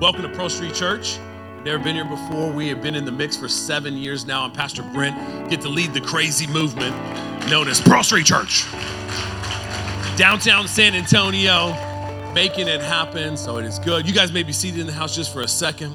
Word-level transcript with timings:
Welcome 0.00 0.22
to 0.22 0.30
Pro 0.30 0.48
Street 0.48 0.72
Church. 0.72 1.18
Never 1.62 1.78
been 1.78 1.94
here 1.94 2.06
before. 2.06 2.50
We 2.50 2.68
have 2.68 2.80
been 2.80 2.94
in 2.94 3.04
the 3.04 3.12
mix 3.12 3.36
for 3.36 3.48
seven 3.48 3.98
years 3.98 4.24
now. 4.24 4.44
I'm 4.44 4.50
Pastor 4.50 4.82
Brent. 4.82 5.50
Get 5.50 5.60
to 5.60 5.68
lead 5.68 5.92
the 5.92 6.00
crazy 6.00 6.46
movement 6.46 6.96
known 7.50 7.68
as 7.68 7.82
Pro 7.82 8.00
Street 8.00 8.24
Church. 8.24 8.64
Downtown 10.16 10.68
San 10.68 10.94
Antonio, 10.94 11.72
making 12.32 12.66
it 12.66 12.80
happen. 12.80 13.36
So 13.36 13.58
it 13.58 13.66
is 13.66 13.78
good. 13.78 14.08
You 14.08 14.14
guys 14.14 14.32
may 14.32 14.42
be 14.42 14.54
seated 14.54 14.80
in 14.80 14.86
the 14.86 14.92
house 14.94 15.14
just 15.14 15.34
for 15.34 15.42
a 15.42 15.48
second. 15.48 15.94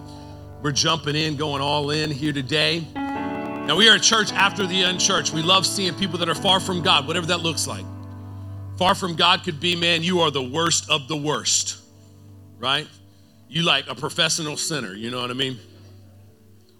We're 0.61 0.71
jumping 0.71 1.15
in, 1.15 1.35
going 1.35 1.63
all 1.63 1.89
in 1.89 2.11
here 2.11 2.31
today. 2.31 2.85
Now, 2.93 3.75
we 3.75 3.89
are 3.89 3.95
a 3.95 3.99
church 3.99 4.31
after 4.33 4.67
the 4.67 4.83
unchurched. 4.83 5.33
We 5.33 5.41
love 5.41 5.65
seeing 5.65 5.95
people 5.95 6.19
that 6.19 6.29
are 6.29 6.35
far 6.35 6.59
from 6.59 6.83
God, 6.83 7.07
whatever 7.07 7.25
that 7.25 7.39
looks 7.39 7.65
like. 7.65 7.85
Far 8.77 8.93
from 8.93 9.15
God 9.15 9.43
could 9.43 9.59
be, 9.59 9.75
man, 9.75 10.03
you 10.03 10.19
are 10.19 10.29
the 10.29 10.43
worst 10.43 10.91
of 10.91 11.07
the 11.07 11.17
worst, 11.17 11.81
right? 12.59 12.87
You 13.47 13.63
like 13.63 13.87
a 13.87 13.95
professional 13.95 14.57
sinner, 14.57 14.93
you 14.93 15.11
know 15.11 15.21
what 15.21 15.31
I 15.31 15.35
mean? 15.35 15.59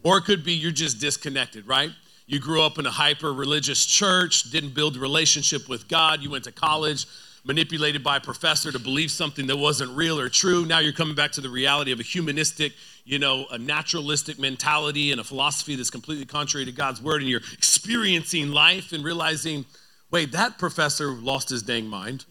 Or 0.04 0.18
it 0.18 0.26
could 0.26 0.44
be 0.44 0.54
you're 0.54 0.72
just 0.72 1.00
disconnected, 1.00 1.68
right? 1.68 1.92
You 2.28 2.40
grew 2.40 2.62
up 2.62 2.80
in 2.80 2.86
a 2.86 2.92
hyper 2.92 3.34
religious 3.34 3.86
church, 3.86 4.50
didn't 4.52 4.73
build 4.73 4.98
a 4.98 5.00
relationship 5.00 5.70
with 5.70 5.88
God, 5.88 6.22
you 6.22 6.30
went 6.30 6.44
to 6.46 6.52
college, 6.52 7.06
manipulated 7.44 8.04
by 8.04 8.18
a 8.18 8.20
professor 8.20 8.72
to 8.72 8.80
believe 8.80 9.12
something 9.12 9.46
that 9.46 9.56
wasn't 9.58 9.96
real 9.96 10.20
or 10.20 10.30
true. 10.30 10.66
Now 10.66 10.80
you're 10.80 10.94
coming 10.94 11.16
back 11.16 11.32
to 11.34 11.42
the 11.42 11.50
reality 11.50 11.92
of 11.92 12.00
a 12.00 12.04
humanistic, 12.04 12.73
you 13.04 13.20
know, 13.20 13.45
a 13.52 13.58
naturalistic 13.59 14.40
mentality 14.40 15.12
and 15.12 15.22
a 15.22 15.23
philosophy 15.23 15.76
that's 15.76 15.92
completely 15.92 16.26
contrary 16.26 16.66
to 16.66 16.72
God's 16.72 17.02
word, 17.02 17.22
and 17.22 17.30
you're 17.30 17.42
experiencing 17.54 18.50
life 18.50 18.92
and 18.92 19.04
realizing, 19.04 19.66
wait, 20.09 20.32
that 20.32 20.58
professor 20.58 21.12
lost 21.12 21.50
his 21.50 21.62
dang 21.62 21.88
mind. 21.88 22.26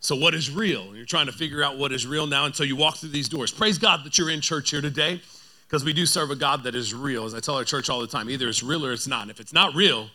So, 0.00 0.16
what 0.16 0.34
is 0.34 0.50
real? 0.50 0.82
And 0.88 0.96
you're 0.96 1.04
trying 1.04 1.26
to 1.26 1.32
figure 1.32 1.62
out 1.62 1.76
what 1.76 1.92
is 1.92 2.06
real 2.06 2.26
now 2.26 2.46
until 2.46 2.64
you 2.64 2.74
walk 2.74 2.96
through 2.96 3.10
these 3.10 3.28
doors. 3.28 3.52
Praise 3.52 3.76
God 3.78 4.04
that 4.04 4.16
you're 4.16 4.30
in 4.30 4.40
church 4.40 4.70
here 4.70 4.80
today 4.80 5.20
because 5.66 5.84
we 5.84 5.92
do 5.92 6.06
serve 6.06 6.30
a 6.30 6.36
God 6.36 6.64
that 6.64 6.74
is 6.74 6.94
real. 6.94 7.26
As 7.26 7.34
I 7.34 7.40
tell 7.40 7.56
our 7.56 7.64
church 7.64 7.90
all 7.90 8.00
the 8.00 8.06
time, 8.06 8.30
either 8.30 8.48
it's 8.48 8.62
real 8.62 8.84
or 8.84 8.92
it's 8.92 9.06
not. 9.06 9.22
And 9.22 9.30
if 9.30 9.40
it's 9.40 9.52
not 9.52 9.74
real, 9.74 10.08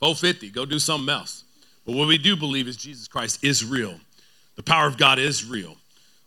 go 0.00 0.14
50, 0.14 0.50
go 0.50 0.64
do 0.64 0.78
something 0.78 1.10
else. 1.10 1.44
But 1.84 1.94
what 1.94 2.08
we 2.08 2.16
do 2.16 2.36
believe 2.36 2.66
is 2.66 2.76
Jesus 2.76 3.06
Christ 3.06 3.44
is 3.44 3.64
real. 3.64 4.00
The 4.56 4.62
power 4.62 4.86
of 4.86 4.96
God 4.96 5.18
is 5.18 5.44
real. 5.44 5.76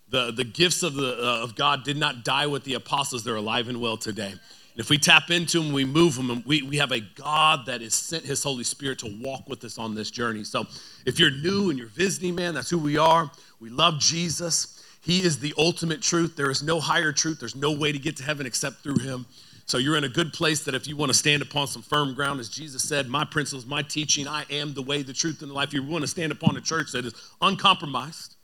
The, 0.10 0.32
the 0.32 0.44
gifts 0.44 0.84
of, 0.84 0.94
the, 0.94 1.18
uh, 1.18 1.44
of 1.44 1.56
God 1.56 1.84
did 1.84 1.98
not 1.98 2.24
die 2.24 2.46
with 2.46 2.64
the 2.64 2.76
apostles, 2.76 3.24
they're 3.24 3.36
alive 3.36 3.68
and 3.68 3.82
well 3.82 3.98
today. 3.98 4.36
And 4.76 4.84
if 4.84 4.90
we 4.90 4.98
tap 4.98 5.32
into 5.32 5.62
them, 5.62 5.72
we 5.72 5.86
move 5.86 6.16
them, 6.16 6.30
and 6.30 6.46
we, 6.46 6.62
we 6.62 6.76
have 6.78 6.92
a 6.92 7.00
God 7.00 7.66
that 7.68 7.80
has 7.80 7.96
sent 7.96 8.26
his 8.26 8.44
Holy 8.44 8.66
Spirit 8.66 9.00
to 9.00 9.18
walk 9.22 9.48
with 9.48 9.64
us 9.64 9.78
on 9.78 9.96
this 9.96 10.12
journey. 10.12 10.44
So 10.44 10.66
if 11.06 11.18
you're 11.18 11.32
new 11.32 11.70
and 11.70 11.80
you're 11.80 11.88
visiting, 11.88 12.36
man, 12.36 12.54
that's 12.54 12.70
who 12.70 12.78
we 12.78 12.98
are. 12.98 13.32
We 13.62 13.70
love 13.70 14.00
Jesus. 14.00 14.84
He 15.00 15.24
is 15.24 15.40
the 15.40 15.54
ultimate 15.58 16.02
truth. 16.02 16.36
There 16.36 16.52
is 16.52 16.62
no 16.62 16.82
higher 16.82 17.14
truth. 17.14 17.40
There's 17.40 17.56
no 17.56 17.72
way 17.72 17.94
to 17.94 18.00
get 18.00 18.18
to 18.18 18.24
heaven 18.24 18.46
except 18.46 18.84
through 18.84 19.00
him. 19.00 19.26
So 19.66 19.78
you're 19.78 19.96
in 19.96 20.04
a 20.04 20.10
good 20.10 20.34
place 20.34 20.66
that 20.66 20.76
if 20.76 20.90
you 20.90 20.98
want 20.98 21.10
to 21.10 21.18
stand 21.18 21.42
upon 21.42 21.68
some 21.68 21.82
firm 21.82 22.14
ground, 22.14 22.42
as 22.42 22.50
Jesus 22.50 22.84
said, 22.84 23.08
my 23.08 23.24
principles, 23.24 23.66
my 23.66 23.82
teaching, 23.82 24.28
I 24.28 24.44
am 24.50 24.74
the 24.74 24.82
way, 24.82 25.04
the 25.04 25.14
truth, 25.14 25.42
and 25.42 25.50
the 25.50 25.56
life. 25.56 25.74
You 25.74 25.84
want 25.84 26.02
to 26.04 26.08
stand 26.08 26.34
upon 26.34 26.58
a 26.58 26.62
church 26.62 26.92
that 26.92 27.06
is 27.06 27.14
uncompromised, 27.42 28.36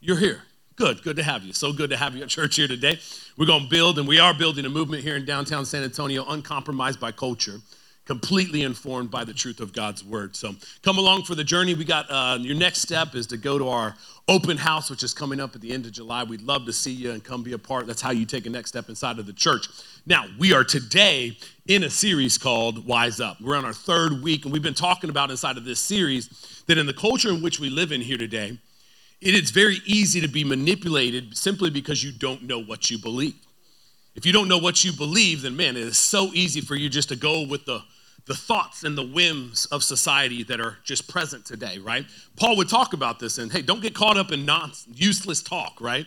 you're 0.00 0.18
here. 0.18 0.42
Good, 0.78 1.02
good 1.02 1.16
to 1.16 1.24
have 1.24 1.42
you. 1.42 1.52
So 1.52 1.72
good 1.72 1.90
to 1.90 1.96
have 1.96 2.14
you 2.14 2.22
at 2.22 2.28
church 2.28 2.54
here 2.54 2.68
today. 2.68 3.00
We're 3.36 3.46
going 3.46 3.64
to 3.64 3.68
build, 3.68 3.98
and 3.98 4.06
we 4.06 4.20
are 4.20 4.32
building 4.32 4.64
a 4.64 4.68
movement 4.68 5.02
here 5.02 5.16
in 5.16 5.24
downtown 5.24 5.66
San 5.66 5.82
Antonio, 5.82 6.24
uncompromised 6.24 7.00
by 7.00 7.10
culture, 7.10 7.56
completely 8.04 8.62
informed 8.62 9.10
by 9.10 9.24
the 9.24 9.34
truth 9.34 9.58
of 9.58 9.72
God's 9.72 10.04
word. 10.04 10.36
So 10.36 10.54
come 10.84 10.96
along 10.96 11.24
for 11.24 11.34
the 11.34 11.42
journey. 11.42 11.74
We 11.74 11.84
got 11.84 12.08
uh, 12.08 12.38
your 12.40 12.54
next 12.54 12.82
step 12.82 13.16
is 13.16 13.26
to 13.26 13.36
go 13.36 13.58
to 13.58 13.68
our 13.68 13.96
open 14.28 14.56
house, 14.56 14.88
which 14.88 15.02
is 15.02 15.12
coming 15.12 15.40
up 15.40 15.56
at 15.56 15.60
the 15.62 15.72
end 15.72 15.84
of 15.84 15.90
July. 15.90 16.22
We'd 16.22 16.42
love 16.42 16.64
to 16.66 16.72
see 16.72 16.92
you 16.92 17.10
and 17.10 17.24
come 17.24 17.42
be 17.42 17.54
a 17.54 17.58
part. 17.58 17.88
That's 17.88 18.00
how 18.00 18.12
you 18.12 18.24
take 18.24 18.46
a 18.46 18.50
next 18.50 18.68
step 18.68 18.88
inside 18.88 19.18
of 19.18 19.26
the 19.26 19.32
church. 19.32 19.66
Now, 20.06 20.26
we 20.38 20.54
are 20.54 20.62
today 20.62 21.36
in 21.66 21.82
a 21.82 21.90
series 21.90 22.38
called 22.38 22.86
Wise 22.86 23.20
Up. 23.20 23.40
We're 23.40 23.56
on 23.56 23.64
our 23.64 23.72
third 23.72 24.22
week, 24.22 24.44
and 24.44 24.52
we've 24.52 24.62
been 24.62 24.74
talking 24.74 25.10
about 25.10 25.32
inside 25.32 25.56
of 25.56 25.64
this 25.64 25.80
series 25.80 26.62
that 26.68 26.78
in 26.78 26.86
the 26.86 26.94
culture 26.94 27.30
in 27.30 27.42
which 27.42 27.58
we 27.58 27.68
live 27.68 27.90
in 27.90 28.00
here 28.00 28.16
today, 28.16 28.58
it 29.20 29.34
is 29.34 29.50
very 29.50 29.78
easy 29.84 30.20
to 30.20 30.28
be 30.28 30.44
manipulated 30.44 31.36
simply 31.36 31.70
because 31.70 32.04
you 32.04 32.12
don't 32.12 32.42
know 32.42 32.62
what 32.62 32.90
you 32.90 32.98
believe. 32.98 33.34
If 34.14 34.26
you 34.26 34.32
don't 34.32 34.48
know 34.48 34.58
what 34.58 34.84
you 34.84 34.92
believe, 34.92 35.42
then 35.42 35.56
man, 35.56 35.76
it 35.76 35.82
is 35.82 35.98
so 35.98 36.30
easy 36.34 36.60
for 36.60 36.74
you 36.74 36.88
just 36.88 37.08
to 37.10 37.16
go 37.16 37.46
with 37.46 37.64
the, 37.66 37.82
the 38.26 38.34
thoughts 38.34 38.84
and 38.84 38.96
the 38.96 39.06
whims 39.06 39.66
of 39.66 39.82
society 39.82 40.42
that 40.44 40.60
are 40.60 40.78
just 40.84 41.08
present 41.08 41.44
today, 41.44 41.78
right? 41.78 42.04
Paul 42.36 42.56
would 42.56 42.68
talk 42.68 42.92
about 42.92 43.18
this 43.18 43.38
and 43.38 43.50
hey, 43.50 43.62
don't 43.62 43.82
get 43.82 43.94
caught 43.94 44.16
up 44.16 44.32
in 44.32 44.44
non 44.44 44.72
useless 44.92 45.42
talk, 45.42 45.80
right? 45.80 46.06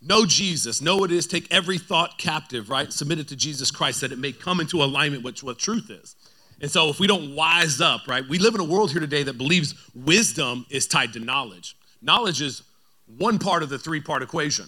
Know 0.00 0.26
Jesus, 0.26 0.80
know 0.80 0.96
what 0.96 1.12
it 1.12 1.16
is, 1.16 1.26
take 1.26 1.46
every 1.52 1.78
thought 1.78 2.18
captive, 2.18 2.70
right? 2.70 2.92
Submit 2.92 3.20
it 3.20 3.28
to 3.28 3.36
Jesus 3.36 3.70
Christ 3.70 4.00
that 4.00 4.10
it 4.10 4.18
may 4.18 4.32
come 4.32 4.60
into 4.60 4.82
alignment 4.82 5.22
with 5.22 5.42
what 5.42 5.58
truth 5.58 5.90
is. 5.90 6.16
And 6.60 6.70
so 6.70 6.88
if 6.88 6.98
we 6.98 7.06
don't 7.06 7.34
wise 7.34 7.80
up, 7.80 8.08
right, 8.08 8.26
we 8.28 8.38
live 8.38 8.54
in 8.54 8.60
a 8.60 8.64
world 8.64 8.90
here 8.90 9.00
today 9.00 9.22
that 9.22 9.38
believes 9.38 9.74
wisdom 9.94 10.66
is 10.70 10.86
tied 10.86 11.12
to 11.12 11.20
knowledge. 11.20 11.76
Knowledge 12.02 12.42
is 12.42 12.62
one 13.06 13.38
part 13.38 13.62
of 13.62 13.68
the 13.68 13.78
three 13.78 14.00
part 14.00 14.22
equation. 14.22 14.66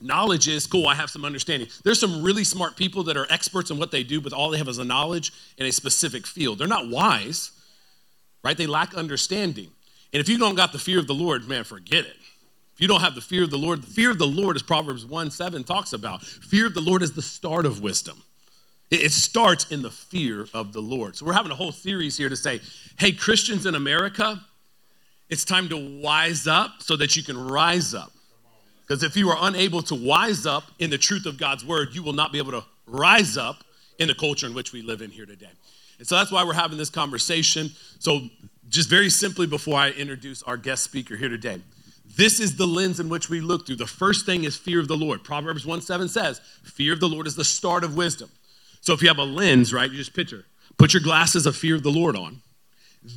Knowledge 0.00 0.48
is 0.48 0.66
cool, 0.66 0.88
I 0.88 0.94
have 0.94 1.10
some 1.10 1.24
understanding. 1.24 1.68
There's 1.84 2.00
some 2.00 2.22
really 2.22 2.44
smart 2.44 2.76
people 2.76 3.04
that 3.04 3.16
are 3.16 3.26
experts 3.30 3.70
in 3.70 3.78
what 3.78 3.92
they 3.92 4.02
do, 4.02 4.20
but 4.20 4.32
all 4.32 4.50
they 4.50 4.58
have 4.58 4.68
is 4.68 4.78
a 4.78 4.84
knowledge 4.84 5.32
in 5.58 5.66
a 5.66 5.72
specific 5.72 6.26
field. 6.26 6.58
They're 6.58 6.66
not 6.66 6.88
wise, 6.88 7.52
right? 8.42 8.56
They 8.56 8.66
lack 8.66 8.94
understanding. 8.94 9.68
And 10.12 10.20
if 10.20 10.28
you 10.28 10.38
don't 10.38 10.56
got 10.56 10.72
the 10.72 10.78
fear 10.78 10.98
of 10.98 11.06
the 11.06 11.14
Lord, 11.14 11.48
man, 11.48 11.64
forget 11.64 12.04
it. 12.04 12.16
If 12.74 12.80
you 12.80 12.88
don't 12.88 13.00
have 13.00 13.14
the 13.14 13.20
fear 13.20 13.44
of 13.44 13.50
the 13.50 13.58
Lord, 13.58 13.82
the 13.82 13.86
fear 13.86 14.10
of 14.10 14.18
the 14.18 14.26
Lord, 14.26 14.56
as 14.56 14.62
Proverbs 14.62 15.06
1 15.06 15.30
7 15.30 15.62
talks 15.62 15.92
about, 15.92 16.22
fear 16.22 16.66
of 16.66 16.74
the 16.74 16.80
Lord 16.80 17.02
is 17.02 17.12
the 17.12 17.22
start 17.22 17.64
of 17.64 17.80
wisdom. 17.80 18.22
It 18.90 19.12
starts 19.12 19.70
in 19.70 19.80
the 19.80 19.90
fear 19.90 20.46
of 20.52 20.72
the 20.72 20.82
Lord. 20.82 21.16
So 21.16 21.24
we're 21.24 21.32
having 21.32 21.52
a 21.52 21.54
whole 21.54 21.72
series 21.72 22.16
here 22.16 22.28
to 22.28 22.36
say, 22.36 22.60
hey, 22.98 23.12
Christians 23.12 23.64
in 23.64 23.74
America, 23.74 24.42
it's 25.32 25.46
time 25.46 25.66
to 25.70 25.78
wise 26.02 26.46
up 26.46 26.82
so 26.82 26.94
that 26.94 27.16
you 27.16 27.22
can 27.22 27.42
rise 27.42 27.94
up. 27.94 28.12
Because 28.82 29.02
if 29.02 29.16
you 29.16 29.30
are 29.30 29.38
unable 29.40 29.80
to 29.84 29.94
wise 29.94 30.44
up 30.44 30.64
in 30.78 30.90
the 30.90 30.98
truth 30.98 31.24
of 31.24 31.38
God's 31.38 31.64
word, 31.64 31.94
you 31.94 32.02
will 32.02 32.12
not 32.12 32.32
be 32.32 32.38
able 32.38 32.52
to 32.52 32.62
rise 32.86 33.38
up 33.38 33.64
in 33.98 34.08
the 34.08 34.14
culture 34.14 34.46
in 34.46 34.52
which 34.52 34.74
we 34.74 34.82
live 34.82 35.00
in 35.00 35.10
here 35.10 35.24
today. 35.24 35.48
And 35.98 36.06
so 36.06 36.16
that's 36.16 36.30
why 36.30 36.44
we're 36.44 36.52
having 36.52 36.76
this 36.76 36.90
conversation. 36.90 37.70
So, 37.98 38.28
just 38.68 38.90
very 38.90 39.08
simply, 39.08 39.46
before 39.46 39.78
I 39.78 39.92
introduce 39.92 40.42
our 40.42 40.58
guest 40.58 40.82
speaker 40.82 41.16
here 41.16 41.30
today, 41.30 41.62
this 42.14 42.38
is 42.38 42.56
the 42.56 42.66
lens 42.66 43.00
in 43.00 43.08
which 43.08 43.30
we 43.30 43.40
look 43.40 43.66
through. 43.66 43.76
The 43.76 43.86
first 43.86 44.26
thing 44.26 44.44
is 44.44 44.54
fear 44.54 44.80
of 44.80 44.88
the 44.88 44.98
Lord. 44.98 45.24
Proverbs 45.24 45.64
1 45.64 45.80
7 45.80 46.08
says, 46.10 46.42
Fear 46.62 46.92
of 46.92 47.00
the 47.00 47.08
Lord 47.08 47.26
is 47.26 47.36
the 47.36 47.44
start 47.44 47.84
of 47.84 47.96
wisdom. 47.96 48.28
So, 48.82 48.92
if 48.92 49.00
you 49.00 49.08
have 49.08 49.16
a 49.16 49.24
lens, 49.24 49.72
right, 49.72 49.90
you 49.90 49.96
just 49.96 50.12
picture, 50.12 50.44
put 50.76 50.92
your 50.92 51.02
glasses 51.02 51.46
of 51.46 51.56
fear 51.56 51.74
of 51.74 51.82
the 51.82 51.90
Lord 51.90 52.16
on. 52.16 52.42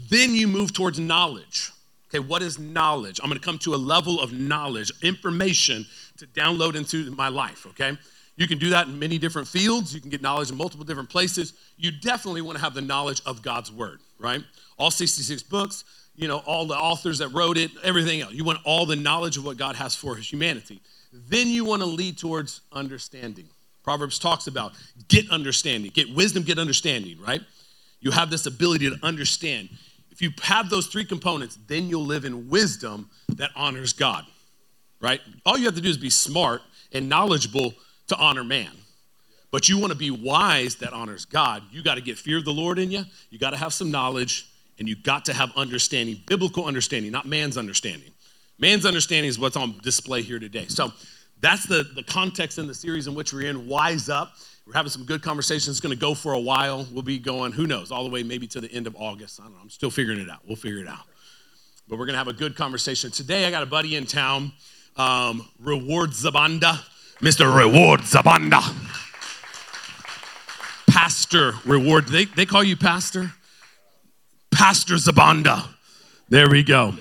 Then 0.09 0.34
you 0.34 0.47
move 0.47 0.72
towards 0.72 0.97
knowledge. 0.97 1.72
Okay, 2.16 2.26
what 2.26 2.42
is 2.42 2.58
knowledge? 2.58 3.20
I'm 3.22 3.30
going 3.30 3.40
to 3.40 3.46
come 3.46 3.58
to 3.59 3.76
a 3.76 3.78
level 3.78 4.22
of 4.22 4.31
knowledge, 4.31 4.90
information 5.02 5.86
to 6.18 6.26
download 6.28 6.76
into 6.76 7.12
my 7.12 7.28
life, 7.28 7.66
okay? 7.68 7.98
You 8.38 8.48
can 8.48 8.58
do 8.58 8.70
that 8.70 8.88
in 8.88 8.98
many 8.98 9.18
different 9.18 9.50
fields. 9.50 9.94
You 9.94 10.00
can 10.00 10.09
get 10.09 10.22
knowledge 10.22 10.50
in 10.50 10.56
multiple 10.56 10.86
different 10.86 11.09
places. 11.09 11.53
You 11.76 11.92
definitely 11.92 12.42
want 12.42 12.58
to 12.58 12.64
have 12.64 12.74
the 12.74 12.81
knowledge 12.81 13.22
of 13.26 13.42
God's 13.42 13.70
word, 13.70 14.00
right? 14.18 14.42
All 14.78 14.92
66 14.92 15.44
books, 15.44 15.84
you 16.16 16.30
know, 16.30 16.38
all 16.46 16.66
the 16.66 16.76
authors 16.76 17.18
that 17.18 17.30
wrote 17.30 17.58
it, 17.58 17.72
everything 17.84 18.22
else. 18.22 18.32
You 18.32 18.46
want 18.46 18.59
all 18.64 18.86
the 18.86 18.96
knowledge 18.96 19.36
of 19.36 19.44
what 19.44 19.58
God 19.58 19.76
has 19.76 19.94
for 19.94 20.16
His 20.16 20.32
humanity. 20.32 20.80
Then 21.12 21.50
you 21.50 21.66
want 21.66 21.82
to 21.82 21.86
lead 21.86 22.18
towards 22.18 22.62
understanding. 22.72 23.50
Proverbs 23.84 24.20
talks 24.20 24.47
about 24.47 24.72
get 25.09 25.30
understanding, 25.32 25.92
get 25.94 26.16
wisdom, 26.16 26.44
get 26.44 26.59
understanding, 26.59 27.18
right? 27.20 27.42
You 28.00 28.12
have 28.12 28.30
this 28.30 28.46
ability 28.46 28.90
to 28.90 28.97
understand. 29.03 29.68
If 30.16 30.22
you 30.22 30.31
have 30.44 30.70
those 30.70 30.88
three 30.88 31.03
components, 31.03 31.59
then 31.68 31.90
you'll 31.90 32.06
live 32.06 32.24
in 32.24 32.50
wisdom 32.50 33.09
that 33.36 33.52
honors 33.53 33.92
God, 33.92 34.26
right? 35.02 35.20
All 35.46 35.58
you 35.58 35.66
have 35.66 35.76
to 35.76 35.81
do 35.81 35.90
is 35.90 35.98
be 35.98 36.09
smart 36.09 36.62
and 36.94 37.09
knowledgeable 37.09 37.74
to 38.08 38.16
honor 38.16 38.46
man. 38.46 38.72
But 39.52 39.67
you 39.67 39.78
want 39.78 39.91
to 39.91 39.97
be 39.97 40.12
wise 40.12 40.76
that 40.76 40.94
honors 40.94 41.26
God. 41.26 41.64
You 41.70 41.84
got 41.84 41.96
to 41.96 42.02
get 42.02 42.17
fear 42.17 42.38
of 42.38 42.46
the 42.46 42.53
Lord 42.53 42.79
in 42.79 42.91
you. 42.91 43.03
You 43.29 43.40
got 43.40 43.50
to 43.50 43.58
have 43.58 43.73
some 43.73 43.91
knowledge 43.91 44.50
and 44.79 44.88
you 44.88 44.96
got 44.96 45.26
to 45.26 45.34
have 45.34 45.52
understanding, 45.58 46.22
biblical 46.28 46.64
understanding, 46.64 47.12
not 47.12 47.26
man's 47.26 47.58
understanding. 47.58 48.12
Man's 48.58 48.85
understanding 48.85 49.28
is 49.28 49.38
what's 49.38 49.58
on 49.58 49.78
display 49.84 50.22
here 50.22 50.40
today. 50.40 50.67
So 50.67 50.94
that's 51.41 51.66
the, 51.66 51.84
the 51.94 52.03
context 52.03 52.58
in 52.58 52.67
the 52.67 52.73
series 52.73 53.08
in 53.08 53.16
which 53.16 53.34
we're 53.34 53.50
in. 53.50 53.67
Wise 53.67 54.08
up. 54.08 54.34
We're 54.67 54.73
having 54.73 54.90
some 54.90 55.03
good 55.03 55.22
conversations. 55.22 55.70
It's 55.70 55.79
going 55.79 55.96
to 55.96 56.00
go 56.00 56.16
for 56.16 56.34
a 56.34 56.40
while. 56.40 56.88
We'll 56.91 57.03
be 57.03 57.20
going, 57.20 57.52
who 57.52 57.67
knows, 57.67 57.91
all 57.91 58.03
the 58.03 58.09
way 58.09 58.23
maybe 58.23 58.47
to 58.47 58.59
the 58.59 58.72
end 58.72 58.88
of 58.88 58.96
August. 58.96 59.40
I 59.40 59.44
don't 59.44 59.53
know. 59.53 59.59
I'm 59.62 59.70
still 59.70 59.91
figuring 59.91 60.20
it 60.20 60.28
out. 60.28 60.40
We'll 60.47 60.56
figure 60.56 60.79
it 60.79 60.88
out. 60.88 61.06
But 61.88 62.00
we're 62.00 62.08
going 62.08 62.16
to 62.16 62.17
have 62.17 62.28
a 62.28 62.34
good 62.34 62.56
conversation. 62.56 63.12
Today, 63.12 63.46
I 63.46 63.52
got 63.52 63.62
a 63.62 63.67
buddy 63.67 63.96
in 63.96 64.08
town, 64.08 64.53
um, 64.96 65.47
Reward 65.59 66.12
Sibanda, 66.12 66.82
Mr. 67.20 67.56
Reward 67.56 68.02
Sibanda. 68.02 68.62
Pastor 70.90 71.53
Reward. 71.64 72.08
They, 72.08 72.26
they 72.26 72.47
call 72.47 72.64
you 72.64 72.76
Pastor? 72.76 73.34
Pastor 74.52 74.96
Sibanda. 74.96 75.75
There 76.28 76.50
we 76.50 76.64
go. 76.64 76.94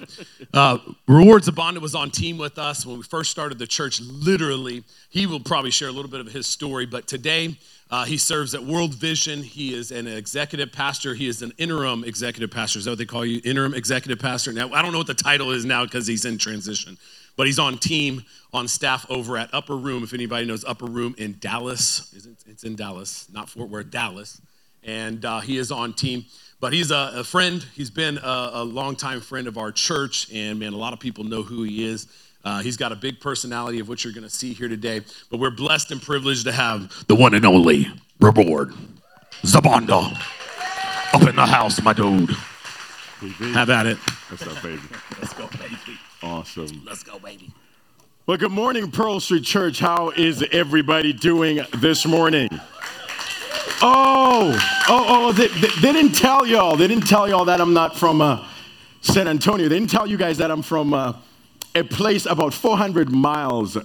Uh, 0.52 0.78
Reward 1.08 1.44
Sibanda 1.44 1.78
was 1.78 1.94
on 1.94 2.10
team 2.10 2.36
with 2.36 2.58
us 2.58 2.84
when 2.84 2.98
we 2.98 3.02
first 3.02 3.30
started 3.30 3.58
the 3.58 3.66
church. 3.66 4.00
Literally, 4.02 4.84
he 5.08 5.26
will 5.26 5.40
probably 5.40 5.70
share 5.70 5.88
a 5.88 5.92
little 5.92 6.10
bit 6.10 6.20
of 6.20 6.26
his 6.30 6.46
story, 6.46 6.84
but 6.84 7.06
today 7.06 7.56
uh, 7.90 8.04
he 8.04 8.18
serves 8.18 8.54
at 8.54 8.62
World 8.62 8.94
Vision. 8.94 9.42
He 9.42 9.72
is 9.72 9.90
an 9.90 10.06
executive 10.06 10.72
pastor. 10.72 11.14
He 11.14 11.26
is 11.26 11.40
an 11.40 11.52
interim 11.56 12.04
executive 12.04 12.50
pastor. 12.50 12.78
Is 12.78 12.84
that 12.84 12.92
what 12.92 12.98
they 12.98 13.06
call 13.06 13.24
you? 13.24 13.40
Interim 13.44 13.72
executive 13.72 14.18
pastor. 14.18 14.52
Now, 14.52 14.70
I 14.74 14.82
don't 14.82 14.92
know 14.92 14.98
what 14.98 15.06
the 15.06 15.14
title 15.14 15.52
is 15.52 15.64
now 15.64 15.84
because 15.84 16.06
he's 16.06 16.26
in 16.26 16.36
transition, 16.36 16.98
but 17.34 17.46
he's 17.46 17.58
on 17.58 17.78
team, 17.78 18.24
on 18.52 18.68
staff 18.68 19.06
over 19.08 19.38
at 19.38 19.48
Upper 19.54 19.76
Room. 19.76 20.04
If 20.04 20.12
anybody 20.12 20.44
knows 20.44 20.66
Upper 20.66 20.86
Room 20.86 21.14
in 21.16 21.38
Dallas, 21.40 22.12
it's 22.46 22.64
in 22.64 22.76
Dallas, 22.76 23.26
not 23.32 23.48
Fort 23.48 23.70
Worth, 23.70 23.90
Dallas. 23.90 24.38
And 24.84 25.24
uh, 25.24 25.40
he 25.40 25.58
is 25.58 25.70
on 25.70 25.92
team. 25.94 26.24
But 26.60 26.72
he's 26.72 26.90
a, 26.90 27.12
a 27.16 27.24
friend. 27.24 27.64
He's 27.74 27.90
been 27.90 28.18
a, 28.18 28.50
a 28.54 28.64
longtime 28.64 29.20
friend 29.20 29.46
of 29.46 29.58
our 29.58 29.72
church, 29.72 30.32
and 30.32 30.58
man, 30.58 30.72
a 30.72 30.76
lot 30.76 30.92
of 30.92 31.00
people 31.00 31.24
know 31.24 31.42
who 31.42 31.62
he 31.62 31.84
is. 31.84 32.06
Uh, 32.44 32.60
he's 32.60 32.76
got 32.76 32.92
a 32.92 32.96
big 32.96 33.20
personality 33.20 33.80
of 33.80 33.88
what 33.88 34.04
you're 34.04 34.12
going 34.12 34.24
to 34.24 34.30
see 34.30 34.52
here 34.52 34.68
today. 34.68 35.00
But 35.30 35.40
we're 35.40 35.50
blessed 35.50 35.90
and 35.90 36.00
privileged 36.00 36.44
to 36.44 36.52
have 36.52 37.06
the 37.06 37.14
one 37.14 37.34
and 37.34 37.44
only 37.44 37.86
Reward 38.20 38.72
Sibanda 39.42 40.16
up 41.14 41.28
in 41.28 41.36
the 41.36 41.46
house, 41.46 41.80
my 41.82 41.92
dude. 41.92 42.30
Have 43.54 43.70
at 43.70 43.86
it. 43.86 43.96
What's 44.28 44.46
up, 44.46 44.62
baby? 44.62 44.82
Let's 45.20 45.32
go, 45.32 45.48
baby. 45.58 45.98
Awesome. 46.22 46.82
Let's 46.84 47.02
go, 47.02 47.18
baby. 47.18 47.52
Well, 48.26 48.36
good 48.36 48.52
morning, 48.52 48.90
Pearl 48.90 49.20
Street 49.20 49.44
Church. 49.44 49.78
How 49.78 50.10
is 50.10 50.42
everybody 50.50 51.12
doing 51.12 51.60
this 51.78 52.06
morning? 52.06 52.48
Oh, 53.82 54.56
oh, 54.88 55.06
oh, 55.08 55.32
they, 55.32 55.48
they, 55.48 55.68
they, 55.80 55.92
didn't 55.92 56.12
tell 56.12 56.46
y'all. 56.46 56.76
They 56.76 56.86
didn't 56.86 57.06
tell 57.06 57.28
y'all 57.28 57.44
that 57.46 57.60
I'm 57.60 57.72
not 57.74 57.96
from 57.96 58.20
uh, 58.20 58.46
San 59.00 59.28
Antonio. 59.28 59.68
They 59.68 59.78
didn't 59.78 59.90
tell 59.90 60.06
you 60.06 60.16
guys 60.16 60.38
that 60.38 60.50
I'm 60.50 60.62
from 60.62 60.94
uh, 60.94 61.14
a 61.74 61.82
place 61.82 62.26
about 62.26 62.54
400 62.54 63.10
miles 63.10 63.76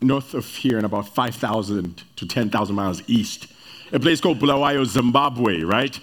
north 0.00 0.34
of 0.34 0.46
here 0.46 0.76
and 0.76 0.86
about 0.86 1.08
5,000 1.08 2.02
to 2.16 2.26
10,000 2.26 2.74
miles 2.74 3.02
east. 3.06 3.46
A 3.92 4.00
place 4.00 4.20
called 4.20 4.38
Bulawayo, 4.38 4.84
Zimbabwe, 4.84 5.62
right? 5.62 5.98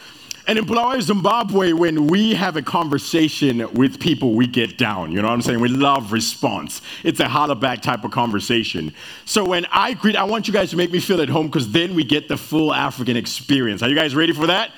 And 0.47 0.57
in 0.57 1.01
Zimbabwe, 1.01 1.71
when 1.73 2.07
we 2.07 2.33
have 2.33 2.57
a 2.57 2.61
conversation 2.61 3.71
with 3.73 3.99
people, 3.99 4.33
we 4.33 4.47
get 4.47 4.77
down. 4.77 5.11
You 5.11 5.21
know 5.21 5.27
what 5.27 5.33
I'm 5.33 5.41
saying? 5.41 5.59
We 5.59 5.69
love 5.69 6.11
response. 6.11 6.81
It's 7.03 7.19
a 7.19 7.27
holla 7.27 7.55
back 7.55 7.81
type 7.81 8.03
of 8.03 8.11
conversation. 8.11 8.93
So 9.25 9.45
when 9.45 9.65
I 9.71 9.93
greet, 9.93 10.15
I 10.15 10.23
want 10.23 10.47
you 10.47 10.53
guys 10.53 10.71
to 10.71 10.77
make 10.77 10.91
me 10.91 10.99
feel 10.99 11.21
at 11.21 11.29
home 11.29 11.47
because 11.47 11.71
then 11.71 11.93
we 11.93 12.03
get 12.03 12.27
the 12.27 12.37
full 12.37 12.73
African 12.73 13.17
experience. 13.17 13.83
Are 13.83 13.89
you 13.89 13.95
guys 13.95 14.15
ready 14.15 14.33
for 14.33 14.47
that? 14.47 14.71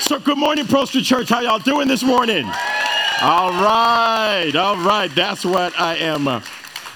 So 0.00 0.18
good 0.18 0.38
morning, 0.38 0.66
Street 0.66 1.04
Church. 1.04 1.28
How 1.28 1.40
y'all 1.40 1.58
doing 1.58 1.86
this 1.86 2.02
morning? 2.02 2.44
All 3.22 3.52
right, 3.52 4.52
all 4.56 4.76
right. 4.76 5.08
That's 5.14 5.44
what 5.44 5.78
I 5.80 5.96
am 5.96 6.26
uh, 6.26 6.42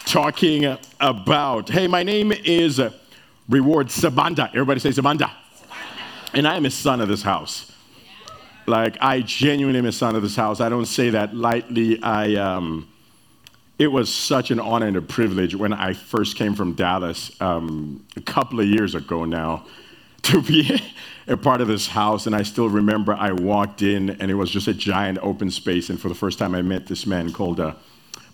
talking 0.05 0.77
about. 1.01 1.69
Hey, 1.69 1.87
my 1.87 2.03
name 2.03 2.33
is 2.33 2.81
uh, 2.81 2.91
Reward 3.49 3.87
Sibanda. 3.87 4.49
Everybody 4.49 4.81
say 4.81 4.91
Sibanda. 4.91 5.31
And 6.35 6.47
I 6.47 6.57
am 6.57 6.67
a 6.67 6.71
son 6.71 7.01
of 7.01 7.09
this 7.09 7.23
house. 7.23 7.73
Like, 8.69 8.99
I 9.01 9.23
genuinely 9.23 9.79
am 9.79 9.87
a 9.87 9.93
son 9.93 10.15
of 10.15 10.23
this 10.23 10.37
house. 10.37 10.61
I 10.61 10.69
don't 10.69 10.87
say 10.87 11.11
that 11.11 11.35
lightly. 11.35 12.03
I, 12.03 12.35
um, 12.35 12.89
it 13.79 13.87
was 13.87 14.13
such 14.13 14.51
an 14.51 14.61
honor 14.61 14.87
and 14.87 14.97
a 14.97 15.03
privilege 15.03 15.55
when 15.55 15.73
I 15.73 15.95
first 15.95 16.37
came 16.37 16.55
from 16.55 16.75
Dallas 16.75 17.31
um, 17.41 18.07
a 18.17 18.21
couple 18.21 18.61
of 18.61 18.67
years 18.67 18.95
ago 18.95 19.25
now 19.25 19.65
to 20.23 20.43
be 20.43 20.81
a 21.27 21.37
part 21.37 21.61
of 21.61 21.69
this 21.69 21.87
house. 21.87 22.27
And 22.27 22.37
I 22.37 22.43
still 22.43 22.69
remember 22.69 23.15
I 23.15 23.33
walked 23.33 23.83
in 23.83 24.11
and 24.11 24.31
it 24.31 24.35
was 24.35 24.51
just 24.51 24.69
a 24.69 24.75
giant 24.75 25.19
open 25.23 25.51
space. 25.51 25.89
And 25.89 25.99
for 26.01 26.09
the 26.09 26.15
first 26.15 26.39
time, 26.39 26.55
I 26.55 26.63
met 26.63 26.87
this 26.87 27.07
man 27.07 27.33
called 27.33 27.61
uh, 27.61 27.75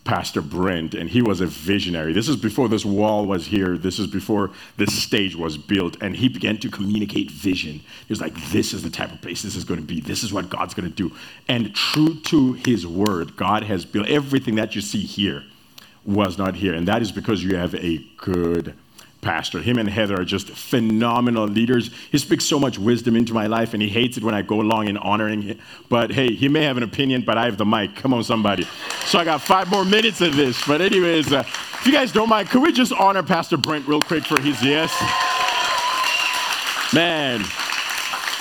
Pastor 0.05 0.43
Brent, 0.43 0.95
and 0.95 1.09
he 1.09 1.23
was 1.23 1.41
a 1.41 1.47
visionary. 1.47 2.13
This 2.13 2.29
is 2.29 2.37
before 2.37 2.69
this 2.69 2.85
wall 2.85 3.25
was 3.25 3.47
here. 3.47 3.79
This 3.79 3.99
is 3.99 4.07
before 4.07 4.51
this 4.77 4.95
stage 5.03 5.35
was 5.35 5.57
built, 5.57 5.97
and 6.03 6.15
he 6.15 6.29
began 6.29 6.59
to 6.59 6.71
communicate 6.71 7.31
vision. 7.31 7.73
He 7.73 8.11
was 8.11 8.21
like, 8.21 8.35
This 8.51 8.75
is 8.75 8.83
the 8.83 8.91
type 8.91 9.13
of 9.13 9.23
place 9.23 9.43
this 9.43 9.57
is 9.57 9.65
going 9.65 9.81
to 9.81 9.87
be. 9.87 10.01
This 10.01 10.23
is 10.23 10.33
what 10.33 10.51
God's 10.51 10.75
going 10.75 10.91
to 10.91 10.95
do. 10.95 11.15
And 11.49 11.75
true 11.75 12.21
to 12.23 12.53
his 12.53 12.87
word, 12.87 13.37
God 13.37 13.63
has 13.65 13.87
built 13.87 14.07
everything 14.09 14.57
that 14.57 14.75
you 14.75 14.83
see 14.83 15.03
here 15.03 15.43
was 16.05 16.37
not 16.37 16.55
here. 16.55 16.75
And 16.75 16.87
that 16.87 17.01
is 17.01 17.11
because 17.11 17.43
you 17.43 17.57
have 17.57 17.75
a 17.75 18.05
good 18.19 18.75
pastor. 19.25 19.61
Him 19.61 19.79
and 19.79 19.89
Heather 19.89 20.21
are 20.21 20.25
just 20.25 20.51
phenomenal 20.51 21.47
leaders. 21.47 21.91
He 22.13 22.19
speaks 22.19 22.45
so 22.45 22.61
much 22.61 22.79
wisdom 22.79 23.17
into 23.17 23.35
my 23.35 23.47
life, 23.47 23.75
and 23.75 23.83
he 23.83 23.89
hates 23.89 24.17
it 24.17 24.23
when 24.23 24.35
I 24.35 24.43
go 24.43 24.61
along 24.61 24.89
in 24.89 24.97
honoring 24.99 25.43
him. 25.43 25.59
But 25.89 26.13
hey, 26.13 26.35
he 26.35 26.49
may 26.49 26.63
have 26.63 26.77
an 26.77 26.83
opinion, 26.83 27.23
but 27.23 27.39
I 27.39 27.47
have 27.47 27.57
the 27.57 27.65
mic. 27.65 27.97
Come 27.97 28.15
on, 28.15 28.23
somebody. 28.23 28.69
So 29.07 29.19
I 29.19 29.25
got 29.25 29.41
five 29.41 29.71
more 29.71 29.85
minutes 29.85 30.21
of 30.21 30.37
this. 30.37 30.65
But, 30.67 30.81
anyways, 30.81 31.33
uh, 31.33 31.41
if 31.41 31.83
you 31.87 31.93
guys 31.93 32.13
don't 32.13 32.29
mind, 32.29 32.51
could 32.51 32.63
we 32.63 32.73
just 32.73 32.93
honor 32.93 33.23
Pastor 33.23 33.57
Brent 33.57 33.89
real 33.89 34.01
quick 34.01 34.25
for 34.25 34.41
his 34.41 34.63
yes? 34.63 34.93
Man. 36.93 37.43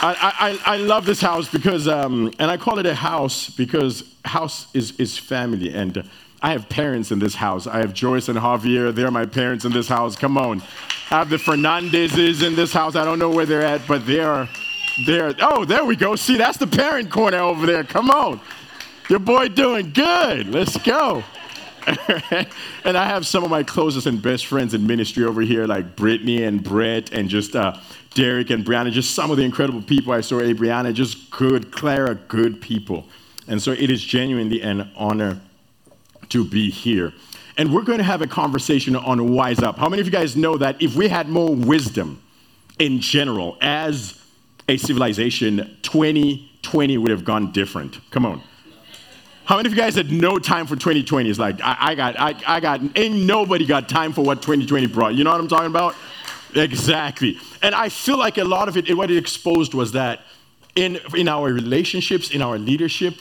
I, 0.06 0.60
I, 0.66 0.74
I 0.74 0.78
love 0.78 1.06
this 1.06 1.22
house 1.22 1.48
because, 1.48 1.88
um, 1.88 2.34
and 2.38 2.52
I 2.52 2.58
call 2.58 2.78
it 2.78 2.86
a 2.86 2.94
house 2.94 3.50
because 3.50 4.04
house 4.26 4.68
is, 4.74 5.00
is 5.00 5.18
family. 5.18 5.74
And 5.74 6.04
I 6.44 6.52
have 6.52 6.68
parents 6.68 7.10
in 7.12 7.20
this 7.20 7.36
house. 7.36 7.68
I 7.68 7.78
have 7.78 7.94
Joyce 7.94 8.28
and 8.28 8.38
Javier. 8.38 8.94
They're 8.94 9.10
my 9.10 9.26
parents 9.26 9.64
in 9.64 9.72
this 9.72 9.88
house. 9.88 10.18
Come 10.18 10.38
on. 10.38 10.62
I 11.10 11.20
have 11.20 11.30
the 11.30 11.38
Fernandezes 11.38 12.46
in 12.46 12.56
this 12.56 12.74
house. 12.74 12.98
I 12.98 13.06
don't 13.06 13.18
know 13.18 13.30
where 13.30 13.46
they're 13.46 13.62
at, 13.62 13.88
but 13.88 14.06
they 14.06 14.20
are 14.20 14.50
there. 15.06 15.34
Oh, 15.40 15.64
there 15.64 15.86
we 15.86 15.96
go. 15.96 16.18
See, 16.18 16.36
that's 16.36 16.58
the 16.58 16.68
parent 16.68 17.10
corner 17.10 17.38
over 17.38 17.66
there. 17.66 17.86
Come 17.86 18.12
on. 18.12 18.42
Your 19.10 19.20
boy 19.20 19.48
doing 19.48 19.92
good. 19.92 20.50
Let's 20.50 20.76
go. 20.80 21.24
and 22.84 22.98
I 22.98 23.06
have 23.06 23.26
some 23.26 23.46
of 23.46 23.50
my 23.50 23.64
closest 23.64 24.06
and 24.06 24.22
best 24.22 24.46
friends 24.46 24.74
in 24.74 24.86
ministry 24.86 25.24
over 25.24 25.42
here, 25.42 25.66
like 25.66 25.96
Brittany 25.96 26.44
and 26.44 26.62
Brett, 26.62 27.14
and 27.14 27.30
just 27.30 27.56
uh, 27.56 27.78
Derek 28.16 28.50
and 28.50 28.66
Brianna, 28.66 28.92
just 28.92 29.16
some 29.16 29.32
of 29.32 29.38
the 29.38 29.44
incredible 29.44 29.82
people 29.82 30.12
I 30.12 30.20
saw. 30.20 30.40
Hey, 30.40 30.54
Brianna, 30.54 30.94
just 30.94 31.32
good, 31.32 31.72
Clara, 31.72 32.16
good 32.16 32.60
people. 32.60 33.06
And 33.48 33.62
so 33.62 33.72
it 33.72 33.90
is 33.90 34.04
genuinely 34.04 34.62
an 34.62 34.92
honor 34.98 35.40
to 36.34 36.44
be 36.44 36.70
here. 36.70 37.14
And 37.58 37.74
we're 37.74 37.84
going 37.84 38.00
to 38.00 38.04
have 38.04 38.24
a 38.24 38.28
conversation 38.28 38.96
on 38.96 39.32
Wise 39.32 39.60
Up. 39.60 39.78
How 39.78 39.88
many 39.88 40.02
of 40.02 40.08
you 40.08 40.12
guys 40.12 40.36
know 40.36 40.58
that 40.58 40.82
if 40.82 40.96
we 40.96 41.08
had 41.08 41.30
more 41.30 41.54
wisdom 41.54 42.22
in 42.80 43.00
general 43.00 43.56
as 43.62 44.20
a 44.68 44.78
civilization, 44.78 45.78
2020 45.84 46.98
would 46.98 47.12
have 47.12 47.24
gone 47.24 47.52
different? 47.52 48.00
Come 48.10 48.26
on. 48.26 48.42
How 49.46 49.58
many 49.58 49.68
of 49.68 49.74
you 49.74 49.80
guys 49.80 49.96
had 49.96 50.12
no 50.12 50.40
time 50.40 50.66
for 50.66 50.76
2020? 50.76 51.30
It's 51.30 51.38
like, 51.38 51.62
I, 51.62 51.78
I 51.80 51.96
got, 51.96 52.20
I, 52.20 52.36
I 52.48 52.60
got, 52.60 52.82
ain't 52.98 53.26
nobody 53.26 53.66
got 53.66 53.88
time 53.88 54.12
for 54.14 54.24
what 54.24 54.42
2020 54.42 54.88
brought. 54.88 55.14
You 55.14 55.24
know 55.24 55.32
what 55.32 55.40
I'm 55.40 55.48
talking 55.48 55.68
about? 55.68 55.96
Exactly. 56.56 57.38
And 57.62 57.76
I 57.76 57.90
feel 57.90 58.18
like 58.18 58.40
a 58.40 58.44
lot 58.44 58.68
of 58.68 58.78
it, 58.78 58.92
what 58.98 59.12
it 59.12 59.18
exposed 59.18 59.76
was 59.76 59.92
that 59.92 60.22
in, 60.76 61.00
in 61.16 61.28
our 61.28 61.52
relationships, 61.52 62.32
in 62.32 62.42
our 62.42 62.58
leadership, 62.58 63.16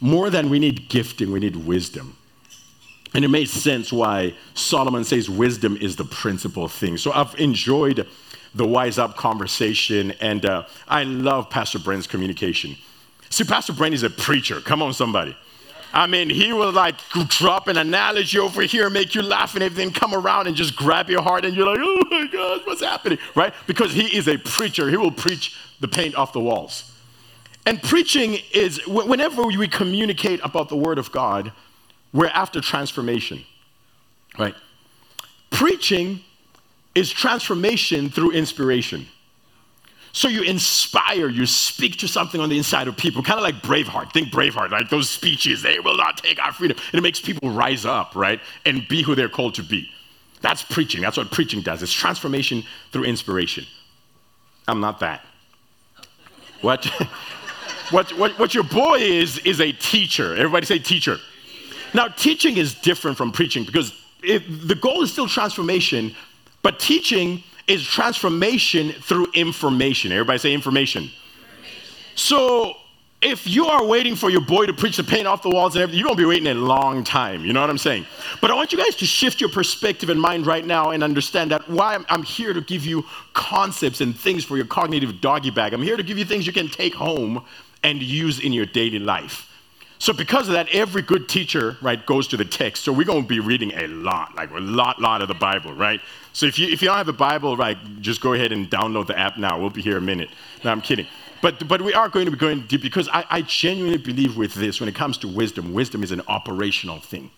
more 0.00 0.30
than 0.30 0.50
we 0.50 0.60
need 0.60 0.88
gifting, 0.88 1.32
we 1.32 1.40
need 1.40 1.56
wisdom. 1.56 2.16
And 3.14 3.24
it 3.24 3.28
makes 3.28 3.50
sense 3.50 3.92
why 3.92 4.34
Solomon 4.54 5.04
says 5.04 5.28
wisdom 5.28 5.76
is 5.76 5.96
the 5.96 6.04
principal 6.04 6.68
thing. 6.68 6.96
So 6.96 7.12
I've 7.12 7.38
enjoyed 7.38 8.06
the 8.54 8.66
Wise 8.66 8.98
Up 8.98 9.16
conversation, 9.16 10.12
and 10.20 10.44
uh, 10.44 10.64
I 10.88 11.04
love 11.04 11.50
Pastor 11.50 11.78
Brent's 11.78 12.06
communication. 12.06 12.76
See, 13.28 13.44
Pastor 13.44 13.72
Brent 13.72 13.94
is 13.94 14.02
a 14.02 14.10
preacher. 14.10 14.60
Come 14.60 14.82
on, 14.82 14.92
somebody. 14.92 15.36
I 15.94 16.06
mean, 16.06 16.30
he 16.30 16.52
will 16.52 16.72
like 16.72 16.96
drop 17.28 17.68
an 17.68 17.76
analogy 17.76 18.38
over 18.38 18.62
here, 18.62 18.88
make 18.88 19.14
you 19.14 19.22
laugh 19.22 19.54
and 19.54 19.62
everything, 19.62 19.92
come 19.92 20.14
around 20.14 20.46
and 20.46 20.56
just 20.56 20.74
grab 20.74 21.10
your 21.10 21.22
heart, 21.22 21.44
and 21.44 21.54
you're 21.54 21.66
like, 21.66 21.78
oh 21.80 22.02
my 22.10 22.26
gosh, 22.32 22.60
what's 22.66 22.80
happening? 22.80 23.18
Right? 23.34 23.52
Because 23.66 23.92
he 23.92 24.16
is 24.16 24.26
a 24.26 24.38
preacher. 24.38 24.88
He 24.88 24.96
will 24.96 25.10
preach 25.10 25.58
the 25.80 25.88
paint 25.88 26.14
off 26.14 26.32
the 26.32 26.40
walls. 26.40 26.90
And 27.66 27.82
preaching 27.82 28.38
is, 28.52 28.86
whenever 28.86 29.42
we 29.44 29.68
communicate 29.68 30.40
about 30.42 30.68
the 30.68 30.76
Word 30.76 30.98
of 30.98 31.12
God, 31.12 31.52
we're 32.12 32.26
after 32.26 32.60
transformation, 32.60 33.44
right? 34.38 34.54
Preaching 35.50 36.20
is 36.94 37.10
transformation 37.10 38.10
through 38.10 38.32
inspiration. 38.32 39.06
So 40.14 40.28
you 40.28 40.42
inspire, 40.42 41.28
you 41.28 41.46
speak 41.46 41.96
to 41.98 42.08
something 42.08 42.38
on 42.38 42.50
the 42.50 42.58
inside 42.58 42.86
of 42.86 42.96
people, 42.98 43.22
kind 43.22 43.38
of 43.38 43.42
like 43.42 43.62
Braveheart. 43.62 44.12
Think 44.12 44.28
Braveheart, 44.28 44.70
like 44.70 44.90
those 44.90 45.08
speeches, 45.08 45.62
they 45.62 45.80
will 45.80 45.96
not 45.96 46.18
take 46.18 46.42
our 46.42 46.52
freedom. 46.52 46.76
And 46.92 46.98
it 46.98 47.02
makes 47.02 47.18
people 47.18 47.50
rise 47.50 47.86
up, 47.86 48.14
right? 48.14 48.38
And 48.66 48.86
be 48.88 49.02
who 49.02 49.14
they're 49.14 49.30
called 49.30 49.54
to 49.54 49.62
be. 49.62 49.88
That's 50.42 50.62
preaching. 50.62 51.00
That's 51.00 51.16
what 51.16 51.30
preaching 51.30 51.62
does. 51.62 51.82
It's 51.82 51.92
transformation 51.92 52.62
through 52.90 53.04
inspiration. 53.04 53.64
I'm 54.68 54.80
not 54.80 55.00
that. 55.00 55.24
What? 56.60 56.84
what, 57.90 58.10
what, 58.18 58.38
what 58.38 58.54
your 58.54 58.64
boy 58.64 58.98
is, 58.98 59.38
is 59.38 59.62
a 59.62 59.72
teacher. 59.72 60.36
Everybody 60.36 60.66
say 60.66 60.78
teacher. 60.78 61.18
Now, 61.94 62.08
teaching 62.08 62.56
is 62.56 62.74
different 62.74 63.16
from 63.16 63.32
preaching 63.32 63.64
because 63.64 63.92
it, 64.22 64.68
the 64.68 64.74
goal 64.74 65.02
is 65.02 65.12
still 65.12 65.28
transformation, 65.28 66.14
but 66.62 66.78
teaching 66.78 67.42
is 67.66 67.86
transformation 67.86 68.92
through 68.92 69.28
information. 69.34 70.12
Everybody 70.12 70.38
say 70.38 70.54
information. 70.54 71.04
information. 71.04 71.18
So, 72.14 72.76
if 73.22 73.46
you 73.46 73.66
are 73.66 73.84
waiting 73.84 74.16
for 74.16 74.30
your 74.30 74.40
boy 74.40 74.66
to 74.66 74.72
preach 74.72 74.96
the 74.96 75.04
paint 75.04 75.28
off 75.28 75.42
the 75.42 75.48
walls 75.48 75.76
and 75.76 75.82
everything, 75.82 76.00
you're 76.00 76.08
gonna 76.08 76.16
be 76.16 76.24
waiting 76.24 76.48
a 76.48 76.54
long 76.54 77.04
time. 77.04 77.44
You 77.44 77.52
know 77.52 77.60
what 77.60 77.70
I'm 77.70 77.78
saying? 77.78 78.04
But 78.40 78.50
I 78.50 78.54
want 78.54 78.72
you 78.72 78.78
guys 78.78 78.96
to 78.96 79.06
shift 79.06 79.40
your 79.40 79.48
perspective 79.50 80.10
and 80.10 80.20
mind 80.20 80.44
right 80.44 80.66
now 80.66 80.90
and 80.90 81.04
understand 81.04 81.52
that 81.52 81.68
why 81.70 81.94
I'm, 81.94 82.04
I'm 82.08 82.24
here 82.24 82.52
to 82.52 82.60
give 82.60 82.84
you 82.84 83.04
concepts 83.32 84.00
and 84.00 84.16
things 84.16 84.44
for 84.44 84.56
your 84.56 84.66
cognitive 84.66 85.20
doggy 85.20 85.50
bag. 85.50 85.72
I'm 85.72 85.82
here 85.82 85.96
to 85.96 86.02
give 86.02 86.18
you 86.18 86.24
things 86.24 86.48
you 86.48 86.52
can 86.52 86.68
take 86.68 86.94
home 86.94 87.44
and 87.84 88.02
use 88.02 88.40
in 88.40 88.52
your 88.52 88.66
daily 88.66 88.98
life. 88.98 89.51
So 90.02 90.12
because 90.12 90.48
of 90.48 90.54
that, 90.54 90.68
every 90.70 91.00
good 91.00 91.28
teacher, 91.28 91.76
right, 91.80 92.04
goes 92.04 92.26
to 92.26 92.36
the 92.36 92.44
text. 92.44 92.82
So 92.82 92.92
we're 92.92 93.06
going 93.06 93.22
to 93.22 93.28
be 93.28 93.38
reading 93.38 93.70
a 93.70 93.86
lot, 93.86 94.34
like 94.34 94.50
a 94.50 94.58
lot, 94.58 95.00
lot 95.00 95.22
of 95.22 95.28
the 95.28 95.34
Bible, 95.34 95.72
right? 95.74 96.00
So 96.32 96.44
if 96.44 96.58
you 96.58 96.66
if 96.66 96.82
you 96.82 96.88
don't 96.88 96.96
have 96.96 97.06
a 97.06 97.12
Bible, 97.12 97.56
right, 97.56 97.78
just 98.00 98.20
go 98.20 98.32
ahead 98.32 98.50
and 98.50 98.68
download 98.68 99.06
the 99.06 99.16
app 99.16 99.38
now. 99.38 99.60
We'll 99.60 99.70
be 99.70 99.80
here 99.80 99.96
a 99.98 100.00
minute. 100.00 100.30
No, 100.64 100.72
I'm 100.72 100.80
kidding. 100.80 101.06
But, 101.40 101.68
but 101.68 101.82
we 101.82 101.94
are 101.94 102.08
going 102.08 102.24
to 102.24 102.32
be 102.32 102.36
going 102.36 102.62
deep 102.66 102.82
because 102.82 103.08
I, 103.12 103.24
I 103.30 103.42
genuinely 103.42 103.96
believe 103.96 104.36
with 104.36 104.54
this, 104.54 104.80
when 104.80 104.88
it 104.88 104.96
comes 104.96 105.18
to 105.18 105.28
wisdom, 105.28 105.72
wisdom 105.72 106.02
is 106.02 106.10
an 106.10 106.22
operational 106.26 106.98
thing. 106.98 107.30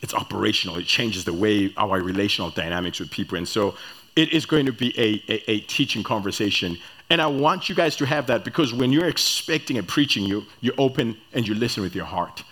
It's 0.00 0.14
operational. 0.14 0.78
It 0.78 0.86
changes 0.86 1.26
the 1.26 1.34
way 1.34 1.74
our 1.76 2.00
relational 2.00 2.48
dynamics 2.48 3.00
with 3.00 3.10
people. 3.10 3.36
And 3.36 3.46
so 3.46 3.74
it 4.16 4.32
is 4.32 4.46
going 4.46 4.64
to 4.64 4.72
be 4.72 4.98
a, 4.98 5.22
a, 5.30 5.50
a, 5.50 5.60
teaching 5.60 6.02
conversation. 6.02 6.78
And 7.10 7.22
I 7.22 7.26
want 7.26 7.68
you 7.68 7.74
guys 7.74 7.96
to 7.96 8.06
have 8.06 8.26
that 8.26 8.44
because 8.44 8.72
when 8.72 8.92
you're 8.92 9.08
expecting 9.08 9.78
a 9.78 9.82
preaching, 9.82 10.24
you, 10.24 10.44
you 10.60 10.72
open 10.76 11.16
and 11.32 11.48
you 11.48 11.54
listen 11.54 11.82
with 11.82 11.94
your 11.94 12.04
heart. 12.04 12.44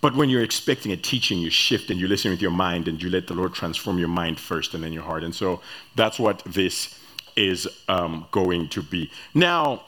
But 0.00 0.16
when 0.16 0.28
you're 0.28 0.42
expecting 0.42 0.90
a 0.90 0.96
teaching, 0.96 1.38
you 1.38 1.48
shift 1.48 1.88
and 1.90 2.00
you 2.00 2.08
listen 2.08 2.32
with 2.32 2.42
your 2.42 2.50
mind 2.50 2.88
and 2.88 3.00
you 3.00 3.08
let 3.08 3.28
the 3.28 3.34
Lord 3.34 3.54
transform 3.54 3.98
your 3.98 4.08
mind 4.08 4.40
first 4.40 4.74
and 4.74 4.82
then 4.82 4.92
your 4.92 5.04
heart. 5.04 5.22
And 5.22 5.32
so 5.32 5.60
that's 5.94 6.18
what 6.18 6.42
this 6.44 6.98
is 7.36 7.68
um, 7.88 8.26
going 8.32 8.68
to 8.70 8.82
be. 8.82 9.12
Now, 9.32 9.82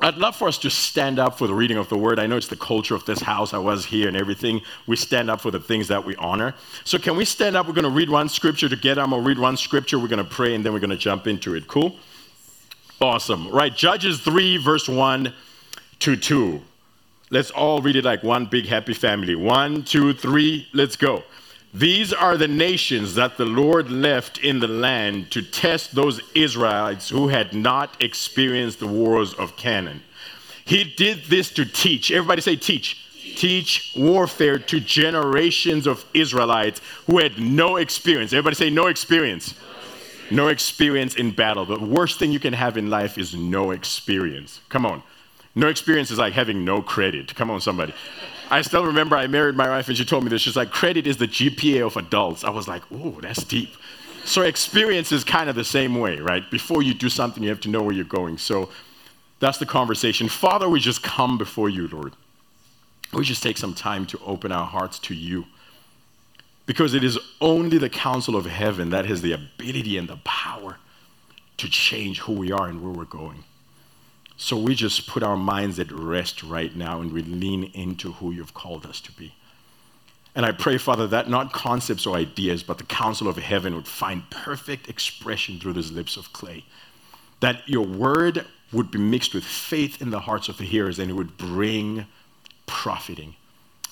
I'd 0.00 0.16
love 0.16 0.34
for 0.34 0.48
us 0.48 0.58
to 0.58 0.70
stand 0.70 1.18
up 1.18 1.38
for 1.38 1.46
the 1.46 1.54
reading 1.54 1.76
of 1.76 1.88
the 1.88 1.96
word. 1.96 2.18
I 2.18 2.26
know 2.26 2.36
it's 2.36 2.48
the 2.48 2.56
culture 2.56 2.94
of 2.94 3.04
this 3.04 3.20
house. 3.20 3.54
I 3.54 3.58
was 3.58 3.84
here 3.84 4.08
and 4.08 4.16
everything. 4.16 4.62
We 4.86 4.96
stand 4.96 5.30
up 5.30 5.42
for 5.42 5.50
the 5.50 5.60
things 5.60 5.88
that 5.88 6.04
we 6.04 6.16
honor. 6.16 6.54
So, 6.82 6.98
can 6.98 7.16
we 7.16 7.24
stand 7.24 7.54
up? 7.54 7.68
We're 7.68 7.74
going 7.74 7.84
to 7.84 7.90
read 7.90 8.10
one 8.10 8.28
scripture 8.28 8.68
together. 8.68 9.02
I'm 9.02 9.10
going 9.10 9.22
to 9.22 9.28
read 9.28 9.38
one 9.38 9.56
scripture. 9.56 9.98
We're 9.98 10.08
going 10.08 10.24
to 10.24 10.28
pray 10.28 10.54
and 10.54 10.64
then 10.64 10.72
we're 10.72 10.80
going 10.80 10.90
to 10.90 10.96
jump 10.96 11.28
into 11.28 11.54
it. 11.54 11.68
Cool? 11.68 11.96
Awesome. 13.00 13.48
Right. 13.48 13.74
Judges 13.74 14.20
3, 14.20 14.58
verse 14.58 14.88
1 14.88 15.32
to 16.00 16.16
2. 16.16 16.60
Let's 17.30 17.50
all 17.50 17.80
read 17.80 17.96
it 17.96 18.04
like 18.04 18.22
one 18.22 18.46
big 18.46 18.66
happy 18.66 18.94
family. 18.94 19.34
One, 19.34 19.82
two, 19.82 20.12
three, 20.12 20.68
let's 20.72 20.94
go. 20.94 21.24
These 21.72 22.12
are 22.12 22.36
the 22.36 22.46
nations 22.46 23.16
that 23.16 23.36
the 23.36 23.44
Lord 23.44 23.90
left 23.90 24.38
in 24.38 24.60
the 24.60 24.68
land 24.68 25.32
to 25.32 25.42
test 25.42 25.96
those 25.96 26.20
Israelites 26.36 27.08
who 27.08 27.28
had 27.28 27.52
not 27.52 28.00
experienced 28.00 28.78
the 28.78 28.86
wars 28.86 29.34
of 29.34 29.56
Canaan. 29.56 30.02
He 30.64 30.84
did 30.84 31.24
this 31.24 31.50
to 31.54 31.64
teach. 31.64 32.12
Everybody 32.12 32.40
say, 32.40 32.54
teach. 32.54 33.00
Teach 33.36 33.92
warfare 33.96 34.60
to 34.60 34.78
generations 34.78 35.88
of 35.88 36.04
Israelites 36.14 36.80
who 37.08 37.18
had 37.18 37.40
no 37.40 37.78
experience. 37.78 38.32
Everybody 38.32 38.54
say, 38.54 38.70
no 38.70 38.86
experience. 38.86 39.54
No 39.54 39.73
experience 40.30 41.14
in 41.14 41.30
battle. 41.30 41.64
The 41.64 41.78
worst 41.78 42.18
thing 42.18 42.32
you 42.32 42.40
can 42.40 42.52
have 42.52 42.76
in 42.76 42.90
life 42.90 43.18
is 43.18 43.34
no 43.34 43.70
experience. 43.70 44.60
Come 44.68 44.86
on. 44.86 45.02
No 45.54 45.68
experience 45.68 46.10
is 46.10 46.18
like 46.18 46.32
having 46.32 46.64
no 46.64 46.82
credit. 46.82 47.34
Come 47.34 47.50
on, 47.50 47.60
somebody. 47.60 47.94
I 48.50 48.62
still 48.62 48.84
remember 48.84 49.16
I 49.16 49.26
married 49.26 49.56
my 49.56 49.68
wife 49.68 49.88
and 49.88 49.96
she 49.96 50.04
told 50.04 50.24
me 50.24 50.30
this. 50.30 50.42
She's 50.42 50.56
like, 50.56 50.70
credit 50.70 51.06
is 51.06 51.16
the 51.16 51.28
GPA 51.28 51.86
of 51.86 51.96
adults. 51.96 52.44
I 52.44 52.50
was 52.50 52.68
like, 52.68 52.82
oh, 52.92 53.18
that's 53.20 53.44
deep. 53.44 53.70
So 54.24 54.42
experience 54.42 55.12
is 55.12 55.22
kind 55.22 55.50
of 55.50 55.56
the 55.56 55.64
same 55.64 55.98
way, 55.98 56.18
right? 56.18 56.48
Before 56.50 56.82
you 56.82 56.94
do 56.94 57.08
something, 57.08 57.42
you 57.42 57.50
have 57.50 57.60
to 57.60 57.68
know 57.68 57.82
where 57.82 57.94
you're 57.94 58.04
going. 58.04 58.38
So 58.38 58.70
that's 59.38 59.58
the 59.58 59.66
conversation. 59.66 60.28
Father, 60.28 60.68
we 60.68 60.80
just 60.80 61.02
come 61.02 61.36
before 61.36 61.68
you, 61.68 61.88
Lord. 61.88 62.14
We 63.12 63.24
just 63.24 63.42
take 63.42 63.58
some 63.58 63.74
time 63.74 64.06
to 64.06 64.18
open 64.24 64.50
our 64.50 64.66
hearts 64.66 64.98
to 65.00 65.14
you. 65.14 65.44
Because 66.66 66.94
it 66.94 67.04
is 67.04 67.18
only 67.40 67.78
the 67.78 67.90
counsel 67.90 68.36
of 68.36 68.46
heaven 68.46 68.90
that 68.90 69.06
has 69.06 69.22
the 69.22 69.32
ability 69.32 69.98
and 69.98 70.08
the 70.08 70.18
power 70.24 70.78
to 71.58 71.68
change 71.68 72.20
who 72.20 72.32
we 72.32 72.52
are 72.52 72.68
and 72.68 72.82
where 72.82 72.92
we're 72.92 73.04
going. 73.04 73.44
So 74.36 74.56
we 74.56 74.74
just 74.74 75.06
put 75.06 75.22
our 75.22 75.36
minds 75.36 75.78
at 75.78 75.92
rest 75.92 76.42
right 76.42 76.74
now 76.74 77.00
and 77.00 77.12
we 77.12 77.22
lean 77.22 77.64
into 77.74 78.12
who 78.12 78.32
you've 78.32 78.54
called 78.54 78.86
us 78.86 79.00
to 79.02 79.12
be. 79.12 79.34
And 80.34 80.44
I 80.44 80.50
pray, 80.50 80.78
Father, 80.78 81.06
that 81.06 81.30
not 81.30 81.52
concepts 81.52 82.06
or 82.06 82.16
ideas, 82.16 82.64
but 82.64 82.78
the 82.78 82.84
counsel 82.84 83.28
of 83.28 83.36
heaven 83.36 83.76
would 83.76 83.86
find 83.86 84.28
perfect 84.30 84.88
expression 84.88 85.60
through 85.60 85.74
these 85.74 85.92
lips 85.92 86.16
of 86.16 86.32
clay. 86.32 86.64
That 87.38 87.68
your 87.68 87.86
word 87.86 88.44
would 88.72 88.90
be 88.90 88.98
mixed 88.98 89.34
with 89.34 89.44
faith 89.44 90.02
in 90.02 90.10
the 90.10 90.20
hearts 90.20 90.48
of 90.48 90.58
the 90.58 90.64
hearers 90.64 90.98
and 90.98 91.10
it 91.10 91.14
would 91.14 91.36
bring 91.36 92.06
profiting. 92.66 93.36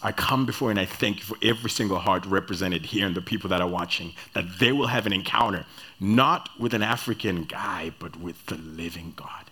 I 0.02 0.12
come 0.12 0.47
before 0.47 0.71
and 0.71 0.80
I 0.80 0.85
thank 0.85 1.18
you 1.18 1.25
for 1.25 1.37
every 1.42 1.71
single 1.71 1.99
heart 1.99 2.26
represented 2.26 2.87
here 2.87 3.06
and 3.06 3.14
the 3.14 3.23
people 3.23 3.49
that 3.50 3.61
are 3.61 3.68
watching, 3.68 4.14
that 4.35 4.59
they 4.59 4.73
will 4.73 4.88
have 4.88 5.06
an 5.06 5.12
encounter, 5.12 5.64
not 6.00 6.49
with 6.59 6.75
an 6.75 6.82
African 6.82 7.44
guy, 7.44 7.92
but 7.99 8.16
with 8.16 8.47
the 8.47 8.56
living 8.56 9.12
God. 9.14 9.44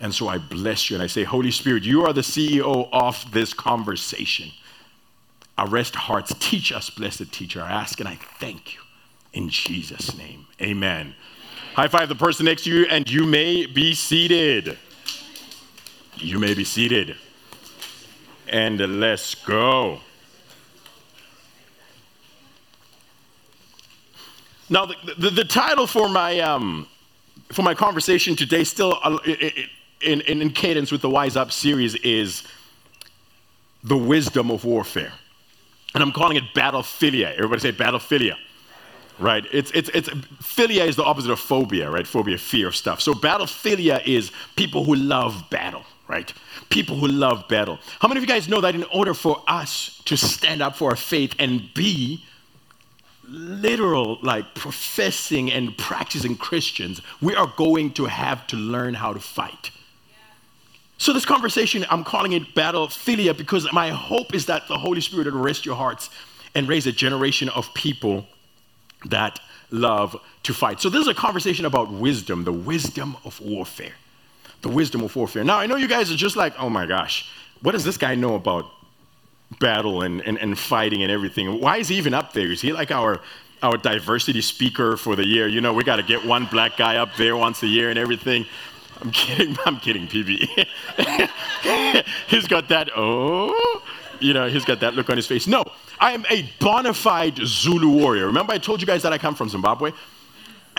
And 0.00 0.14
so 0.14 0.28
I 0.28 0.38
bless 0.38 0.90
you 0.90 0.96
and 0.96 1.02
I 1.02 1.06
say, 1.06 1.24
Holy 1.24 1.50
Spirit, 1.50 1.84
you 1.84 2.04
are 2.04 2.12
the 2.12 2.20
CEO 2.20 2.88
of 2.92 3.24
this 3.32 3.54
conversation. 3.54 4.50
Arrest 5.56 5.96
hearts. 5.96 6.32
Teach 6.38 6.70
us, 6.70 6.90
blessed 6.90 7.32
teacher. 7.32 7.62
I 7.62 7.72
ask 7.72 7.98
and 7.98 8.08
I 8.08 8.14
thank 8.14 8.74
you 8.74 8.80
in 9.32 9.48
Jesus' 9.48 10.16
name. 10.16 10.46
Amen. 10.60 11.14
High 11.74 11.88
five 11.88 12.08
the 12.08 12.14
person 12.14 12.46
next 12.46 12.64
to 12.64 12.70
you, 12.70 12.86
and 12.86 13.08
you 13.10 13.24
may 13.24 13.66
be 13.66 13.94
seated. 13.94 14.78
You 16.16 16.38
may 16.38 16.54
be 16.54 16.64
seated. 16.64 17.16
And 18.48 19.00
let's 19.00 19.34
go. 19.34 20.00
Now, 24.70 24.86
the, 24.86 24.96
the, 25.16 25.30
the 25.30 25.44
title 25.44 25.86
for 25.86 26.08
my, 26.08 26.40
um, 26.40 26.86
for 27.52 27.62
my 27.62 27.74
conversation 27.74 28.36
today 28.36 28.64
still 28.64 28.98
uh, 29.02 29.18
in, 30.00 30.20
in, 30.22 30.42
in 30.42 30.50
cadence 30.50 30.92
with 30.92 31.00
the 31.00 31.10
Wise 31.10 31.36
Up 31.36 31.52
series 31.52 31.94
is 31.96 32.42
the 33.82 33.96
wisdom 33.96 34.50
of 34.50 34.64
warfare. 34.64 35.12
And 35.94 36.02
I'm 36.02 36.12
calling 36.12 36.36
it 36.36 36.44
battlephilia. 36.54 37.32
Everybody 37.34 37.60
say 37.60 37.72
battlephilia. 37.72 38.36
Right? 39.18 39.44
It's, 39.52 39.70
it's, 39.72 39.88
it's, 39.88 40.08
philia 40.08 40.86
is 40.86 40.94
the 40.94 41.02
opposite 41.02 41.32
of 41.32 41.40
phobia, 41.40 41.90
right? 41.90 42.06
Phobia, 42.06 42.38
fear 42.38 42.68
of 42.68 42.76
stuff. 42.76 43.00
So 43.00 43.14
battlephilia 43.14 44.06
is 44.06 44.30
people 44.54 44.84
who 44.84 44.94
love 44.94 45.44
battle, 45.50 45.82
right? 46.08 46.32
People 46.70 46.96
who 46.96 47.06
love 47.06 47.46
battle. 47.48 47.78
How 48.00 48.08
many 48.08 48.18
of 48.18 48.24
you 48.24 48.28
guys 48.28 48.48
know 48.48 48.62
that 48.62 48.74
in 48.74 48.84
order 48.84 49.14
for 49.14 49.42
us 49.46 50.00
to 50.06 50.16
stand 50.16 50.62
up 50.62 50.74
for 50.74 50.90
our 50.90 50.96
faith 50.96 51.34
and 51.38 51.72
be 51.74 52.24
literal, 53.28 54.18
like 54.22 54.54
professing 54.54 55.52
and 55.52 55.76
practicing 55.76 56.34
Christians, 56.34 57.02
we 57.20 57.34
are 57.34 57.52
going 57.56 57.92
to 57.92 58.06
have 58.06 58.46
to 58.48 58.56
learn 58.56 58.94
how 58.94 59.12
to 59.12 59.20
fight. 59.20 59.70
So, 60.96 61.12
this 61.12 61.26
conversation, 61.26 61.86
I'm 61.90 62.02
calling 62.02 62.32
it 62.32 62.54
Battle 62.54 62.88
Philia 62.88 63.36
because 63.36 63.70
my 63.72 63.90
hope 63.90 64.34
is 64.34 64.46
that 64.46 64.66
the 64.66 64.78
Holy 64.78 65.00
Spirit 65.00 65.32
will 65.32 65.40
rest 65.40 65.64
your 65.64 65.76
hearts 65.76 66.10
and 66.54 66.66
raise 66.66 66.86
a 66.88 66.92
generation 66.92 67.48
of 67.50 67.72
people 67.74 68.26
that 69.04 69.38
love 69.70 70.16
to 70.42 70.54
fight. 70.54 70.80
So, 70.80 70.88
this 70.88 71.02
is 71.02 71.06
a 71.06 71.14
conversation 71.14 71.66
about 71.66 71.92
wisdom, 71.92 72.42
the 72.42 72.52
wisdom 72.52 73.16
of 73.24 73.40
warfare. 73.40 73.92
The 74.62 74.68
wisdom 74.68 75.02
of 75.02 75.14
warfare. 75.14 75.44
Now, 75.44 75.58
I 75.58 75.66
know 75.66 75.76
you 75.76 75.88
guys 75.88 76.10
are 76.10 76.16
just 76.16 76.36
like, 76.36 76.54
oh 76.58 76.68
my 76.68 76.86
gosh, 76.86 77.30
what 77.62 77.72
does 77.72 77.84
this 77.84 77.96
guy 77.96 78.14
know 78.14 78.34
about 78.34 78.64
battle 79.60 80.02
and, 80.02 80.20
and, 80.22 80.36
and 80.38 80.58
fighting 80.58 81.02
and 81.02 81.12
everything? 81.12 81.60
Why 81.60 81.78
is 81.78 81.88
he 81.88 81.96
even 81.96 82.12
up 82.12 82.32
there? 82.32 82.50
Is 82.50 82.60
he 82.60 82.72
like 82.72 82.90
our 82.90 83.20
our 83.62 83.76
diversity 83.76 84.40
speaker 84.40 84.96
for 84.96 85.16
the 85.16 85.26
year. 85.26 85.48
You 85.48 85.60
know, 85.60 85.72
we 85.72 85.84
got 85.84 85.96
to 85.96 86.02
get 86.02 86.24
one 86.24 86.46
black 86.46 86.76
guy 86.76 86.96
up 86.96 87.14
there 87.16 87.36
once 87.36 87.62
a 87.62 87.66
year 87.66 87.90
and 87.90 87.98
everything. 87.98 88.46
I'm 89.00 89.10
kidding. 89.10 89.56
I'm 89.66 89.78
kidding, 89.78 90.06
PB. 90.06 90.66
he's 92.28 92.46
got 92.46 92.68
that, 92.68 92.90
oh, 92.96 93.82
you 94.20 94.32
know, 94.32 94.48
he's 94.48 94.64
got 94.64 94.80
that 94.80 94.94
look 94.94 95.10
on 95.10 95.16
his 95.16 95.26
face. 95.26 95.46
No, 95.46 95.64
I 95.98 96.12
am 96.12 96.24
a 96.30 96.48
bona 96.60 96.94
fide 96.94 97.38
Zulu 97.44 97.88
warrior. 97.88 98.26
Remember, 98.26 98.52
I 98.52 98.58
told 98.58 98.80
you 98.80 98.86
guys 98.86 99.02
that 99.02 99.12
I 99.12 99.18
come 99.18 99.34
from 99.34 99.48
Zimbabwe? 99.48 99.92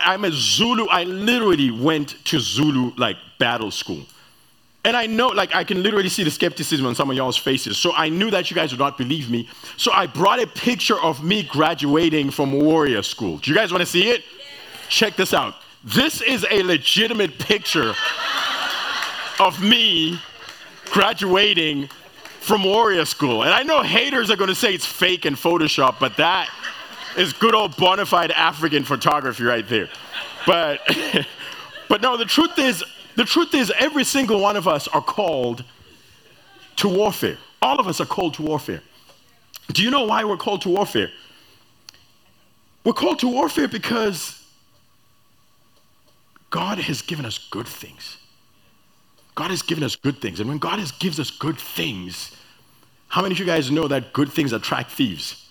I'm 0.04 0.26
a 0.26 0.32
Zulu. 0.32 0.88
I 0.88 1.04
literally 1.04 1.72
went 1.72 2.16
to 2.26 2.40
Zulu, 2.40 2.94
like, 2.98 3.18
battle 3.38 3.72
school. 3.72 4.06
And 4.86 4.96
I 4.96 5.08
know, 5.08 5.28
like, 5.28 5.54
I 5.54 5.64
can 5.64 5.84
literally 5.84 6.10
see 6.10 6.24
the 6.24 6.32
skepticism 6.32 6.86
on 6.86 6.96
some 6.96 7.10
of 7.10 7.18
y'all's 7.18 7.38
faces. 7.38 7.78
So 7.78 7.92
I 7.94 8.10
knew 8.10 8.32
that 8.32 8.50
you 8.50 8.56
guys 8.56 8.72
would 8.72 8.80
not 8.80 8.98
believe 8.98 9.30
me. 9.30 9.50
So 9.78 9.92
I 9.92 10.08
brought 10.08 10.42
a 10.42 10.48
picture 10.48 11.00
of 11.00 11.24
me 11.24 11.44
graduating 11.44 12.32
from 12.32 12.54
warrior 12.54 13.04
school. 13.04 13.38
Do 13.38 13.52
you 13.52 13.58
guys 13.58 13.72
want 13.72 13.82
to 13.82 13.86
see 13.86 14.10
it? 14.10 14.24
Check 14.88 15.16
this 15.16 15.34
out. 15.34 15.56
This 15.84 16.22
is 16.22 16.46
a 16.50 16.64
legitimate 16.64 17.40
picture 17.40 17.94
of 19.40 19.62
me 19.62 20.20
graduating 20.92 21.90
from 22.40 22.64
Warrior 22.64 23.06
School. 23.06 23.44
And 23.44 23.54
I 23.54 23.64
know 23.64 23.82
haters 23.82 24.32
are 24.32 24.36
going 24.36 24.50
to 24.50 24.56
say 24.56 24.74
it's 24.74 24.86
fake 24.86 25.26
and 25.26 25.36
Photoshop, 25.36 25.98
but 26.00 26.18
that 26.18 26.50
is 27.20 27.34
good 27.34 27.54
old 27.54 27.76
bona 27.76 28.06
fide 28.06 28.32
African 28.32 28.84
photography 28.84 29.44
right 29.44 29.68
there. 29.68 29.90
But, 30.48 30.80
but 31.90 32.02
no, 32.02 32.16
the 32.18 32.26
truth 32.26 32.58
is, 32.58 32.84
the 33.16 33.26
truth 33.26 33.54
is, 33.54 33.72
every 33.78 34.06
single 34.06 34.40
one 34.40 34.56
of 34.56 34.68
us 34.68 34.88
are 34.88 35.02
called 35.02 35.64
to 36.78 36.88
warfare. 36.88 37.38
All 37.62 37.80
of 37.80 37.88
us 37.88 38.00
are 38.00 38.06
called 38.06 38.36
to 38.36 38.42
warfare. 38.42 38.82
Do 39.74 39.84
you 39.84 39.92
know 39.92 40.06
why 40.06 40.24
we're 40.24 40.38
called 40.38 40.62
to 40.62 40.70
warfare? 40.70 41.10
We're 42.86 42.94
called 42.94 43.20
to 43.20 43.28
warfare 43.28 43.68
because 43.68 44.42
God 46.50 46.80
has 46.80 47.02
given 47.02 47.26
us 47.26 47.38
good 47.38 47.68
things. 47.68 48.18
God 49.36 49.52
has 49.52 49.62
given 49.62 49.84
us 49.84 49.96
good 49.96 50.22
things. 50.22 50.40
And 50.40 50.48
when 50.48 50.58
God 50.58 50.80
has 50.80 50.92
gives 50.94 51.20
us 51.20 51.30
good 51.30 51.58
things, 51.58 52.36
how 53.10 53.22
many 53.22 53.34
of 53.34 53.40
you 53.40 53.46
guys 53.46 53.70
know 53.70 53.88
that 53.90 54.14
good 54.14 54.32
things 54.32 54.54
attract 54.54 54.92
thieves? 54.92 55.49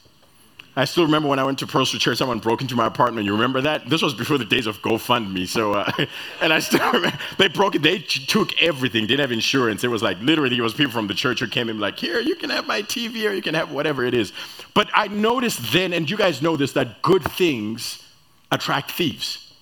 I 0.77 0.85
still 0.85 1.05
remember 1.05 1.29
when 1.29 1.41
I 1.41 1.45
went 1.45 1.59
to 1.59 1.67
Pearl 1.67 1.85
Street 1.85 2.01
Church, 2.01 2.19
someone 2.19 2.39
broke 2.39 2.61
into 2.61 2.77
my 2.77 2.87
apartment. 2.87 3.25
You 3.27 3.33
remember 3.33 3.61
that? 3.63 3.89
This 3.91 4.01
was 4.01 4.15
before 4.15 4.39
the 4.39 4.45
days 4.45 4.67
of 4.67 4.81
GoFundMe. 4.81 5.49
So, 5.49 5.73
uh, 5.73 5.91
and 6.41 6.53
I 6.53 6.61
still 6.61 6.81
remember 6.93 7.19
they 7.37 7.49
broke 7.49 7.75
it. 7.75 7.83
They 7.83 7.99
took 7.99 8.63
everything. 8.63 9.07
Didn't 9.07 9.21
have 9.21 9.33
insurance. 9.33 9.83
It 9.83 9.89
was 9.89 10.03
like 10.03 10.19
literally, 10.21 10.57
it 10.57 10.61
was 10.61 10.75
people 10.75 10.93
from 10.93 11.09
the 11.09 11.15
church 11.15 11.41
who 11.41 11.49
came 11.49 11.69
in 11.69 11.81
like, 11.81 11.99
here, 11.99 12.21
you 12.21 12.37
can 12.37 12.51
have 12.51 12.67
my 12.67 12.83
TV 12.83 13.29
or 13.29 13.33
you 13.33 13.43
can 13.43 13.55
have 13.55 13.73
whatever 13.73 14.05
it 14.05 14.15
is. 14.15 14.33
But 14.75 14.89
I 14.95 15.09
noticed 15.09 15.73
then, 15.73 15.93
and 15.93 16.09
you 16.09 16.17
guys 16.17 16.43
know 16.43 16.57
this, 16.57 16.73
that 16.75 17.03
good 17.03 17.25
things 17.25 18.05
attract 18.53 18.93
thieves. 18.93 19.53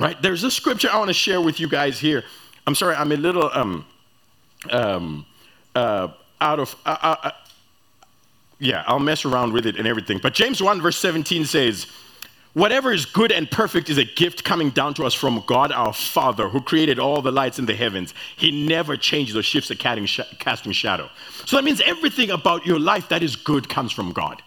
Right? 0.00 0.20
There's 0.20 0.42
a 0.42 0.50
scripture 0.50 0.88
I 0.92 0.98
want 0.98 1.08
to 1.08 1.14
share 1.14 1.40
with 1.40 1.60
you 1.60 1.68
guys 1.68 1.98
here. 1.98 2.24
I'm 2.66 2.74
sorry, 2.74 2.94
I'm 2.96 3.12
a 3.12 3.16
little 3.16 3.50
um, 3.52 3.86
um, 4.70 5.26
uh, 5.74 6.08
out 6.40 6.60
of. 6.60 6.74
Uh, 6.84 6.96
uh, 7.00 7.16
uh 7.22 7.30
yeah, 8.58 8.82
I'll 8.86 8.98
mess 8.98 9.24
around 9.24 9.52
with 9.52 9.66
it 9.66 9.76
and 9.76 9.86
everything. 9.86 10.18
But 10.18 10.34
James 10.34 10.62
1, 10.62 10.80
verse 10.80 10.96
17 10.96 11.44
says, 11.44 11.86
Whatever 12.54 12.92
is 12.92 13.04
good 13.04 13.30
and 13.30 13.48
perfect 13.48 13.88
is 13.88 13.98
a 13.98 14.04
gift 14.04 14.42
coming 14.42 14.70
down 14.70 14.94
to 14.94 15.04
us 15.04 15.14
from 15.14 15.44
God 15.46 15.70
our 15.70 15.92
Father, 15.92 16.48
who 16.48 16.60
created 16.60 16.98
all 16.98 17.22
the 17.22 17.30
lights 17.30 17.58
in 17.58 17.66
the 17.66 17.74
heavens. 17.74 18.14
He 18.36 18.66
never 18.66 18.96
changes 18.96 19.36
or 19.36 19.42
shifts 19.42 19.70
a 19.70 19.76
casting 19.76 20.72
shadow. 20.72 21.08
So 21.46 21.56
that 21.56 21.64
means 21.64 21.80
everything 21.82 22.30
about 22.30 22.66
your 22.66 22.80
life 22.80 23.10
that 23.10 23.22
is 23.22 23.36
good 23.36 23.68
comes 23.68 23.92
from 23.92 24.12
God. 24.12 24.42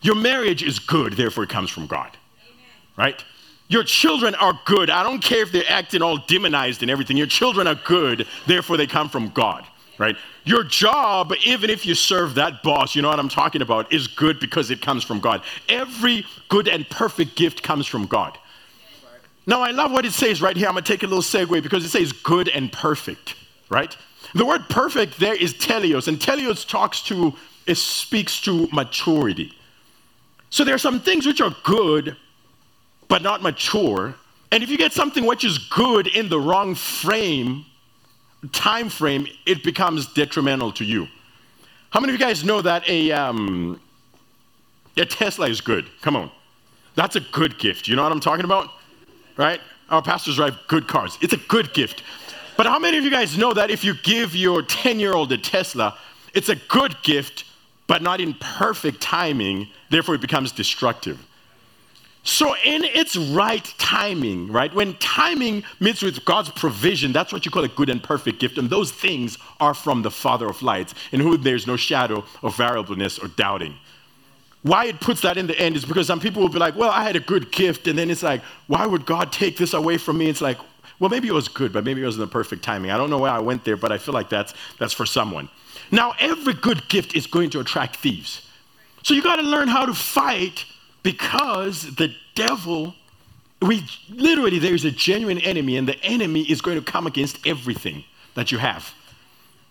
Your 0.00 0.14
marriage 0.14 0.62
is 0.62 0.78
good, 0.78 1.14
therefore 1.14 1.44
it 1.44 1.50
comes 1.50 1.70
from 1.70 1.86
God. 1.86 2.16
Amen. 2.46 2.64
Right? 2.96 3.24
Your 3.66 3.82
children 3.82 4.34
are 4.36 4.58
good. 4.64 4.88
I 4.88 5.02
don't 5.02 5.20
care 5.20 5.42
if 5.42 5.52
they're 5.52 5.64
acting 5.68 6.00
all 6.00 6.16
demonized 6.16 6.80
and 6.80 6.90
everything. 6.90 7.18
Your 7.18 7.26
children 7.26 7.66
are 7.66 7.74
good, 7.74 8.26
therefore 8.46 8.78
they 8.78 8.86
come 8.86 9.10
from 9.10 9.28
God 9.30 9.66
right? 9.98 10.16
Your 10.48 10.64
job, 10.64 11.34
even 11.44 11.68
if 11.68 11.84
you 11.84 11.94
serve 11.94 12.36
that 12.36 12.62
boss, 12.62 12.96
you 12.96 13.02
know 13.02 13.10
what 13.10 13.18
I'm 13.18 13.28
talking 13.28 13.60
about, 13.60 13.92
is 13.92 14.06
good 14.06 14.40
because 14.40 14.70
it 14.70 14.80
comes 14.80 15.04
from 15.04 15.20
God. 15.20 15.42
Every 15.68 16.24
good 16.48 16.68
and 16.68 16.88
perfect 16.88 17.36
gift 17.36 17.62
comes 17.62 17.86
from 17.86 18.06
God. 18.06 18.38
Now, 19.46 19.60
I 19.60 19.72
love 19.72 19.92
what 19.92 20.06
it 20.06 20.12
says 20.12 20.40
right 20.40 20.56
here. 20.56 20.66
I'm 20.66 20.72
going 20.72 20.84
to 20.84 20.90
take 20.90 21.02
a 21.02 21.06
little 21.06 21.20
segue 21.20 21.62
because 21.62 21.84
it 21.84 21.90
says 21.90 22.12
good 22.12 22.48
and 22.48 22.72
perfect, 22.72 23.34
right? 23.68 23.94
The 24.34 24.46
word 24.46 24.70
perfect 24.70 25.20
there 25.20 25.34
is 25.34 25.52
teleos, 25.52 26.08
and 26.08 26.18
teleos 26.18 26.66
talks 26.66 27.02
to, 27.02 27.34
it 27.66 27.76
speaks 27.76 28.40
to 28.40 28.70
maturity. 28.72 29.52
So 30.48 30.64
there 30.64 30.74
are 30.74 30.78
some 30.78 30.98
things 30.98 31.26
which 31.26 31.42
are 31.42 31.54
good, 31.62 32.16
but 33.08 33.20
not 33.20 33.42
mature. 33.42 34.14
And 34.50 34.62
if 34.62 34.70
you 34.70 34.78
get 34.78 34.94
something 34.94 35.26
which 35.26 35.44
is 35.44 35.58
good 35.58 36.06
in 36.06 36.30
the 36.30 36.40
wrong 36.40 36.74
frame, 36.74 37.66
time 38.52 38.88
frame, 38.88 39.26
it 39.46 39.62
becomes 39.64 40.12
detrimental 40.12 40.72
to 40.72 40.84
you. 40.84 41.08
How 41.90 42.00
many 42.00 42.12
of 42.12 42.20
you 42.20 42.26
guys 42.26 42.44
know 42.44 42.60
that 42.60 42.88
a, 42.88 43.12
um, 43.12 43.80
a 44.96 45.04
Tesla 45.04 45.48
is 45.48 45.60
good? 45.60 45.88
Come 46.02 46.16
on. 46.16 46.30
That's 46.94 47.16
a 47.16 47.20
good 47.20 47.58
gift. 47.58 47.88
You 47.88 47.96
know 47.96 48.02
what 48.02 48.12
I'm 48.12 48.20
talking 48.20 48.44
about? 48.44 48.70
Right? 49.36 49.60
Our 49.88 50.02
pastors 50.02 50.36
drive 50.36 50.58
good 50.66 50.88
cars. 50.88 51.16
It's 51.20 51.32
a 51.32 51.38
good 51.38 51.72
gift. 51.72 52.02
But 52.56 52.66
how 52.66 52.78
many 52.78 52.98
of 52.98 53.04
you 53.04 53.10
guys 53.10 53.38
know 53.38 53.52
that 53.54 53.70
if 53.70 53.84
you 53.84 53.94
give 53.94 54.34
your 54.34 54.62
10 54.62 54.98
year 54.98 55.14
old 55.14 55.30
a 55.32 55.38
Tesla, 55.38 55.96
it's 56.34 56.48
a 56.48 56.56
good 56.56 57.00
gift, 57.02 57.44
but 57.86 58.02
not 58.02 58.20
in 58.20 58.34
perfect 58.34 59.00
timing, 59.00 59.68
therefore 59.90 60.16
it 60.16 60.20
becomes 60.20 60.52
destructive? 60.52 61.24
So, 62.28 62.54
in 62.62 62.84
its 62.84 63.16
right 63.16 63.64
timing, 63.78 64.52
right, 64.52 64.72
when 64.74 64.92
timing 64.98 65.64
meets 65.80 66.02
with 66.02 66.26
God's 66.26 66.50
provision, 66.50 67.10
that's 67.10 67.32
what 67.32 67.46
you 67.46 67.50
call 67.50 67.64
a 67.64 67.68
good 67.68 67.88
and 67.88 68.02
perfect 68.02 68.38
gift. 68.38 68.58
And 68.58 68.68
those 68.68 68.92
things 68.92 69.38
are 69.60 69.72
from 69.72 70.02
the 70.02 70.10
Father 70.10 70.46
of 70.46 70.60
lights, 70.60 70.92
in 71.10 71.20
whom 71.20 71.40
there's 71.40 71.66
no 71.66 71.76
shadow 71.76 72.22
of 72.42 72.54
variableness 72.54 73.18
or 73.18 73.28
doubting. 73.28 73.78
Why 74.60 74.84
it 74.84 75.00
puts 75.00 75.22
that 75.22 75.38
in 75.38 75.46
the 75.46 75.58
end 75.58 75.74
is 75.74 75.86
because 75.86 76.06
some 76.06 76.20
people 76.20 76.42
will 76.42 76.50
be 76.50 76.58
like, 76.58 76.76
well, 76.76 76.90
I 76.90 77.02
had 77.02 77.16
a 77.16 77.20
good 77.20 77.50
gift. 77.50 77.88
And 77.88 77.98
then 77.98 78.10
it's 78.10 78.22
like, 78.22 78.42
why 78.66 78.84
would 78.84 79.06
God 79.06 79.32
take 79.32 79.56
this 79.56 79.72
away 79.72 79.96
from 79.96 80.18
me? 80.18 80.28
It's 80.28 80.42
like, 80.42 80.58
well, 80.98 81.08
maybe 81.08 81.28
it 81.28 81.34
was 81.34 81.48
good, 81.48 81.72
but 81.72 81.82
maybe 81.82 82.02
it 82.02 82.04
wasn't 82.04 82.28
the 82.28 82.32
perfect 82.32 82.62
timing. 82.62 82.90
I 82.90 82.98
don't 82.98 83.08
know 83.08 83.18
why 83.18 83.30
I 83.30 83.38
went 83.38 83.64
there, 83.64 83.78
but 83.78 83.90
I 83.90 83.96
feel 83.96 84.12
like 84.12 84.28
that's, 84.28 84.52
that's 84.78 84.92
for 84.92 85.06
someone. 85.06 85.48
Now, 85.90 86.12
every 86.20 86.52
good 86.52 86.90
gift 86.90 87.16
is 87.16 87.26
going 87.26 87.48
to 87.50 87.60
attract 87.60 87.96
thieves. 87.96 88.46
So 89.02 89.14
you 89.14 89.22
got 89.22 89.36
to 89.36 89.42
learn 89.42 89.68
how 89.68 89.86
to 89.86 89.94
fight 89.94 90.66
because 91.02 91.94
the 91.96 92.14
devil, 92.34 92.94
we 93.62 93.84
literally, 94.10 94.58
there's 94.58 94.84
a 94.84 94.90
genuine 94.90 95.38
enemy, 95.38 95.76
and 95.76 95.88
the 95.88 96.02
enemy 96.02 96.42
is 96.42 96.60
going 96.60 96.78
to 96.78 96.84
come 96.84 97.06
against 97.06 97.46
everything 97.46 98.04
that 98.34 98.52
you 98.52 98.58
have. 98.58 98.92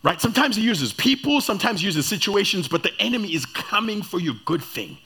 Right? 0.03 0.21
Sometimes 0.21 0.55
he 0.55 0.61
uses 0.61 0.93
people, 0.93 1.41
sometimes 1.41 1.81
he 1.81 1.85
uses 1.85 2.05
situations, 2.05 2.67
but 2.67 2.83
the 2.83 2.91
enemy 2.99 3.33
is 3.33 3.45
coming 3.45 4.01
for 4.01 4.19
your 4.19 4.35
good 4.45 4.63
thing 4.63 4.97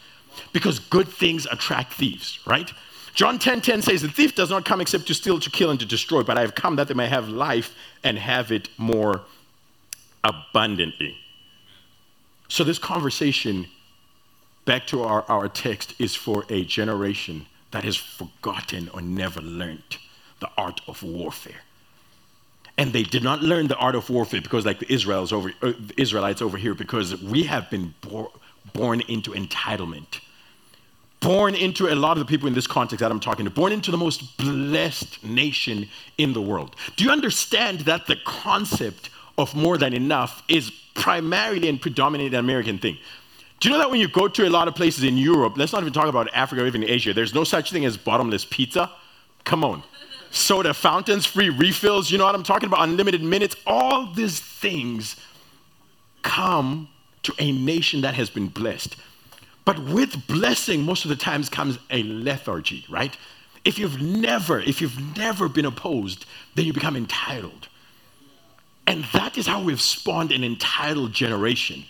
because 0.54 0.80
good 0.80 1.08
things 1.08 1.48
attract 1.52 1.94
thieves, 1.94 2.40
right? 2.46 2.72
John 3.14 3.40
10:10 3.40 3.42
10, 3.42 3.62
10 3.62 3.82
says, 3.82 4.02
The 4.02 4.10
thief 4.10 4.36
does 4.36 4.50
not 4.50 4.66
come 4.66 4.82
except 4.82 5.08
to 5.08 5.14
steal, 5.14 5.40
to 5.40 5.50
kill, 5.50 5.70
and 5.70 5.80
to 5.80 5.86
destroy, 5.86 6.24
but 6.24 6.38
I 6.38 6.42
have 6.42 6.56
come 6.56 6.76
that 6.78 6.88
they 6.88 6.94
may 6.94 7.08
have 7.08 7.30
life 7.30 7.76
and 8.04 8.18
have 8.18 8.52
it 8.52 8.70
more 8.78 9.22
abundantly. 10.24 11.18
So, 12.48 12.64
this 12.64 12.80
conversation 12.80 13.68
back 14.72 14.88
to 14.88 15.04
our, 15.04 15.26
our 15.28 15.50
text 15.50 15.94
is 16.00 16.16
for 16.16 16.46
a 16.48 16.64
generation 16.64 17.46
that 17.72 17.84
has 17.84 17.98
forgotten 17.98 18.90
or 18.94 19.02
never 19.02 19.42
learned 19.42 19.98
the 20.40 20.50
art 20.58 20.80
of 20.88 21.04
warfare. 21.04 21.62
And 22.78 22.94
they 22.94 23.04
did 23.04 23.22
not 23.22 23.42
learn 23.42 23.68
the 23.68 23.76
art 23.76 23.96
of 23.96 24.10
warfare 24.10 24.40
because, 24.40 24.66
like 24.66 24.80
the 24.80 24.90
Israelites 24.90 25.34
over, 25.34 25.52
uh, 25.62 25.74
Israelites 25.98 26.42
over 26.42 26.58
here, 26.58 26.74
because 26.74 27.22
we 27.22 27.44
have 27.44 27.70
been 27.70 27.94
bor- 28.00 28.32
born 28.72 29.02
into 29.10 29.32
entitlement. 29.32 30.22
Born 31.20 31.54
into 31.54 31.94
a 31.94 31.96
lot 32.06 32.14
of 32.18 32.20
the 32.20 32.30
people 32.34 32.48
in 32.48 32.54
this 32.54 32.66
context 32.66 33.02
that 33.02 33.12
I'm 33.12 33.20
talking 33.20 33.44
to, 33.44 33.52
born 33.52 33.74
into 33.74 33.92
the 33.92 33.98
most 33.98 34.38
blessed 34.38 35.22
nation 35.22 35.90
in 36.18 36.32
the 36.32 36.42
world. 36.42 36.78
Do 36.96 37.04
you 37.04 37.12
understand 37.12 37.82
that 37.82 38.08
the 38.08 38.16
concept 38.24 39.10
of 39.38 39.54
more 39.54 39.78
than 39.78 39.94
enough 39.94 40.44
is 40.48 40.72
primarily 40.94 41.68
and 41.68 41.82
predominantly 41.82 42.38
an 42.38 42.46
American 42.46 42.78
thing? 42.78 42.98
Do 43.62 43.70
you 43.70 43.74
know 43.74 43.80
that 43.80 43.92
when 43.92 44.00
you 44.00 44.08
go 44.08 44.28
to 44.28 44.48
a 44.48 44.50
lot 44.50 44.68
of 44.68 44.74
places 44.74 45.04
in 45.04 45.20
Europe, 45.20 45.54
let's 45.56 45.72
not 45.72 45.84
even 45.84 45.94
talk 45.94 46.08
about 46.08 46.28
Africa 46.34 46.64
or 46.64 46.68
even 46.68 46.84
Asia, 46.84 47.14
there's 47.14 47.36
no 47.36 47.44
such 47.44 47.72
thing 47.72 47.86
as 47.86 47.96
bottomless 47.96 48.44
pizza? 48.44 48.92
Come 49.44 49.64
on. 49.64 49.84
Soda 50.32 50.74
fountains, 50.74 51.28
free 51.28 51.50
refills, 51.50 52.10
you 52.10 52.18
know 52.18 52.26
what 52.26 52.34
I'm 52.34 52.42
talking 52.42 52.66
about? 52.66 52.82
Unlimited 52.82 53.22
minutes. 53.22 53.56
All 53.68 54.12
these 54.12 54.40
things 54.40 55.16
come 56.24 56.90
to 57.22 57.34
a 57.38 57.52
nation 57.52 58.02
that 58.02 58.16
has 58.16 58.32
been 58.32 58.48
blessed. 58.48 58.96
But 59.64 59.78
with 59.78 60.26
blessing, 60.26 60.82
most 60.82 61.06
of 61.06 61.10
the 61.10 61.16
times 61.16 61.48
comes 61.48 61.78
a 61.92 62.02
lethargy, 62.02 62.86
right? 62.90 63.16
If 63.64 63.78
you've 63.78 64.02
never, 64.02 64.60
if 64.60 64.82
you've 64.82 65.16
never 65.16 65.48
been 65.48 65.66
opposed, 65.66 66.26
then 66.56 66.66
you 66.66 66.74
become 66.74 66.96
entitled. 66.96 67.68
And 68.88 69.04
that 69.14 69.38
is 69.38 69.46
how 69.46 69.62
we've 69.62 69.80
spawned 69.80 70.32
an 70.32 70.44
entitled 70.44 71.14
generation. 71.14 71.86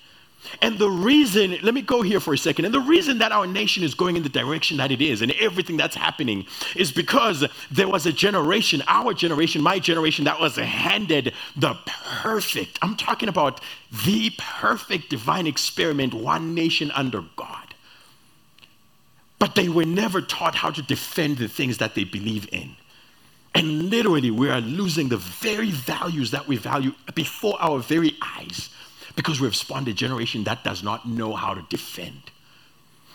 And 0.62 0.78
the 0.78 0.90
reason, 0.90 1.58
let 1.62 1.74
me 1.74 1.82
go 1.82 2.02
here 2.02 2.20
for 2.20 2.34
a 2.34 2.38
second. 2.38 2.66
And 2.66 2.74
the 2.74 2.80
reason 2.80 3.20
that 3.20 3.32
our 3.32 3.48
nation 3.48 3.84
is 3.84 3.94
going 3.94 4.18
in 4.18 4.24
the 4.24 4.30
direction 4.30 4.78
that 4.78 4.92
it 4.92 5.02
is 5.02 5.22
and 5.22 5.32
everything 5.34 5.78
that's 5.78 5.96
happening 5.96 6.46
is 6.76 6.92
because 6.92 7.46
there 7.72 7.88
was 7.88 8.06
a 8.06 8.12
generation, 8.12 8.84
our 8.88 9.14
generation, 9.14 9.62
my 9.62 9.80
generation, 9.80 10.26
that 10.26 10.40
was 10.40 10.56
handed 10.56 11.34
the 11.56 11.76
perfect, 12.22 12.80
I'm 12.82 12.96
talking 12.96 13.30
about 13.30 13.62
the 14.06 14.32
perfect 14.38 15.10
divine 15.10 15.48
experiment, 15.48 16.14
one 16.14 16.54
nation 16.54 16.92
under 16.92 17.24
God. 17.36 17.76
But 19.40 19.56
they 19.56 19.70
were 19.70 19.86
never 19.86 20.22
taught 20.22 20.56
how 20.56 20.70
to 20.72 20.82
defend 20.82 21.38
the 21.38 21.48
things 21.48 21.80
that 21.80 21.96
they 21.96 22.04
believe 22.04 22.48
in. 22.52 22.76
And 23.54 23.90
literally, 23.90 24.32
we 24.32 24.50
are 24.50 24.62
losing 24.62 25.10
the 25.10 25.18
very 25.18 25.72
values 25.72 26.32
that 26.32 26.48
we 26.48 26.58
value 26.58 26.94
before 27.16 27.58
our 27.60 27.80
very 27.80 28.16
eyes 28.22 28.70
because 29.22 29.40
we've 29.40 29.56
spawned 29.56 29.88
a 29.88 29.94
generation 29.94 30.46
that 30.46 30.64
does 30.64 30.82
not 30.82 31.08
know 31.08 31.34
how 31.34 31.54
to 31.54 31.62
defend. 31.70 32.24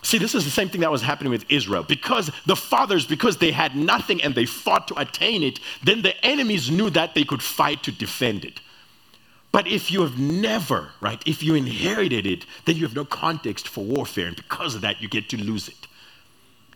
See, 0.03 0.19
this 0.19 0.37
is 0.37 0.45
the 0.45 0.53
same 0.53 0.69
thing 0.69 0.83
that 0.83 0.91
was 0.93 1.03
happening 1.03 1.33
with 1.33 1.45
Israel. 1.49 1.83
Because 1.83 2.31
the 2.47 2.55
fathers, 2.55 3.05
because 3.05 3.39
they 3.39 3.51
had 3.51 3.75
nothing 3.75 4.23
and 4.23 4.33
they 4.33 4.47
fought 4.47 4.87
to 4.87 5.01
attain 5.01 5.43
it, 5.43 5.59
then 5.83 6.03
the 6.03 6.15
enemies 6.25 6.71
knew 6.71 6.91
that 6.91 7.17
they 7.17 7.25
could 7.25 7.43
fight 7.43 7.83
to 7.83 7.91
defend 7.91 8.45
it. 8.45 8.61
But 9.51 9.67
if 9.67 9.91
you 9.91 10.03
have 10.03 10.17
never, 10.17 10.91
right, 11.01 11.21
if 11.27 11.43
you 11.43 11.57
inherited 11.57 12.25
it, 12.25 12.47
then 12.67 12.77
you 12.77 12.83
have 12.83 12.95
no 12.95 13.05
context 13.05 13.67
for 13.67 13.83
warfare. 13.83 14.29
And 14.29 14.37
because 14.37 14.77
of 14.77 14.83
that, 14.83 15.03
you 15.03 15.09
get 15.09 15.29
to 15.31 15.37
lose 15.37 15.67
it. 15.67 15.89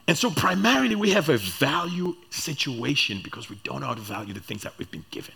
And 0.08 0.18
so, 0.18 0.28
primarily, 0.28 0.96
we 0.96 1.10
have 1.10 1.28
a 1.28 1.36
value 1.36 2.16
situation 2.30 3.20
because 3.22 3.48
we 3.48 3.60
don't 3.62 3.82
know 3.82 3.86
how 3.86 3.94
to 3.94 4.00
value 4.00 4.34
the 4.34 4.40
things 4.40 4.62
that 4.62 4.76
we've 4.76 4.90
been 4.90 5.04
given. 5.12 5.34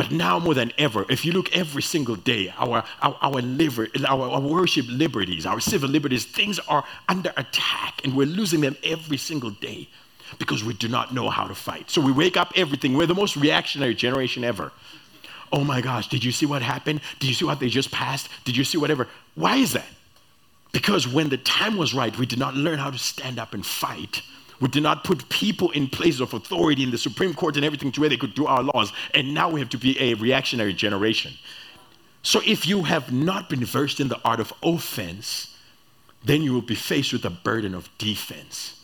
But 0.00 0.12
now 0.12 0.38
more 0.38 0.54
than 0.54 0.72
ever, 0.78 1.04
if 1.10 1.26
you 1.26 1.32
look 1.32 1.54
every 1.54 1.82
single 1.82 2.16
day, 2.16 2.50
our, 2.56 2.82
our, 3.02 3.18
our, 3.20 3.42
liver, 3.42 3.86
our, 4.08 4.30
our 4.30 4.40
worship 4.40 4.86
liberties, 4.88 5.44
our 5.44 5.60
civil 5.60 5.90
liberties, 5.90 6.24
things 6.24 6.58
are 6.60 6.84
under 7.06 7.34
attack 7.36 8.00
and 8.02 8.16
we're 8.16 8.26
losing 8.26 8.62
them 8.62 8.78
every 8.82 9.18
single 9.18 9.50
day 9.50 9.90
because 10.38 10.64
we 10.64 10.72
do 10.72 10.88
not 10.88 11.12
know 11.12 11.28
how 11.28 11.46
to 11.46 11.54
fight. 11.54 11.90
So 11.90 12.00
we 12.00 12.12
wake 12.12 12.38
up 12.38 12.50
everything. 12.56 12.94
We're 12.94 13.04
the 13.04 13.14
most 13.14 13.36
reactionary 13.36 13.94
generation 13.94 14.42
ever. 14.42 14.72
Oh 15.52 15.64
my 15.64 15.82
gosh, 15.82 16.08
did 16.08 16.24
you 16.24 16.32
see 16.32 16.46
what 16.46 16.62
happened? 16.62 17.02
Did 17.18 17.26
you 17.26 17.34
see 17.34 17.44
what 17.44 17.60
they 17.60 17.68
just 17.68 17.90
passed? 17.90 18.30
Did 18.46 18.56
you 18.56 18.64
see 18.64 18.78
whatever? 18.78 19.06
Why 19.34 19.56
is 19.56 19.74
that? 19.74 19.84
Because 20.72 21.06
when 21.06 21.28
the 21.28 21.36
time 21.36 21.76
was 21.76 21.92
right, 21.92 22.16
we 22.16 22.24
did 22.24 22.38
not 22.38 22.54
learn 22.54 22.78
how 22.78 22.90
to 22.90 22.96
stand 22.96 23.38
up 23.38 23.52
and 23.52 23.66
fight. 23.66 24.22
We 24.60 24.68
did 24.68 24.82
not 24.82 25.04
put 25.04 25.28
people 25.30 25.70
in 25.70 25.88
places 25.88 26.20
of 26.20 26.34
authority 26.34 26.82
in 26.82 26.90
the 26.90 26.98
Supreme 26.98 27.32
Court 27.32 27.56
and 27.56 27.64
everything 27.64 27.90
to 27.92 28.00
where 28.00 28.10
they 28.10 28.18
could 28.18 28.34
do 28.34 28.46
our 28.46 28.62
laws. 28.62 28.92
And 29.14 29.32
now 29.32 29.48
we 29.48 29.60
have 29.60 29.70
to 29.70 29.78
be 29.78 29.98
a 30.00 30.14
reactionary 30.14 30.74
generation. 30.74 31.32
So 32.22 32.42
if 32.44 32.66
you 32.66 32.82
have 32.82 33.10
not 33.10 33.48
been 33.48 33.64
versed 33.64 34.00
in 34.00 34.08
the 34.08 34.20
art 34.22 34.40
of 34.40 34.52
offense, 34.62 35.56
then 36.22 36.42
you 36.42 36.52
will 36.52 36.60
be 36.60 36.74
faced 36.74 37.12
with 37.14 37.22
the 37.22 37.30
burden 37.30 37.74
of 37.74 37.88
defense. 37.96 38.76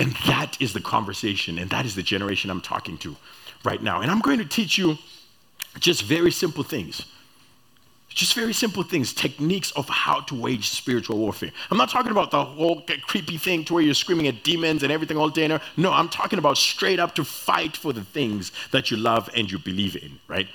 And 0.00 0.12
that 0.26 0.60
is 0.60 0.72
the 0.72 0.80
conversation, 0.80 1.58
and 1.58 1.70
that 1.70 1.84
is 1.86 1.94
the 1.94 2.02
generation 2.02 2.50
I'm 2.50 2.60
talking 2.60 2.98
to 2.98 3.16
right 3.64 3.82
now. 3.82 4.00
And 4.00 4.10
I'm 4.10 4.20
going 4.20 4.38
to 4.38 4.44
teach 4.44 4.78
you 4.78 4.96
just 5.78 6.02
very 6.02 6.30
simple 6.30 6.64
things. 6.64 7.04
Just 8.08 8.34
very 8.34 8.52
simple 8.52 8.82
things, 8.82 9.12
techniques 9.12 9.70
of 9.72 9.88
how 9.88 10.20
to 10.22 10.34
wage 10.34 10.70
spiritual 10.70 11.18
warfare. 11.18 11.52
I'm 11.70 11.78
not 11.78 11.90
talking 11.90 12.10
about 12.10 12.30
the 12.30 12.44
whole 12.44 12.82
creepy 13.06 13.36
thing 13.36 13.64
to 13.66 13.74
where 13.74 13.82
you're 13.82 13.94
screaming 13.94 14.26
at 14.26 14.42
demons 14.42 14.82
and 14.82 14.90
everything 14.90 15.16
all 15.16 15.28
day. 15.28 15.46
No, 15.76 15.92
I'm 15.92 16.08
talking 16.08 16.38
about 16.38 16.56
straight 16.56 16.98
up 16.98 17.14
to 17.16 17.24
fight 17.24 17.76
for 17.76 17.92
the 17.92 18.02
things 18.02 18.50
that 18.72 18.90
you 18.90 18.96
love 18.96 19.30
and 19.36 19.50
you 19.50 19.58
believe 19.58 19.94
in, 19.94 20.18
right? 20.26 20.48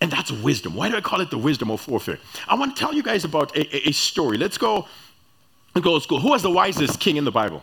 And 0.00 0.10
that's 0.10 0.30
wisdom. 0.30 0.74
Why 0.74 0.88
do 0.88 0.96
I 0.96 1.00
call 1.00 1.20
it 1.20 1.30
the 1.30 1.38
wisdom 1.38 1.70
of 1.70 1.86
warfare? 1.88 2.18
I 2.48 2.54
want 2.54 2.76
to 2.76 2.80
tell 2.80 2.94
you 2.94 3.02
guys 3.02 3.24
about 3.24 3.54
a, 3.56 3.76
a, 3.76 3.88
a 3.88 3.92
story. 3.92 4.38
Let's 4.38 4.56
go 4.56 4.86
and 5.74 5.82
go 5.82 5.98
to 5.98 6.02
school. 6.02 6.20
Who 6.20 6.30
was 6.30 6.42
the 6.42 6.50
wisest 6.50 7.00
king 7.00 7.16
in 7.16 7.24
the 7.24 7.32
Bible? 7.32 7.62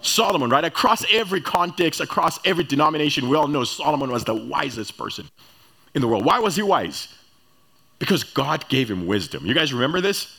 Solomon, 0.00 0.50
right? 0.50 0.64
Across 0.64 1.06
every 1.10 1.40
context, 1.40 2.00
across 2.00 2.38
every 2.44 2.64
denomination, 2.64 3.28
we 3.28 3.36
all 3.36 3.48
know 3.48 3.64
Solomon 3.64 4.10
was 4.10 4.24
the 4.24 4.34
wisest 4.34 4.98
person 4.98 5.28
in 5.94 6.02
the 6.02 6.08
world. 6.08 6.24
Why 6.24 6.38
was 6.38 6.56
he 6.56 6.62
wise? 6.62 7.08
Because 7.98 8.24
God 8.24 8.68
gave 8.68 8.90
him 8.90 9.06
wisdom. 9.06 9.46
You 9.46 9.54
guys 9.54 9.72
remember 9.72 10.00
this? 10.00 10.38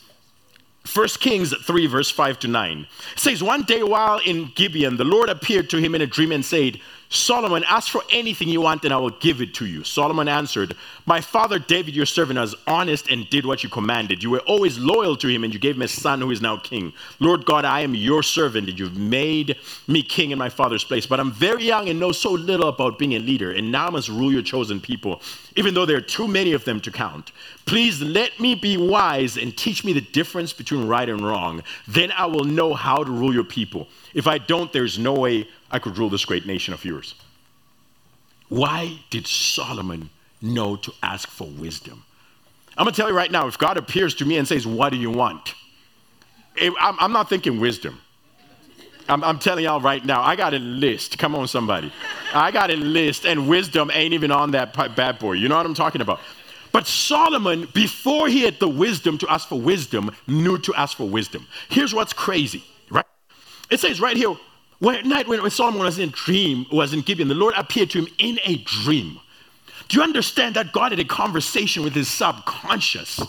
1 0.92 1.08
Kings 1.20 1.54
3, 1.56 1.86
verse 1.86 2.10
5 2.10 2.38
to 2.40 2.48
9. 2.48 2.86
It 3.14 3.18
says, 3.18 3.42
One 3.42 3.62
day 3.62 3.82
while 3.82 4.18
in 4.18 4.52
Gibeon, 4.54 4.96
the 4.96 5.04
Lord 5.04 5.28
appeared 5.28 5.68
to 5.70 5.78
him 5.78 5.94
in 5.94 6.02
a 6.02 6.06
dream 6.06 6.32
and 6.32 6.44
said, 6.44 6.80
Solomon, 7.08 7.64
ask 7.68 7.90
for 7.90 8.02
anything 8.10 8.48
you 8.48 8.60
want 8.60 8.84
and 8.84 8.92
I 8.92 8.96
will 8.96 9.10
give 9.10 9.40
it 9.40 9.54
to 9.54 9.66
you. 9.66 9.84
Solomon 9.84 10.28
answered, 10.28 10.74
My 11.06 11.20
father 11.20 11.58
David, 11.58 11.94
your 11.94 12.06
servant, 12.06 12.38
was 12.38 12.54
honest 12.66 13.08
and 13.08 13.28
did 13.30 13.46
what 13.46 13.62
you 13.62 13.68
commanded. 13.68 14.22
You 14.22 14.30
were 14.30 14.40
always 14.40 14.78
loyal 14.78 15.16
to 15.18 15.28
him 15.28 15.44
and 15.44 15.52
you 15.52 15.60
gave 15.60 15.76
him 15.76 15.82
a 15.82 15.88
son 15.88 16.20
who 16.20 16.30
is 16.32 16.40
now 16.40 16.56
king. 16.56 16.92
Lord 17.20 17.44
God, 17.44 17.64
I 17.64 17.80
am 17.80 17.94
your 17.94 18.22
servant 18.22 18.68
and 18.68 18.78
you've 18.78 18.96
made 18.96 19.56
me 19.86 20.02
king 20.02 20.32
in 20.32 20.38
my 20.38 20.48
father's 20.48 20.82
place. 20.82 21.06
But 21.06 21.20
I'm 21.20 21.30
very 21.30 21.64
young 21.64 21.88
and 21.88 22.00
know 22.00 22.12
so 22.12 22.32
little 22.32 22.68
about 22.68 22.98
being 22.98 23.14
a 23.14 23.18
leader, 23.18 23.52
and 23.52 23.70
now 23.70 23.86
I 23.86 23.90
must 23.90 24.08
rule 24.08 24.32
your 24.32 24.42
chosen 24.42 24.80
people, 24.80 25.22
even 25.54 25.74
though 25.74 25.86
there 25.86 25.96
are 25.96 26.02
too 26.02 26.26
many 26.26 26.52
of 26.52 26.64
them 26.64 26.80
to 26.80 26.90
count. 26.90 27.32
Please 27.66 28.00
let 28.02 28.38
me 28.40 28.54
be 28.54 28.76
wise 28.76 29.36
and 29.36 29.56
teach 29.56 29.84
me 29.84 29.92
the 29.92 30.00
difference 30.00 30.52
between 30.52 30.86
right 30.86 31.08
and 31.08 31.20
wrong. 31.20 31.62
Then 31.86 32.12
I 32.12 32.26
will 32.26 32.44
know 32.44 32.74
how 32.74 33.02
to 33.02 33.10
rule 33.10 33.32
your 33.32 33.44
people. 33.44 33.88
If 34.16 34.26
I 34.26 34.38
don't, 34.38 34.72
there's 34.72 34.98
no 34.98 35.12
way 35.12 35.46
I 35.70 35.78
could 35.78 35.98
rule 35.98 36.08
this 36.08 36.24
great 36.24 36.46
nation 36.46 36.72
of 36.72 36.82
yours. 36.86 37.14
Why 38.48 38.98
did 39.10 39.26
Solomon 39.26 40.08
know 40.40 40.76
to 40.76 40.92
ask 41.02 41.28
for 41.28 41.46
wisdom? 41.46 42.02
I'm 42.78 42.84
going 42.84 42.94
to 42.94 43.00
tell 43.00 43.10
you 43.10 43.16
right 43.16 43.30
now 43.30 43.46
if 43.46 43.58
God 43.58 43.76
appears 43.76 44.14
to 44.16 44.24
me 44.24 44.38
and 44.38 44.48
says, 44.48 44.66
What 44.66 44.90
do 44.90 44.96
you 44.96 45.10
want? 45.10 45.54
I'm 46.58 47.12
not 47.12 47.28
thinking 47.28 47.60
wisdom. 47.60 48.00
I'm, 49.06 49.38
telling 49.38 49.64
y'all 49.64 49.82
right 49.82 50.04
now, 50.04 50.22
I 50.22 50.34
got 50.34 50.54
a 50.54 50.58
list. 50.58 51.18
Come 51.18 51.34
on, 51.34 51.46
somebody. 51.46 51.92
I 52.32 52.50
got 52.50 52.70
a 52.70 52.76
list, 52.76 53.26
and 53.26 53.46
wisdom 53.46 53.90
ain't 53.92 54.14
even 54.14 54.32
on 54.32 54.52
that 54.52 54.74
bad 54.96 55.18
boy. 55.18 55.32
You 55.34 55.48
know 55.48 55.56
what 55.56 55.66
I'm 55.66 55.74
talking 55.74 56.00
about? 56.00 56.20
But 56.72 56.86
Solomon, 56.86 57.68
before 57.74 58.28
he 58.28 58.40
had 58.40 58.58
the 58.60 58.68
wisdom 58.68 59.18
to 59.18 59.28
ask 59.28 59.48
for 59.48 59.60
wisdom, 59.60 60.10
knew 60.26 60.58
to 60.58 60.74
ask 60.74 60.96
for 60.96 61.06
wisdom. 61.06 61.46
Here's 61.68 61.94
what's 61.94 62.14
crazy? 62.14 62.64
It 63.70 63.80
says 63.80 64.00
right 64.00 64.16
here, 64.16 64.36
when, 64.78 64.96
at 64.96 65.06
night 65.06 65.26
when, 65.26 65.48
Solomon 65.50 65.80
was 65.80 65.98
in 65.98 66.10
dream, 66.10 66.66
was 66.70 66.92
in 66.92 67.00
Gibeon, 67.00 67.28
the 67.28 67.34
Lord 67.34 67.54
appeared 67.56 67.90
to 67.90 68.00
him 68.00 68.08
in 68.18 68.38
a 68.44 68.56
dream. 68.56 69.18
Do 69.88 69.96
you 69.96 70.02
understand 70.02 70.56
that 70.56 70.72
God 70.72 70.92
had 70.92 70.98
a 70.98 71.04
conversation 71.04 71.82
with 71.82 71.94
his 71.94 72.08
subconscious? 72.08 73.20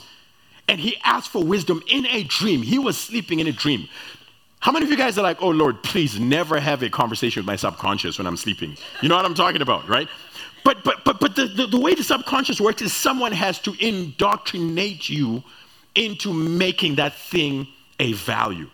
And 0.68 0.80
he 0.80 0.98
asked 1.04 1.30
for 1.30 1.44
wisdom 1.44 1.82
in 1.88 2.06
a 2.08 2.24
dream. 2.24 2.62
He 2.62 2.78
was 2.78 2.98
sleeping 2.98 3.40
in 3.40 3.48
a 3.48 3.52
dream. 3.52 3.88
How 4.60 4.72
many 4.72 4.86
of 4.86 4.92
you 4.92 4.98
guys 4.98 5.18
are 5.18 5.22
like, 5.22 5.42
oh 5.42 5.50
Lord, 5.50 5.82
please 5.84 6.20
never 6.20 6.60
have 6.60 6.82
a 6.84 6.90
conversation 6.90 7.42
with 7.42 7.48
my 7.48 7.56
subconscious 7.56 8.18
when 8.18 8.28
I'm 8.28 8.38
sleeping? 8.38 8.76
You 9.02 9.08
know 9.08 9.16
what 9.16 9.26
I'm 9.26 9.36
talking 9.36 9.62
about, 9.62 9.88
right? 9.88 10.10
But 10.64 10.84
but 10.84 11.06
but 11.06 11.20
but 11.20 11.36
the, 11.36 11.46
the, 11.46 11.68
the 11.68 11.80
way 11.80 11.94
the 11.94 12.04
subconscious 12.04 12.60
works 12.60 12.82
is 12.82 12.92
someone 12.92 13.32
has 13.32 13.60
to 13.60 13.74
indoctrinate 13.80 15.08
you 15.08 15.44
into 15.96 16.34
making 16.34 16.96
that 16.96 17.14
thing 17.16 17.68
a 18.00 18.14
value. 18.14 18.70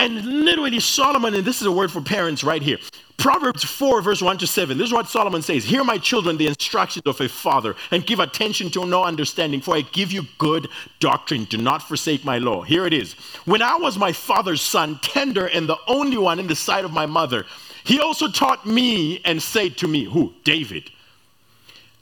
And 0.00 0.24
literally, 0.24 0.80
Solomon, 0.80 1.34
and 1.34 1.44
this 1.44 1.60
is 1.60 1.66
a 1.66 1.72
word 1.72 1.92
for 1.92 2.00
parents 2.00 2.42
right 2.42 2.62
here. 2.62 2.78
Proverbs 3.18 3.62
4, 3.62 4.00
verse 4.00 4.22
1 4.22 4.38
to 4.38 4.46
7. 4.46 4.78
This 4.78 4.86
is 4.86 4.94
what 4.94 5.10
Solomon 5.10 5.42
says 5.42 5.62
Hear, 5.62 5.84
my 5.84 5.98
children, 5.98 6.38
the 6.38 6.46
instructions 6.46 7.02
of 7.04 7.20
a 7.20 7.28
father, 7.28 7.76
and 7.90 8.06
give 8.06 8.18
attention 8.18 8.70
to 8.70 8.86
no 8.86 9.04
understanding, 9.04 9.60
for 9.60 9.76
I 9.76 9.82
give 9.82 10.10
you 10.10 10.22
good 10.38 10.68
doctrine. 11.00 11.44
Do 11.44 11.58
not 11.58 11.82
forsake 11.82 12.24
my 12.24 12.38
law. 12.38 12.62
Here 12.62 12.86
it 12.86 12.94
is. 12.94 13.12
When 13.44 13.60
I 13.60 13.76
was 13.76 13.98
my 13.98 14.10
father's 14.10 14.62
son, 14.62 14.98
tender 15.02 15.46
and 15.48 15.68
the 15.68 15.76
only 15.86 16.16
one 16.16 16.40
in 16.40 16.46
the 16.46 16.56
sight 16.56 16.86
of 16.86 16.92
my 16.92 17.04
mother, 17.04 17.44
he 17.84 18.00
also 18.00 18.28
taught 18.28 18.64
me 18.64 19.20
and 19.26 19.42
said 19.42 19.76
to 19.76 19.86
me, 19.86 20.04
Who? 20.04 20.32
David. 20.44 20.90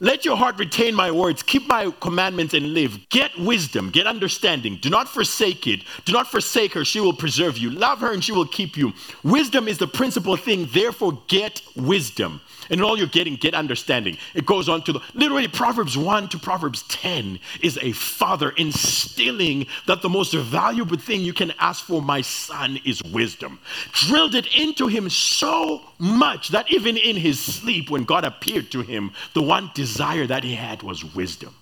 Let 0.01 0.23
your 0.23 0.37
heart 0.37 0.57
retain 0.57 0.95
my 0.95 1.11
words, 1.11 1.43
keep 1.43 1.67
my 1.67 1.91
commandments 1.99 2.53
and 2.53 2.73
live. 2.73 3.09
Get 3.09 3.37
wisdom, 3.37 3.89
get 3.89 4.07
understanding. 4.07 4.77
Do 4.81 4.89
not 4.89 5.09
forsake 5.09 5.67
it. 5.67 5.81
Do 6.05 6.13
not 6.13 6.27
forsake 6.27 6.73
her, 6.73 6.85
she 6.85 7.01
will 7.01 7.13
preserve 7.13 7.57
you. 7.57 7.69
Love 7.69 7.99
her 7.99 8.13
and 8.13 8.23
she 8.23 8.31
will 8.31 8.47
keep 8.47 8.77
you. 8.77 8.93
Wisdom 9.23 9.67
is 9.67 9.77
the 9.77 9.87
principal 9.87 10.37
thing, 10.37 10.69
therefore, 10.71 11.21
get 11.27 11.61
wisdom. 11.75 12.39
And 12.69 12.81
all 12.81 12.97
you're 12.97 13.07
getting, 13.07 13.35
get 13.35 13.53
understanding. 13.53 14.17
It 14.33 14.45
goes 14.45 14.69
on 14.69 14.83
to 14.83 14.93
the 14.93 15.01
literally 15.13 15.47
Proverbs 15.47 15.97
1 15.97 16.29
to 16.29 16.39
Proverbs 16.39 16.83
10 16.83 17.39
is 17.61 17.77
a 17.81 17.91
father 17.93 18.51
instilling 18.51 19.67
that 19.87 20.01
the 20.01 20.09
most 20.09 20.33
valuable 20.33 20.97
thing 20.97 21.21
you 21.21 21.33
can 21.33 21.51
ask 21.59 21.85
for, 21.85 22.01
my 22.01 22.21
son, 22.21 22.79
is 22.85 23.01
wisdom. 23.03 23.59
Drilled 23.91 24.35
it 24.35 24.47
into 24.55 24.87
him 24.87 25.09
so 25.09 25.81
much 25.97 26.49
that 26.49 26.71
even 26.71 26.97
in 26.97 27.15
his 27.15 27.39
sleep, 27.39 27.89
when 27.89 28.03
God 28.03 28.23
appeared 28.25 28.71
to 28.71 28.81
him, 28.81 29.11
the 29.33 29.41
one 29.41 29.71
desire 29.73 30.27
that 30.27 30.43
he 30.43 30.55
had 30.55 30.83
was 30.83 31.03
wisdom. 31.15 31.55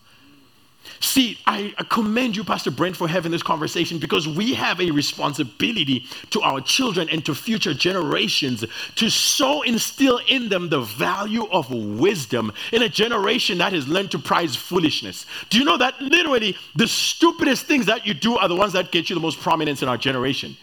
See, 1.00 1.38
I 1.46 1.74
commend 1.90 2.36
you, 2.36 2.44
Pastor 2.44 2.72
Brent, 2.72 2.96
for 2.96 3.08
having 3.08 3.32
this 3.32 3.44
conversation 3.44 4.00
because 4.00 4.28
we 4.28 4.54
have 4.56 4.82
a 4.82 4.90
responsibility 4.92 6.06
to 6.32 6.42
our 6.42 6.62
children 6.62 7.08
and 7.10 7.26
to 7.26 7.36
future 7.36 7.74
generations 7.74 8.66
to 8.96 9.10
so 9.10 9.62
instill 9.62 10.20
in 10.28 10.50
them 10.50 10.70
the 10.70 10.82
value 10.82 11.46
of 11.48 11.72
wisdom 11.72 12.52
in 12.72 12.82
a 12.82 12.90
generation 12.90 13.60
that 13.60 13.74
has 13.74 13.88
learned 13.88 14.12
to 14.12 14.20
prize 14.20 14.56
foolishness. 14.56 15.26
Do 15.50 15.60
you 15.60 15.66
know 15.66 15.78
that 15.78 16.02
literally 16.02 16.58
the 16.76 16.88
stupidest 16.88 17.66
things 17.66 17.86
that 17.86 18.08
you 18.08 18.14
do 18.14 18.38
are 18.38 18.48
the 18.48 18.56
ones 18.56 18.74
that 18.74 18.92
get 18.92 19.10
you 19.10 19.16
the 19.16 19.22
most 19.22 19.40
prominence 19.40 19.82
in 19.82 19.90
our 19.90 19.98
generation? 19.98 20.58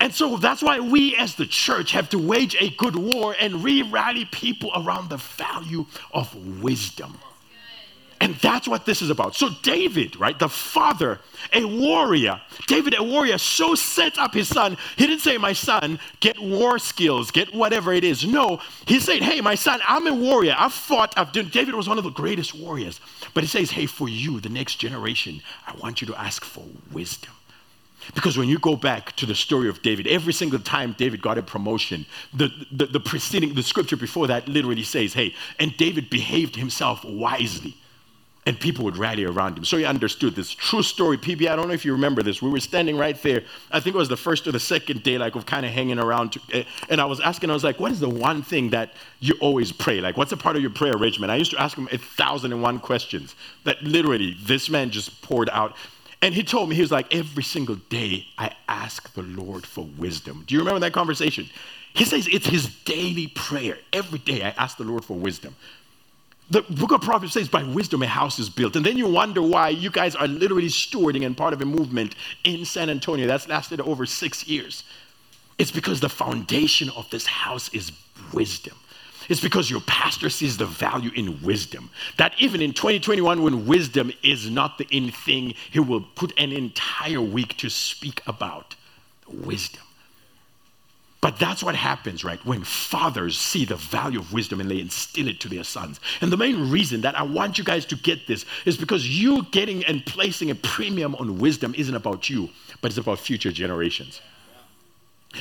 And 0.00 0.12
so 0.12 0.36
that's 0.36 0.62
why 0.62 0.80
we 0.80 1.16
as 1.16 1.34
the 1.34 1.46
church 1.46 1.92
have 1.92 2.10
to 2.10 2.18
wage 2.18 2.56
a 2.60 2.68
good 2.70 2.96
war 2.96 3.34
and 3.40 3.64
re 3.64 3.82
rally 3.82 4.26
people 4.26 4.70
around 4.76 5.08
the 5.08 5.16
value 5.16 5.86
of 6.12 6.62
wisdom. 6.62 7.16
And 8.24 8.36
that's 8.36 8.66
what 8.66 8.86
this 8.86 9.02
is 9.02 9.10
about. 9.10 9.36
So, 9.36 9.50
David, 9.60 10.18
right, 10.18 10.38
the 10.38 10.48
father, 10.48 11.20
a 11.52 11.66
warrior, 11.66 12.40
David, 12.66 12.98
a 12.98 13.02
warrior, 13.02 13.36
so 13.36 13.74
set 13.74 14.16
up 14.16 14.32
his 14.32 14.48
son. 14.48 14.78
He 14.96 15.06
didn't 15.06 15.20
say, 15.20 15.36
My 15.36 15.52
son, 15.52 16.00
get 16.20 16.38
war 16.38 16.78
skills, 16.78 17.30
get 17.30 17.54
whatever 17.54 17.92
it 17.92 18.02
is. 18.02 18.26
No, 18.26 18.62
he 18.86 18.98
said, 18.98 19.20
Hey, 19.20 19.42
my 19.42 19.54
son, 19.54 19.78
I'm 19.86 20.06
a 20.06 20.14
warrior. 20.14 20.54
I've 20.56 20.72
fought, 20.72 21.12
I've 21.18 21.32
done. 21.32 21.50
David 21.50 21.74
was 21.74 21.86
one 21.86 21.98
of 21.98 22.04
the 22.04 22.08
greatest 22.08 22.54
warriors. 22.54 22.98
But 23.34 23.44
he 23.44 23.46
says, 23.46 23.70
Hey, 23.70 23.84
for 23.84 24.08
you, 24.08 24.40
the 24.40 24.48
next 24.48 24.76
generation, 24.76 25.42
I 25.66 25.76
want 25.76 26.00
you 26.00 26.06
to 26.06 26.18
ask 26.18 26.42
for 26.46 26.64
wisdom. 26.92 27.32
Because 28.14 28.38
when 28.38 28.48
you 28.48 28.58
go 28.58 28.74
back 28.74 29.14
to 29.16 29.26
the 29.26 29.34
story 29.34 29.68
of 29.68 29.82
David, 29.82 30.06
every 30.06 30.32
single 30.32 30.60
time 30.60 30.94
David 30.96 31.20
got 31.20 31.36
a 31.36 31.42
promotion, 31.42 32.06
the, 32.32 32.50
the, 32.72 32.86
the 32.86 33.00
preceding, 33.00 33.52
the 33.52 33.62
scripture 33.62 33.98
before 33.98 34.28
that 34.28 34.48
literally 34.48 34.82
says, 34.82 35.12
Hey, 35.12 35.34
and 35.58 35.76
David 35.76 36.08
behaved 36.08 36.56
himself 36.56 37.04
wisely. 37.04 37.76
And 38.46 38.60
people 38.60 38.84
would 38.84 38.96
rally 38.98 39.24
around 39.24 39.56
him. 39.56 39.64
So 39.64 39.78
he 39.78 39.84
understood 39.84 40.34
this. 40.34 40.50
True 40.50 40.82
story, 40.82 41.16
PB, 41.16 41.48
I 41.48 41.56
don't 41.56 41.66
know 41.66 41.74
if 41.74 41.84
you 41.84 41.92
remember 41.92 42.22
this. 42.22 42.42
We 42.42 42.50
were 42.50 42.60
standing 42.60 42.96
right 42.98 43.20
there. 43.22 43.42
I 43.70 43.80
think 43.80 43.96
it 43.96 43.98
was 43.98 44.10
the 44.10 44.18
first 44.18 44.46
or 44.46 44.52
the 44.52 44.60
second 44.60 45.02
day, 45.02 45.16
like, 45.16 45.34
of 45.34 45.46
kind 45.46 45.64
of 45.64 45.72
hanging 45.72 45.98
around. 45.98 46.36
Eh, 46.52 46.64
and 46.90 47.00
I 47.00 47.06
was 47.06 47.20
asking, 47.20 47.48
I 47.48 47.54
was 47.54 47.64
like, 47.64 47.80
what 47.80 47.90
is 47.90 48.00
the 48.00 48.08
one 48.08 48.42
thing 48.42 48.70
that 48.70 48.92
you 49.20 49.34
always 49.40 49.72
pray? 49.72 50.00
Like, 50.00 50.18
what's 50.18 50.32
a 50.32 50.36
part 50.36 50.56
of 50.56 50.62
your 50.62 50.72
prayer 50.72 50.96
regimen? 50.98 51.30
I 51.30 51.36
used 51.36 51.52
to 51.52 51.60
ask 51.60 51.76
him 51.76 51.88
a 51.90 51.96
thousand 51.96 52.52
and 52.52 52.62
one 52.62 52.80
questions 52.80 53.34
that 53.64 53.82
literally 53.82 54.36
this 54.42 54.68
man 54.68 54.90
just 54.90 55.22
poured 55.22 55.48
out. 55.50 55.74
And 56.20 56.34
he 56.34 56.42
told 56.42 56.68
me, 56.68 56.74
he 56.74 56.82
was 56.82 56.92
like, 56.92 57.14
every 57.14 57.42
single 57.42 57.76
day 57.76 58.26
I 58.36 58.54
ask 58.68 59.12
the 59.14 59.22
Lord 59.22 59.64
for 59.66 59.86
wisdom. 59.98 60.44
Do 60.46 60.54
you 60.54 60.60
remember 60.60 60.80
that 60.80 60.92
conversation? 60.92 61.48
He 61.94 62.04
says 62.04 62.26
it's 62.26 62.46
his 62.46 62.74
daily 62.84 63.28
prayer. 63.28 63.78
Every 63.92 64.18
day 64.18 64.42
I 64.42 64.48
ask 64.58 64.76
the 64.76 64.84
Lord 64.84 65.04
for 65.04 65.16
wisdom. 65.16 65.54
The 66.50 66.62
book 66.62 66.92
of 66.92 67.00
Proverbs 67.00 67.32
says, 67.32 67.48
by 67.48 67.62
wisdom 67.62 68.02
a 68.02 68.06
house 68.06 68.38
is 68.38 68.50
built. 68.50 68.76
And 68.76 68.84
then 68.84 68.98
you 68.98 69.08
wonder 69.08 69.40
why 69.40 69.70
you 69.70 69.90
guys 69.90 70.14
are 70.14 70.28
literally 70.28 70.68
stewarding 70.68 71.24
and 71.24 71.36
part 71.36 71.54
of 71.54 71.62
a 71.62 71.64
movement 71.64 72.14
in 72.44 72.64
San 72.64 72.90
Antonio 72.90 73.26
that's 73.26 73.48
lasted 73.48 73.80
over 73.80 74.04
six 74.04 74.46
years. 74.46 74.84
It's 75.58 75.70
because 75.70 76.00
the 76.00 76.08
foundation 76.08 76.90
of 76.90 77.08
this 77.10 77.26
house 77.26 77.72
is 77.72 77.92
wisdom. 78.32 78.76
It's 79.28 79.40
because 79.40 79.70
your 79.70 79.80
pastor 79.82 80.28
sees 80.28 80.58
the 80.58 80.66
value 80.66 81.10
in 81.14 81.40
wisdom. 81.40 81.88
That 82.18 82.34
even 82.38 82.60
in 82.60 82.74
2021, 82.74 83.42
when 83.42 83.66
wisdom 83.66 84.12
is 84.22 84.50
not 84.50 84.76
the 84.76 84.86
in 84.90 85.10
thing, 85.10 85.54
he 85.70 85.80
will 85.80 86.02
put 86.14 86.38
an 86.38 86.52
entire 86.52 87.22
week 87.22 87.56
to 87.58 87.70
speak 87.70 88.20
about 88.26 88.74
wisdom. 89.26 89.82
But 91.24 91.38
that's 91.38 91.62
what 91.62 91.74
happens, 91.74 92.22
right? 92.22 92.38
When 92.44 92.64
fathers 92.64 93.38
see 93.38 93.64
the 93.64 93.76
value 93.76 94.18
of 94.18 94.34
wisdom 94.34 94.60
and 94.60 94.70
they 94.70 94.78
instill 94.78 95.26
it 95.26 95.40
to 95.40 95.48
their 95.48 95.64
sons. 95.64 95.98
And 96.20 96.30
the 96.30 96.36
main 96.36 96.70
reason 96.70 97.00
that 97.00 97.18
I 97.18 97.22
want 97.22 97.56
you 97.56 97.64
guys 97.64 97.86
to 97.86 97.96
get 97.96 98.26
this 98.26 98.44
is 98.66 98.76
because 98.76 99.08
you 99.08 99.44
getting 99.44 99.86
and 99.86 100.04
placing 100.04 100.50
a 100.50 100.54
premium 100.54 101.14
on 101.14 101.38
wisdom 101.38 101.74
isn't 101.78 101.94
about 101.94 102.28
you, 102.28 102.50
but 102.82 102.90
it's 102.90 102.98
about 102.98 103.20
future 103.20 103.50
generations. 103.50 104.20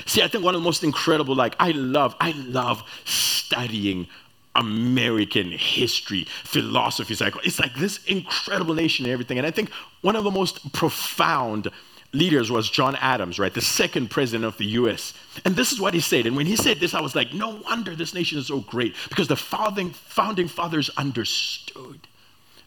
See, 0.06 0.24
I 0.24 0.30
think 0.30 0.46
one 0.46 0.56
of 0.56 0.62
the 0.62 0.66
most 0.66 0.86
incredible, 0.86 1.36
like, 1.36 1.54
I 1.60 1.72
love, 1.72 2.16
I 2.22 2.32
love 2.32 2.82
studying 3.04 4.08
American 4.56 5.52
history, 5.52 6.28
philosophy, 6.46 7.14
cycle. 7.14 7.42
It's 7.44 7.60
like 7.60 7.76
this 7.76 8.02
incredible 8.06 8.74
nation 8.74 9.04
and 9.04 9.12
everything. 9.12 9.38
And 9.38 9.46
I 9.46 9.52
think 9.52 9.70
one 10.00 10.16
of 10.16 10.24
the 10.24 10.32
most 10.32 10.72
profound 10.72 11.68
leaders 12.14 12.52
was 12.52 12.70
John 12.70 12.96
Adams, 12.98 13.40
right? 13.40 13.54
The 13.54 13.62
second 13.62 14.10
president 14.10 14.46
of 14.46 14.58
the 14.58 14.66
US. 14.66 15.14
And 15.46 15.56
this 15.56 15.72
is 15.72 15.82
what 15.82 15.94
he 15.94 16.00
said. 16.00 16.26
And 16.26 16.36
when 16.36 16.46
he 16.46 16.56
said 16.56 16.80
this, 16.80 16.94
I 16.94 17.02
was 17.02 17.16
like, 17.16 17.34
no 17.34 17.62
wonder 17.66 17.96
this 17.96 18.14
nation 18.14 18.38
is 18.38 18.48
so 18.48 18.60
great 18.60 18.96
because 19.10 19.28
the 19.28 19.36
founding, 19.36 19.90
founding 19.92 20.48
fathers 20.48 20.90
understood 20.98 22.08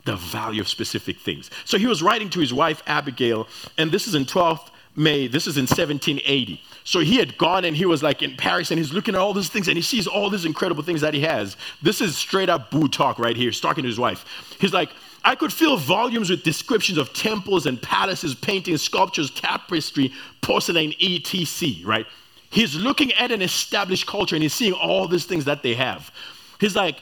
the 0.04 0.16
value 0.16 0.60
of 0.60 0.68
specific 0.68 1.18
things. 1.18 1.50
So 1.64 1.78
he 1.78 1.86
was 1.86 2.02
writing 2.02 2.30
to 2.30 2.40
his 2.40 2.52
wife, 2.52 2.82
Abigail, 2.86 3.48
and 3.78 3.90
this 3.90 4.06
is 4.06 4.14
in 4.14 4.24
12th 4.24 4.70
May, 4.96 5.26
this 5.26 5.46
is 5.46 5.58
in 5.58 5.64
1780. 5.64 6.62
So 6.84 7.00
he 7.00 7.16
had 7.16 7.36
gone 7.36 7.64
and 7.64 7.76
he 7.76 7.84
was 7.84 8.02
like 8.02 8.22
in 8.22 8.34
Paris 8.36 8.70
and 8.70 8.78
he's 8.78 8.92
looking 8.92 9.14
at 9.14 9.20
all 9.20 9.34
these 9.34 9.50
things 9.50 9.68
and 9.68 9.76
he 9.76 9.82
sees 9.82 10.06
all 10.06 10.30
these 10.30 10.46
incredible 10.46 10.82
things 10.82 11.02
that 11.02 11.12
he 11.12 11.20
has. 11.20 11.56
This 11.82 12.00
is 12.00 12.16
straight 12.16 12.48
up 12.48 12.70
boo 12.70 12.88
talk 12.88 13.18
right 13.18 13.36
here. 13.36 13.50
He's 13.50 13.60
talking 13.60 13.82
to 13.82 13.88
his 13.88 13.98
wife. 13.98 14.24
He's 14.58 14.72
like, 14.72 14.90
I 15.26 15.34
could 15.34 15.52
fill 15.52 15.76
volumes 15.76 16.30
with 16.30 16.44
descriptions 16.44 16.98
of 16.98 17.12
temples 17.12 17.66
and 17.66 17.82
palaces, 17.82 18.32
paintings, 18.32 18.80
sculptures, 18.80 19.28
tapestry, 19.32 20.12
porcelain, 20.40 20.94
etc. 21.02 21.84
Right? 21.84 22.06
He's 22.48 22.76
looking 22.76 23.12
at 23.14 23.32
an 23.32 23.42
established 23.42 24.06
culture 24.06 24.36
and 24.36 24.42
he's 24.44 24.54
seeing 24.54 24.72
all 24.72 25.08
these 25.08 25.24
things 25.24 25.44
that 25.46 25.64
they 25.64 25.74
have. 25.74 26.12
He's 26.60 26.76
like, 26.76 27.00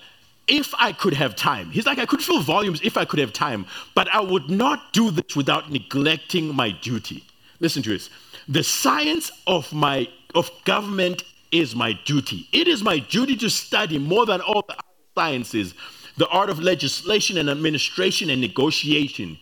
if 0.49 0.75
I 0.79 0.93
could 0.93 1.13
have 1.13 1.37
time, 1.37 1.71
he's 1.71 1.85
like, 1.85 1.99
I 1.99 2.07
could 2.07 2.23
fill 2.23 2.41
volumes 2.41 2.81
if 2.83 2.97
I 2.97 3.05
could 3.05 3.19
have 3.19 3.33
time, 3.33 3.67
but 3.95 4.13
I 4.13 4.21
would 4.21 4.49
not 4.49 4.95
do 4.95 5.11
this 5.11 5.37
without 5.37 5.71
neglecting 5.71 6.55
my 6.55 6.71
duty. 6.71 7.25
Listen 7.61 7.83
to 7.83 7.91
this. 7.91 8.09
The 8.49 8.65
science 8.65 9.31
of 9.47 9.71
my 9.73 10.09
of 10.35 10.51
government 10.65 11.25
is 11.53 11.77
my 11.77 11.93
duty. 12.05 12.49
It 12.53 12.69
is 12.69 12.83
my 12.83 12.99
duty 12.99 13.37
to 13.37 13.51
study 13.51 13.99
more 13.99 14.27
than 14.27 14.41
all 14.41 14.65
the 14.67 14.75
other 14.75 14.83
sciences 15.15 15.75
the 16.17 16.29
art 16.29 16.51
of 16.51 16.61
legislation 16.61 17.39
and 17.39 17.51
administration 17.51 18.31
and 18.31 18.41
negotiation 18.41 19.39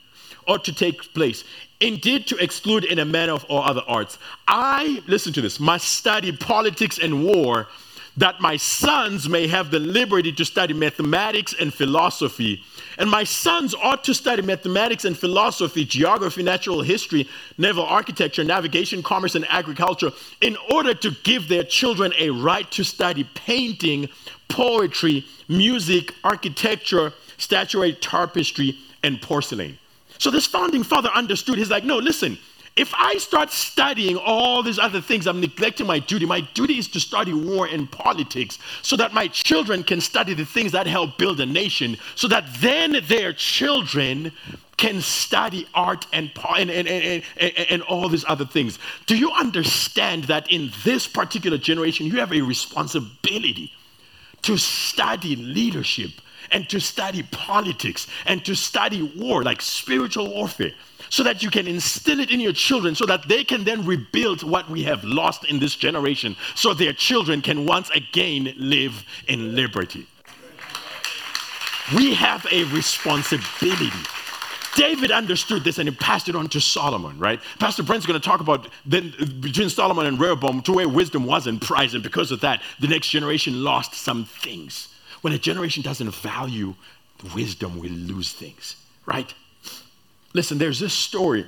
ought 0.46 0.64
to 0.64 0.72
take 0.72 1.12
place. 1.14 1.44
Indeed, 1.80 2.26
to 2.28 2.36
exclude 2.36 2.84
in 2.84 2.98
a 2.98 3.04
manner 3.04 3.32
of 3.32 3.44
all 3.44 3.62
other 3.62 3.82
arts. 3.86 4.18
I, 4.46 5.02
listen 5.06 5.32
to 5.34 5.40
this, 5.40 5.58
must 5.60 5.88
study 5.88 6.32
politics 6.32 6.98
and 6.98 7.24
war 7.24 7.68
that 8.16 8.40
my 8.40 8.56
sons 8.56 9.28
may 9.28 9.46
have 9.46 9.70
the 9.70 9.78
liberty 9.78 10.32
to 10.32 10.44
study 10.44 10.74
mathematics 10.74 11.54
and 11.58 11.72
philosophy. 11.72 12.62
And 13.02 13.10
my 13.10 13.24
sons 13.24 13.74
ought 13.74 14.04
to 14.04 14.14
study 14.14 14.42
mathematics 14.42 15.04
and 15.04 15.18
philosophy, 15.18 15.84
geography, 15.84 16.44
natural 16.44 16.82
history, 16.82 17.28
naval 17.58 17.84
architecture, 17.84 18.44
navigation, 18.44 19.02
commerce, 19.02 19.34
and 19.34 19.44
agriculture 19.48 20.12
in 20.40 20.56
order 20.70 20.94
to 20.94 21.10
give 21.24 21.48
their 21.48 21.64
children 21.64 22.12
a 22.16 22.30
right 22.30 22.70
to 22.70 22.84
study 22.84 23.28
painting, 23.34 24.08
poetry, 24.46 25.26
music, 25.48 26.14
architecture, 26.22 27.12
statuary, 27.38 27.94
tapestry, 27.94 28.78
and 29.02 29.20
porcelain. 29.20 29.76
So 30.18 30.30
this 30.30 30.46
founding 30.46 30.84
father 30.84 31.08
understood. 31.12 31.58
He's 31.58 31.70
like, 31.70 31.82
no, 31.82 31.98
listen, 31.98 32.38
if 32.74 32.94
I 32.94 33.18
start 33.18 33.50
studying 33.50 34.16
all 34.16 34.62
these 34.62 34.78
other 34.78 35.00
things, 35.00 35.26
I'm 35.26 35.40
neglecting 35.40 35.86
my 35.86 35.98
duty. 35.98 36.24
My 36.24 36.40
duty 36.40 36.78
is 36.78 36.88
to 36.88 37.00
study 37.00 37.32
war 37.32 37.66
and 37.66 37.90
politics 37.90 38.58
so 38.80 38.96
that 38.96 39.12
my 39.12 39.28
children 39.28 39.82
can 39.82 40.00
study 40.00 40.32
the 40.32 40.46
things 40.46 40.72
that 40.72 40.86
help 40.86 41.18
build 41.18 41.40
a 41.40 41.46
nation, 41.46 41.98
so 42.14 42.28
that 42.28 42.44
then 42.60 42.96
their 43.08 43.34
children 43.34 44.32
can 44.78 45.02
study 45.02 45.66
art 45.74 46.06
and, 46.14 46.30
and, 46.56 46.70
and, 46.70 47.22
and, 47.36 47.52
and, 47.70 47.82
all 47.82 48.08
these 48.08 48.24
other 48.26 48.46
things. 48.46 48.78
Do 49.06 49.16
you 49.16 49.30
understand 49.30 50.24
that 50.24 50.50
in 50.50 50.72
this 50.82 51.06
particular 51.06 51.58
generation, 51.58 52.06
you 52.06 52.18
have 52.18 52.32
a 52.32 52.40
responsibility 52.40 53.72
to 54.42 54.56
study 54.56 55.36
leadership 55.36 56.10
and 56.50 56.68
to 56.68 56.80
study 56.80 57.22
politics 57.24 58.06
and 58.26 58.44
to 58.44 58.54
study 58.54 59.02
war, 59.02 59.42
like 59.42 59.60
spiritual 59.60 60.28
warfare, 60.30 60.72
so 61.12 61.22
that 61.22 61.42
you 61.42 61.50
can 61.50 61.66
instill 61.66 62.20
it 62.20 62.30
in 62.30 62.40
your 62.40 62.54
children 62.54 62.94
so 62.94 63.04
that 63.04 63.28
they 63.28 63.44
can 63.44 63.64
then 63.64 63.84
rebuild 63.84 64.42
what 64.42 64.68
we 64.70 64.82
have 64.82 65.04
lost 65.04 65.44
in 65.44 65.58
this 65.58 65.74
generation 65.76 66.34
so 66.54 66.72
their 66.72 66.94
children 66.94 67.42
can 67.42 67.66
once 67.66 67.90
again 67.90 68.50
live 68.56 69.04
in 69.28 69.54
liberty. 69.54 70.06
We 71.94 72.14
have 72.14 72.46
a 72.50 72.64
responsibility 72.64 73.92
David 74.74 75.10
understood 75.10 75.64
this 75.64 75.76
and 75.76 75.86
he 75.86 75.94
passed 75.94 76.30
it 76.30 76.34
on 76.34 76.48
to 76.48 76.58
Solomon, 76.58 77.18
right? 77.18 77.38
Pastor 77.58 77.82
Brent's 77.82 78.06
going 78.06 78.18
to 78.18 78.26
talk 78.26 78.40
about 78.40 78.68
then 78.86 79.12
between 79.40 79.68
Solomon 79.68 80.06
and 80.06 80.18
Rehoboam 80.18 80.62
to 80.62 80.72
where 80.72 80.88
wisdom 80.88 81.26
wasn't 81.26 81.60
prized, 81.60 81.94
and 81.94 82.02
because 82.02 82.32
of 82.32 82.40
that, 82.40 82.62
the 82.80 82.88
next 82.88 83.08
generation 83.08 83.62
lost 83.62 83.92
some 83.92 84.24
things. 84.24 84.88
When 85.20 85.34
a 85.34 85.38
generation 85.38 85.82
doesn't 85.82 86.14
value 86.14 86.74
wisdom, 87.34 87.78
we 87.78 87.90
lose 87.90 88.32
things, 88.32 88.76
right? 89.04 89.34
Listen, 90.34 90.58
there's 90.58 90.80
this 90.80 90.92
story 90.92 91.46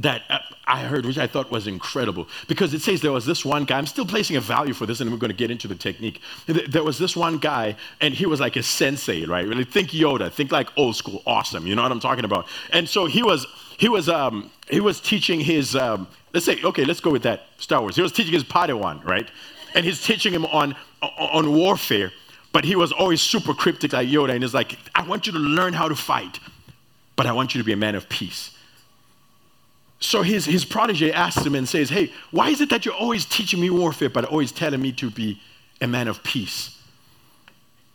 that 0.00 0.22
I 0.64 0.84
heard, 0.84 1.04
which 1.04 1.18
I 1.18 1.26
thought 1.26 1.50
was 1.50 1.66
incredible, 1.66 2.28
because 2.46 2.72
it 2.72 2.82
says 2.82 3.00
there 3.00 3.10
was 3.10 3.26
this 3.26 3.44
one 3.44 3.64
guy. 3.64 3.78
I'm 3.78 3.86
still 3.86 4.06
placing 4.06 4.36
a 4.36 4.40
value 4.40 4.72
for 4.72 4.86
this, 4.86 5.00
and 5.00 5.10
we're 5.10 5.16
going 5.16 5.32
to 5.32 5.36
get 5.36 5.50
into 5.50 5.66
the 5.66 5.74
technique. 5.74 6.20
There 6.46 6.84
was 6.84 6.98
this 6.98 7.16
one 7.16 7.38
guy, 7.38 7.74
and 8.00 8.14
he 8.14 8.24
was 8.26 8.38
like 8.38 8.54
a 8.54 8.62
sensei, 8.62 9.24
right? 9.24 9.44
Really 9.44 9.64
think 9.64 9.88
Yoda, 9.88 10.30
think 10.30 10.52
like 10.52 10.68
old 10.76 10.94
school, 10.94 11.22
awesome. 11.26 11.66
You 11.66 11.74
know 11.74 11.82
what 11.82 11.90
I'm 11.90 11.98
talking 11.98 12.24
about? 12.24 12.46
And 12.72 12.88
so 12.88 13.06
he 13.06 13.24
was, 13.24 13.46
he 13.76 13.88
was, 13.88 14.08
um, 14.08 14.50
he 14.70 14.78
was 14.78 15.00
teaching 15.00 15.40
his. 15.40 15.74
Um, 15.74 16.06
let's 16.32 16.46
say, 16.46 16.62
okay, 16.62 16.84
let's 16.84 17.00
go 17.00 17.10
with 17.10 17.22
that. 17.24 17.46
Star 17.58 17.80
Wars. 17.80 17.96
He 17.96 18.02
was 18.02 18.12
teaching 18.12 18.34
his 18.34 18.44
Padawan, 18.44 19.04
right? 19.04 19.28
And 19.74 19.84
he's 19.84 20.00
teaching 20.00 20.32
him 20.32 20.46
on 20.46 20.76
on 21.02 21.54
warfare, 21.54 22.12
but 22.52 22.64
he 22.64 22.76
was 22.76 22.92
always 22.92 23.20
super 23.20 23.52
cryptic 23.52 23.92
like 23.92 24.08
Yoda, 24.08 24.30
and 24.30 24.42
he's 24.44 24.54
like, 24.54 24.78
I 24.94 25.02
want 25.02 25.26
you 25.26 25.32
to 25.32 25.38
learn 25.38 25.72
how 25.72 25.88
to 25.88 25.96
fight, 25.96 26.38
but 27.18 27.26
I 27.26 27.32
want 27.32 27.52
you 27.52 27.60
to 27.60 27.64
be 27.64 27.72
a 27.72 27.76
man 27.76 27.96
of 27.96 28.08
peace. 28.08 28.56
So 29.98 30.22
his, 30.22 30.44
his 30.44 30.64
protege 30.64 31.10
asks 31.10 31.44
him 31.44 31.56
and 31.56 31.68
says, 31.68 31.90
Hey, 31.90 32.12
why 32.30 32.50
is 32.50 32.60
it 32.60 32.70
that 32.70 32.84
you're 32.86 32.94
always 32.94 33.24
teaching 33.24 33.60
me 33.60 33.70
warfare, 33.70 34.08
but 34.08 34.24
always 34.24 34.52
telling 34.52 34.80
me 34.80 34.92
to 34.92 35.10
be 35.10 35.40
a 35.80 35.88
man 35.88 36.06
of 36.06 36.22
peace? 36.22 36.80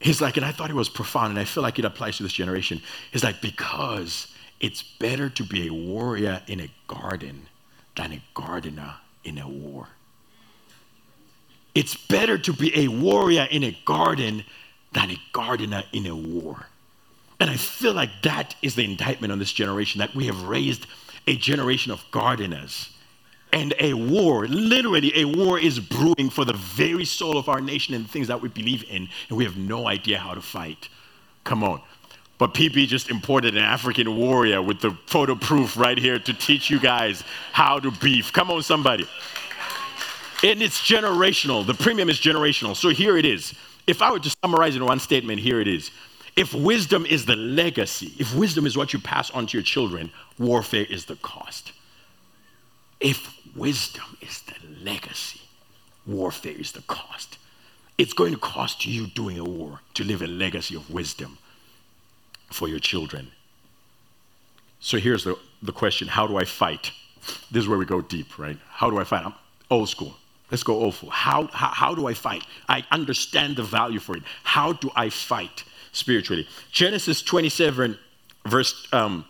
He's 0.02 0.20
like, 0.20 0.36
and 0.36 0.46
I 0.46 0.52
thought 0.52 0.70
it 0.70 0.76
was 0.76 0.90
profound, 0.90 1.30
and 1.30 1.40
I 1.40 1.46
feel 1.46 1.64
like 1.64 1.80
it 1.80 1.86
applies 1.86 2.18
to 2.18 2.24
this 2.24 2.34
generation. 2.34 2.82
He's 3.14 3.24
like, 3.24 3.40
because 3.40 4.28
it's 4.60 4.84
better 4.84 5.30
to 5.30 5.44
be 5.46 5.70
a 5.70 5.74
warrior 5.74 6.42
in 6.48 6.60
a 6.60 6.70
garden 6.88 7.48
than 7.96 8.12
a 8.12 8.22
gardener 8.34 8.96
in 9.24 9.38
a 9.38 9.48
war. 9.48 9.88
It's 11.74 11.96
better 11.96 12.38
to 12.40 12.52
be 12.52 12.78
a 12.78 12.90
warrior 12.90 13.48
in 13.50 13.64
a 13.64 13.78
garden 13.86 14.44
than 14.92 15.12
a 15.12 15.18
gardener 15.32 15.84
in 15.94 16.08
a 16.08 16.16
war. 16.16 16.66
And 17.44 17.52
I 17.52 17.58
feel 17.58 17.92
like 17.92 18.22
that 18.22 18.56
is 18.62 18.76
the 18.76 18.86
indictment 18.86 19.34
on 19.34 19.38
this 19.38 19.52
generation 19.52 20.00
that 20.00 20.16
we 20.16 20.28
have 20.28 20.44
raised 20.44 20.88
a 21.28 21.36
generation 21.36 21.92
of 21.92 22.02
gardeners. 22.10 22.90
And 23.52 23.74
a 23.82 23.94
war, 23.96 24.48
literally, 24.48 25.12
a 25.20 25.26
war 25.26 25.60
is 25.60 25.78
brewing 25.78 26.30
for 26.30 26.46
the 26.46 26.54
very 26.54 27.04
soul 27.04 27.38
of 27.38 27.50
our 27.50 27.60
nation 27.60 27.96
and 27.96 28.10
things 28.10 28.30
that 28.30 28.42
we 28.42 28.48
believe 28.48 28.86
in, 28.90 29.10
and 29.28 29.38
we 29.38 29.44
have 29.44 29.58
no 29.58 29.90
idea 29.90 30.20
how 30.20 30.34
to 30.34 30.42
fight. 30.42 30.88
Come 31.44 31.66
on. 31.66 31.82
But 32.38 32.54
PB 32.54 32.88
just 32.88 33.10
imported 33.10 33.58
an 33.58 33.64
African 33.64 34.16
warrior 34.16 34.62
with 34.62 34.80
the 34.80 34.92
photo 35.08 35.36
proof 35.36 35.76
right 35.76 35.98
here 35.98 36.20
to 36.20 36.34
teach 36.34 36.70
you 36.70 36.80
guys 36.80 37.26
how 37.52 37.78
to 37.78 37.92
beef. 37.92 38.32
Come 38.32 38.52
on, 38.52 38.64
somebody. 38.64 39.06
And 40.46 40.62
it's 40.62 40.80
generational. 40.80 41.68
The 41.68 41.74
premium 41.74 42.10
is 42.10 42.22
generational. 42.22 42.74
So 42.74 42.88
here 42.88 43.18
it 43.18 43.26
is. 43.26 43.54
If 43.86 44.02
I 44.02 44.14
were 44.14 44.20
to 44.20 44.34
summarize 44.46 44.78
in 44.78 44.86
one 44.86 45.02
statement, 45.02 45.42
here 45.42 45.60
it 45.60 45.68
is. 45.68 45.92
If 46.36 46.54
wisdom 46.54 47.06
is 47.06 47.26
the 47.26 47.36
legacy, 47.36 48.14
if 48.18 48.34
wisdom 48.36 48.66
is 48.66 48.76
what 48.76 48.94
you 48.94 49.00
pass 49.00 49.30
on 49.32 49.46
to 49.48 49.58
your 49.58 49.64
children, 49.64 50.12
warfare 50.40 50.86
is 50.90 51.06
the 51.06 51.16
cost. 51.18 51.72
If 53.00 53.32
wisdom 53.56 54.18
is 54.22 54.42
the 54.42 54.56
legacy, 54.84 55.42
warfare 56.08 56.56
is 56.58 56.72
the 56.72 56.82
cost. 56.84 57.38
It's 57.98 58.14
going 58.14 58.34
to 58.34 58.40
cost 58.40 58.86
you 58.86 59.08
doing 59.08 59.38
a 59.38 59.44
war 59.44 59.82
to 59.94 60.04
live 60.04 60.22
a 60.24 60.28
legacy 60.28 60.76
of 60.76 60.90
wisdom 60.90 61.38
for 62.50 62.68
your 62.68 62.80
children. 62.80 63.32
So 64.80 64.98
here's 64.98 65.24
the, 65.24 65.38
the 65.62 65.72
question 65.72 66.08
how 66.08 66.26
do 66.26 66.38
I 66.38 66.46
fight? 66.46 66.92
This 67.52 67.64
is 67.64 67.68
where 67.68 67.78
we 67.78 67.86
go 67.86 68.02
deep, 68.02 68.40
right? 68.40 68.58
How 68.68 68.90
do 68.90 68.98
I 68.98 69.04
fight? 69.04 69.26
I'm 69.26 69.36
old 69.70 69.90
school. 69.90 70.16
Let's 70.50 70.64
go 70.64 70.76
old 70.76 70.96
school. 70.96 71.10
How, 71.10 71.48
how, 71.48 71.70
how 71.70 71.96
do 71.96 72.08
I 72.08 72.14
fight? 72.14 72.44
I 72.68 72.84
understand 72.92 73.56
the 73.56 73.64
value 73.64 74.00
for 74.00 74.18
it. 74.18 74.24
How 74.44 74.74
do 74.74 74.92
I 74.96 75.10
fight 75.10 75.64
spiritually? 75.94 76.48
Genesis 76.72 77.22
27, 77.22 77.98
verse 78.46 78.88
um, 78.92 79.26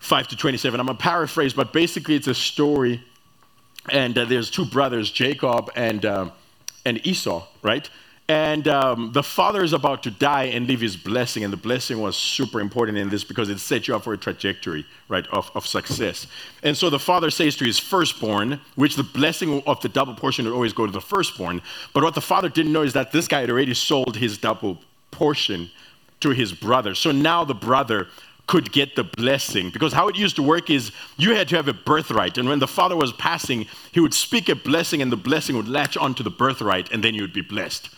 5 0.00 0.28
to 0.28 0.36
27. 0.36 0.78
I'm 0.78 0.86
going 0.86 0.96
to 0.98 1.02
paraphrase, 1.02 1.54
but 1.54 1.72
basically 1.72 2.16
it's 2.16 2.26
a 2.26 2.34
story. 2.34 3.02
And 3.88 4.16
uh, 4.18 4.24
there's 4.26 4.50
two 4.50 4.64
brothers, 4.64 5.10
Jacob 5.10 5.70
and, 5.74 6.04
uh, 6.04 6.30
and 6.84 7.04
Esau, 7.06 7.46
right? 7.62 7.88
And 8.28 8.66
um, 8.68 9.12
the 9.12 9.22
father 9.22 9.62
is 9.62 9.72
about 9.72 10.04
to 10.04 10.10
die 10.10 10.44
and 10.44 10.66
leave 10.66 10.80
his 10.80 10.96
blessing. 10.96 11.44
And 11.44 11.52
the 11.52 11.56
blessing 11.56 12.00
was 12.00 12.16
super 12.16 12.60
important 12.60 12.96
in 12.98 13.10
this 13.10 13.24
because 13.24 13.48
it 13.48 13.58
set 13.58 13.88
you 13.88 13.96
up 13.96 14.04
for 14.04 14.12
a 14.12 14.18
trajectory, 14.18 14.86
right, 15.08 15.26
of, 15.28 15.50
of 15.54 15.66
success. 15.66 16.26
And 16.62 16.76
so 16.76 16.88
the 16.88 16.98
father 16.98 17.30
says 17.30 17.56
to 17.56 17.64
his 17.64 17.78
firstborn, 17.78 18.60
which 18.76 18.96
the 18.96 19.02
blessing 19.02 19.62
of 19.66 19.80
the 19.80 19.88
double 19.88 20.14
portion 20.14 20.44
would 20.44 20.54
always 20.54 20.72
go 20.72 20.86
to 20.86 20.92
the 20.92 21.00
firstborn. 21.00 21.62
But 21.92 22.04
what 22.04 22.14
the 22.14 22.20
father 22.20 22.48
didn't 22.48 22.72
know 22.72 22.82
is 22.82 22.92
that 22.92 23.12
this 23.12 23.28
guy 23.28 23.40
had 23.40 23.50
already 23.50 23.74
sold 23.74 24.16
his 24.16 24.38
double 24.38 24.78
portion 25.12 25.70
to 26.20 26.30
his 26.30 26.52
brother. 26.52 26.96
So 26.96 27.12
now 27.12 27.44
the 27.44 27.54
brother 27.54 28.08
could 28.48 28.72
get 28.72 28.96
the 28.96 29.04
blessing. 29.04 29.70
Because 29.70 29.92
how 29.92 30.08
it 30.08 30.16
used 30.16 30.36
to 30.36 30.42
work 30.42 30.68
is 30.68 30.90
you 31.16 31.34
had 31.34 31.48
to 31.48 31.56
have 31.56 31.68
a 31.68 31.72
birthright. 31.72 32.36
And 32.38 32.48
when 32.48 32.58
the 32.58 32.66
father 32.66 32.96
was 32.96 33.12
passing, 33.12 33.66
he 33.92 34.00
would 34.00 34.12
speak 34.12 34.48
a 34.48 34.56
blessing, 34.56 35.00
and 35.00 35.12
the 35.12 35.16
blessing 35.16 35.56
would 35.56 35.68
latch 35.68 35.96
onto 35.96 36.22
the 36.22 36.30
birthright, 36.30 36.90
and 36.90 37.02
then 37.04 37.14
you 37.14 37.22
would 37.22 37.32
be 37.32 37.40
blessed. 37.40 37.90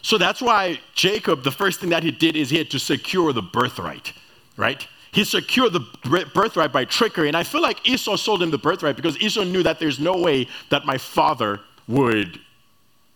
So 0.00 0.18
that's 0.18 0.40
why 0.40 0.80
Jacob, 0.94 1.42
the 1.42 1.50
first 1.50 1.80
thing 1.80 1.90
that 1.90 2.02
he 2.02 2.10
did 2.10 2.36
is 2.36 2.50
he 2.50 2.58
had 2.58 2.70
to 2.70 2.78
secure 2.78 3.32
the 3.32 3.42
birthright, 3.42 4.12
right? 4.56 4.86
He 5.12 5.24
secured 5.24 5.74
the 5.74 6.30
birthright 6.34 6.72
by 6.72 6.86
trickery. 6.86 7.28
And 7.28 7.36
I 7.36 7.42
feel 7.42 7.60
like 7.60 7.86
Esau 7.86 8.16
sold 8.16 8.42
him 8.42 8.50
the 8.50 8.58
birthright 8.58 8.96
because 8.96 9.18
Esau 9.18 9.44
knew 9.44 9.62
that 9.62 9.78
there's 9.78 10.00
no 10.00 10.16
way 10.16 10.48
that 10.70 10.86
my 10.86 10.96
father 10.96 11.60
would 11.86 12.40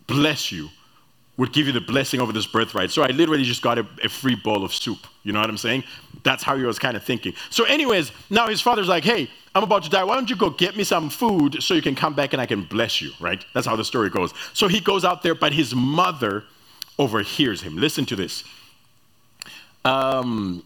bless 0.07 0.53
you, 0.53 0.69
would 1.37 1.53
give 1.53 1.67
you 1.67 1.73
the 1.73 1.81
blessing 1.81 2.21
over 2.21 2.33
this 2.33 2.47
birthright. 2.47 2.91
So 2.91 3.03
I 3.03 3.09
literally 3.09 3.45
just 3.45 3.63
got 3.63 3.79
a, 3.79 3.87
a 4.03 4.09
free 4.09 4.35
bowl 4.35 4.65
of 4.65 4.73
soup. 4.73 5.07
You 5.23 5.33
know 5.33 5.41
what 5.41 5.51
I'm 5.51 5.59
saying? 5.59 5.85
That's 6.23 6.43
how 6.43 6.57
he 6.57 6.65
was 6.65 6.79
kind 6.79 6.97
of 6.97 7.05
thinking. 7.05 7.35
So, 7.51 7.65
anyways, 7.65 8.11
now 8.31 8.49
his 8.49 8.61
father's 8.61 8.89
like, 8.89 9.05
hey, 9.05 9.31
I'm 9.55 9.63
about 9.63 9.85
to 9.85 9.91
die. 9.91 10.05
Why 10.05 10.15
don't 10.15 10.31
you 10.31 10.37
go 10.37 10.51
get 10.51 10.77
me 10.77 10.85
some 10.85 11.11
food 11.11 11.63
so 11.63 11.75
you 11.75 11.83
can 11.83 11.95
come 11.95 12.15
back 12.15 12.33
and 12.33 12.41
I 12.41 12.47
can 12.47 12.63
bless 12.63 13.03
you, 13.03 13.13
right? 13.21 13.45
That's 13.55 13.67
how 13.67 13.77
the 13.77 13.85
story 13.85 14.09
goes. 14.09 14.33
So 14.55 14.67
he 14.69 14.81
goes 14.81 15.05
out 15.05 15.23
there, 15.23 15.35
but 15.35 15.53
his 15.53 15.75
mother 15.75 16.45
overhears 16.99 17.63
him. 17.63 17.77
Listen 17.77 18.07
to 18.07 18.17
this. 18.17 18.45
Um, 19.85 20.65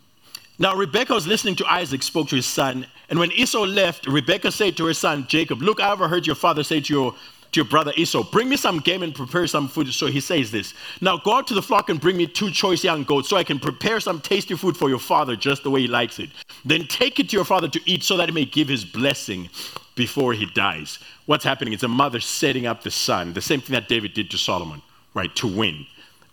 now, 0.59 0.77
Rebekah 0.77 1.15
was 1.15 1.27
listening 1.27 1.57
to 1.57 1.67
Isaac 1.67 2.03
spoke 2.03 2.29
to 2.29 2.37
his 2.37 2.47
son, 2.47 2.87
and 3.09 3.19
when 3.19 3.33
Esau 3.33 3.65
left, 3.65 4.07
Rebekah 4.07 4.53
said 4.53 4.77
to 4.77 4.87
her 4.87 4.95
son 4.95 5.27
Jacob, 5.27 5.63
Look, 5.63 5.81
I 5.81 5.91
overheard 5.91 6.27
your 6.27 6.37
father 6.37 6.63
say 6.63 6.81
to 6.81 6.93
your, 6.93 7.15
to 7.53 7.61
your 7.61 7.65
brother 7.65 7.93
Esau, 7.97 8.23
Bring 8.31 8.49
me 8.49 8.57
some 8.57 8.79
game 8.79 9.03
and 9.03 9.15
prepare 9.15 9.47
some 9.47 9.69
food. 9.69 9.93
So 9.93 10.07
he 10.07 10.21
says 10.21 10.51
this 10.51 10.75
Now 11.01 11.17
go 11.17 11.35
out 11.35 11.47
to 11.49 11.55
the 11.55 11.63
flock 11.63 11.89
and 11.89 12.01
bring 12.01 12.17
me 12.17 12.27
two 12.27 12.51
choice 12.51 12.85
young 12.85 13.05
goats 13.05 13.29
so 13.29 13.37
I 13.37 13.45
can 13.45 13.59
prepare 13.59 14.01
some 14.01 14.21
tasty 14.21 14.55
food 14.55 14.77
for 14.77 14.89
your 14.89 14.99
father 14.99 15.37
just 15.37 15.63
the 15.63 15.71
way 15.71 15.83
he 15.83 15.89
likes 15.89 16.19
it. 16.19 16.31
Then 16.65 16.87
take 16.87 17.19
it 17.19 17.31
to 17.31 17.37
your 17.37 17.45
father 17.45 17.69
to 17.69 17.81
eat 17.87 18.03
so 18.05 18.17
that 18.17 18.29
he 18.29 18.35
may 18.35 18.45
give 18.45 18.69
his 18.69 18.85
blessing 18.85 19.49
before 19.95 20.33
he 20.33 20.47
dies. 20.47 20.99
What's 21.27 21.45
happening? 21.45 21.73
It's 21.73 21.83
a 21.83 21.89
mother 21.89 22.21
setting 22.21 22.67
up 22.67 22.83
the 22.83 22.91
son, 22.91 23.35
the 23.35 23.43
same 23.43 23.61
thing 23.61 23.75
that 23.75 23.89
David 23.89 24.15
did 24.15 24.31
to 24.31 24.39
Solomon, 24.39 24.83
right, 25.15 25.35
to 25.37 25.47
win 25.47 25.87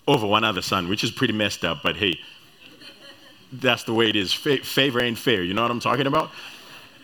over 0.08 0.26
one 0.26 0.44
other 0.44 0.62
son, 0.62 0.88
which 0.88 1.04
is 1.04 1.12
pretty 1.12 1.34
messed 1.34 1.66
up, 1.66 1.84
but 1.84 1.98
hey, 1.98 2.18
that's 3.52 3.84
the 3.84 3.94
way 3.94 4.10
it 4.10 4.16
is. 4.16 4.34
Fa- 4.34 4.64
favor 4.64 5.02
ain't 5.02 5.18
fair. 5.18 5.44
You 5.44 5.54
know 5.54 5.62
what 5.62 5.72
I'm 5.72 5.80
talking 5.80 6.08
about? 6.08 6.32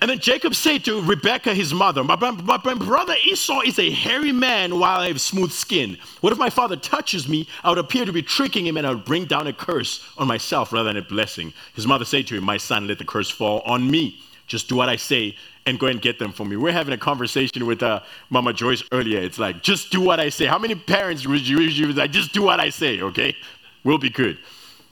And 0.03 0.09
then 0.09 0.19
Jacob 0.19 0.53
said 0.53 0.83
to 0.83 1.01
Rebekah, 1.01 1.53
his 1.53 1.73
mother, 1.73 2.03
my, 2.03 2.17
my, 2.17 2.31
my, 2.31 2.73
brother 2.73 3.15
Esau 3.25 3.61
is 3.61 3.79
a 3.79 3.89
hairy 3.89 4.33
man 4.33 4.77
while 4.77 4.99
I 4.99 5.07
have 5.07 5.21
smooth 5.21 5.53
skin. 5.53 5.97
What 6.19 6.33
if 6.33 6.37
my 6.37 6.49
father 6.49 6.75
touches 6.75 7.29
me? 7.29 7.47
I 7.63 7.69
would 7.69 7.77
appear 7.77 8.03
to 8.03 8.11
be 8.11 8.21
tricking 8.21 8.67
him 8.67 8.75
and 8.75 8.85
I 8.85 8.89
would 8.89 9.05
bring 9.05 9.23
down 9.23 9.47
a 9.47 9.53
curse 9.53 10.05
on 10.17 10.27
myself 10.27 10.73
rather 10.73 10.89
than 10.91 10.97
a 10.97 11.07
blessing. 11.07 11.53
His 11.73 11.87
mother 11.87 12.03
said 12.03 12.27
to 12.27 12.35
him, 12.35 12.43
My 12.43 12.57
son, 12.57 12.85
let 12.85 12.97
the 12.97 13.05
curse 13.05 13.29
fall 13.29 13.61
on 13.61 13.89
me. 13.89 14.21
Just 14.45 14.67
do 14.67 14.75
what 14.75 14.89
I 14.89 14.97
say 14.97 15.37
and 15.65 15.79
go 15.79 15.87
and 15.87 16.01
get 16.01 16.19
them 16.19 16.33
for 16.33 16.45
me. 16.45 16.57
We're 16.57 16.73
having 16.73 16.93
a 16.93 16.97
conversation 16.97 17.65
with 17.65 17.81
uh, 17.81 18.01
Mama 18.29 18.51
Joyce 18.51 18.83
earlier. 18.91 19.21
It's 19.21 19.39
like, 19.39 19.63
just 19.63 19.89
do 19.89 20.01
what 20.01 20.19
I 20.19 20.27
say. 20.27 20.47
How 20.47 20.59
many 20.59 20.75
parents 20.75 21.25
would 21.25 21.47
you 21.47 21.61
usually 21.61 21.93
like, 21.93 22.11
just 22.11 22.33
do 22.33 22.41
what 22.41 22.59
I 22.59 22.71
say, 22.71 23.01
okay? 23.01 23.37
We'll 23.85 23.99
be 23.99 24.09
good. 24.09 24.37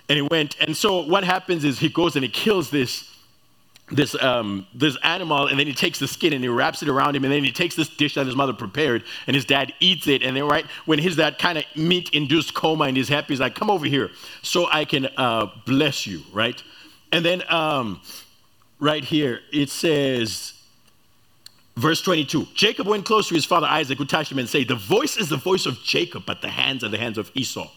And 0.08 0.15
he 0.15 0.21
went, 0.21 0.56
and 0.62 0.78
so 0.78 1.02
what 1.02 1.26
happens 1.26 1.65
is 1.65 1.80
he 1.80 1.89
goes 1.89 2.15
and 2.15 2.24
he 2.24 2.32
kills 2.32 2.69
this 2.69 3.11
this 3.92 4.16
um, 4.22 4.66
this 4.74 4.98
animal, 5.04 5.48
and 5.48 5.60
then 5.60 5.68
he 5.68 5.74
takes 5.74 6.00
the 6.00 6.08
skin 6.08 6.34
and 6.34 6.44
he 6.44 6.48
wraps 6.48 6.82
it 6.82 6.90
around 6.90 7.16
him, 7.16 7.24
and 7.24 7.34
then 7.34 7.44
he 7.44 7.52
takes 7.52 7.76
this 7.76 7.90
dish 7.90 8.16
that 8.16 8.26
his 8.26 8.36
mother 8.36 8.54
prepared, 8.54 9.04
and 9.28 9.36
his 9.36 9.46
dad 9.46 9.74
eats 9.80 10.08
it, 10.08 10.24
and 10.24 10.36
then 10.36 10.46
right 10.46 10.66
when 10.86 11.00
his 11.00 11.18
that 11.18 11.40
kind 11.40 11.58
of 11.58 11.66
meat-induced 11.76 12.54
coma, 12.54 12.86
and 12.86 12.98
he's 12.98 13.10
happy, 13.10 13.34
he's 13.34 13.40
like, 13.40 13.56
"Come 13.56 13.70
over 13.70 13.86
here, 13.86 14.10
so 14.42 14.68
I 14.72 14.86
can 14.86 15.08
uh, 15.18 15.48
bless 15.66 16.08
you," 16.08 16.22
right? 16.34 16.62
And 17.12 17.26
then 17.26 17.44
um, 17.50 18.02
right 18.80 19.04
here 19.04 19.42
it 19.52 19.70
says, 19.70 20.54
Verse 21.78 22.02
22 22.02 22.48
Jacob 22.54 22.88
went 22.88 23.06
close 23.06 23.30
to 23.30 23.36
his 23.36 23.46
father 23.46 23.68
Isaac, 23.68 23.98
who 23.98 24.06
touched 24.06 24.32
him 24.32 24.40
and 24.40 24.50
said, 24.50 24.68
The 24.68 24.76
voice 24.76 25.18
is 25.18 25.30
the 25.30 25.38
voice 25.38 25.66
of 25.66 25.82
Jacob, 25.82 26.26
but 26.26 26.42
the 26.42 26.50
hands 26.50 26.84
are 26.84 26.90
the 26.90 26.98
hands 26.98 27.18
of 27.18 27.32
Esau. 27.34 27.70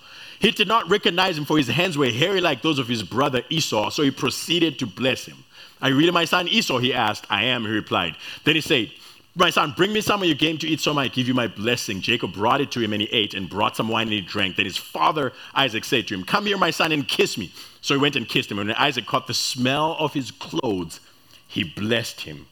He 0.44 0.50
did 0.50 0.68
not 0.68 0.90
recognize 0.90 1.38
him, 1.38 1.46
for 1.46 1.57
his 1.57 1.68
hands 1.68 1.96
were 1.96 2.11
hairy 2.11 2.42
like 2.42 2.61
those 2.61 2.78
of 2.78 2.87
his 2.87 3.02
brother 3.02 3.40
Esau, 3.48 3.88
so 3.88 4.02
he 4.02 4.11
proceeded 4.11 4.78
to 4.78 4.87
bless 4.87 5.24
him. 5.24 5.42
Are 5.80 5.88
you 5.88 5.96
really 5.96 6.11
my 6.11 6.26
son 6.26 6.48
Esau? 6.48 6.76
He 6.76 6.92
asked. 6.92 7.24
I 7.30 7.44
am, 7.44 7.64
he 7.64 7.70
replied. 7.70 8.16
Then 8.44 8.54
he 8.54 8.61
said, 8.61 8.92
My 9.35 9.48
son, 9.48 9.72
bring 9.74 9.94
me 9.94 10.02
some 10.02 10.20
of 10.20 10.28
your 10.28 10.37
game 10.37 10.59
to 10.59 10.68
eat, 10.68 10.80
so 10.80 10.98
I 10.98 11.09
give 11.09 11.26
you 11.28 11.33
my 11.33 11.46
blessing. 11.46 12.02
Jacob 12.02 12.35
brought 12.35 12.61
it 12.61 12.70
to 12.72 12.80
him, 12.80 12.92
and 12.92 13.00
he 13.00 13.09
ate, 13.09 13.33
and 13.33 13.48
brought 13.48 13.74
some 13.74 13.88
wine, 13.88 14.09
and 14.09 14.12
he 14.12 14.20
drank. 14.20 14.57
Then 14.57 14.66
his 14.66 14.76
father 14.76 15.33
Isaac 15.54 15.83
said 15.83 16.09
to 16.09 16.14
him, 16.14 16.24
Come 16.24 16.44
here, 16.44 16.59
my 16.59 16.70
son, 16.70 16.92
and 16.92 17.09
kiss 17.09 17.38
me. 17.38 17.50
So 17.80 17.94
he 17.94 18.00
went 18.02 18.14
and 18.14 18.28
kissed 18.28 18.50
him. 18.50 18.59
And 18.59 18.68
when 18.68 18.76
Isaac 18.76 19.07
caught 19.07 19.26
the 19.26 19.33
smell 19.33 19.96
of 19.98 20.12
his 20.12 20.30
clothes, 20.30 21.00
he 21.48 21.64
blessed 21.64 22.20
him. 22.20 22.48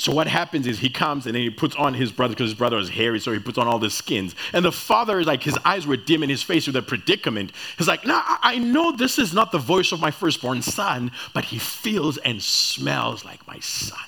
So 0.00 0.12
what 0.12 0.28
happens 0.28 0.66
is 0.66 0.78
he 0.78 0.88
comes 0.88 1.26
and 1.26 1.34
then 1.34 1.42
he 1.42 1.50
puts 1.50 1.76
on 1.76 1.92
his 1.92 2.10
brother 2.10 2.32
because 2.32 2.48
his 2.48 2.58
brother 2.58 2.78
is 2.78 2.88
hairy, 2.88 3.20
so 3.20 3.32
he 3.32 3.38
puts 3.38 3.58
on 3.58 3.68
all 3.68 3.78
the 3.78 3.90
skins. 3.90 4.34
And 4.54 4.64
the 4.64 4.72
father 4.72 5.20
is 5.20 5.26
like 5.26 5.42
his 5.42 5.58
eyes 5.62 5.86
were 5.86 5.98
dim 5.98 6.22
in 6.22 6.30
his 6.30 6.42
face 6.42 6.66
with 6.66 6.74
a 6.76 6.80
predicament. 6.80 7.52
He's 7.76 7.86
like, 7.86 8.06
"No, 8.06 8.18
I 8.24 8.56
know 8.56 8.92
this 8.92 9.18
is 9.18 9.34
not 9.34 9.52
the 9.52 9.58
voice 9.58 9.92
of 9.92 10.00
my 10.00 10.10
firstborn 10.10 10.62
son, 10.62 11.12
but 11.34 11.44
he 11.44 11.58
feels 11.58 12.16
and 12.16 12.42
smells 12.42 13.26
like 13.26 13.46
my 13.46 13.60
son." 13.60 13.98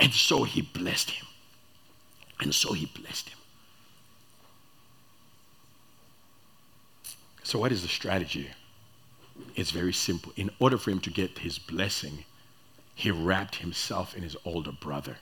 And 0.00 0.14
so 0.14 0.44
he 0.44 0.62
blessed 0.62 1.10
him. 1.10 1.26
And 2.40 2.54
so 2.54 2.72
he 2.72 2.86
blessed 2.86 3.28
him. 3.28 3.38
So 7.42 7.58
what 7.58 7.70
is 7.70 7.82
the 7.82 7.88
strategy? 7.88 8.48
It's 9.56 9.72
very 9.72 9.92
simple. 9.92 10.32
In 10.36 10.48
order 10.58 10.78
for 10.78 10.90
him 10.90 11.00
to 11.00 11.10
get 11.10 11.40
his 11.40 11.58
blessing, 11.58 12.24
he 12.94 13.10
wrapped 13.10 13.56
himself 13.56 14.16
in 14.16 14.22
his 14.22 14.36
older 14.44 14.72
brother. 14.72 15.18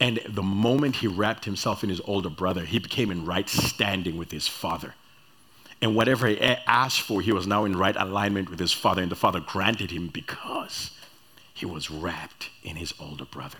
And 0.00 0.20
the 0.28 0.42
moment 0.42 0.96
he 0.96 1.06
wrapped 1.06 1.44
himself 1.44 1.82
in 1.82 1.88
his 1.88 2.00
older 2.04 2.28
brother, 2.28 2.64
he 2.64 2.78
became 2.78 3.10
in 3.10 3.24
right 3.24 3.48
standing 3.48 4.18
with 4.18 4.30
his 4.30 4.46
father. 4.46 4.94
And 5.80 5.94
whatever 5.94 6.26
he 6.26 6.40
asked 6.40 7.02
for, 7.02 7.20
he 7.20 7.32
was 7.32 7.46
now 7.46 7.64
in 7.64 7.76
right 7.76 7.96
alignment 7.96 8.50
with 8.50 8.58
his 8.58 8.72
father, 8.72 9.02
and 9.02 9.10
the 9.10 9.16
father 9.16 9.40
granted 9.40 9.90
him 9.90 10.08
because 10.08 10.90
he 11.52 11.66
was 11.66 11.90
wrapped 11.90 12.50
in 12.62 12.76
his 12.76 12.92
older 12.98 13.24
brother. 13.24 13.58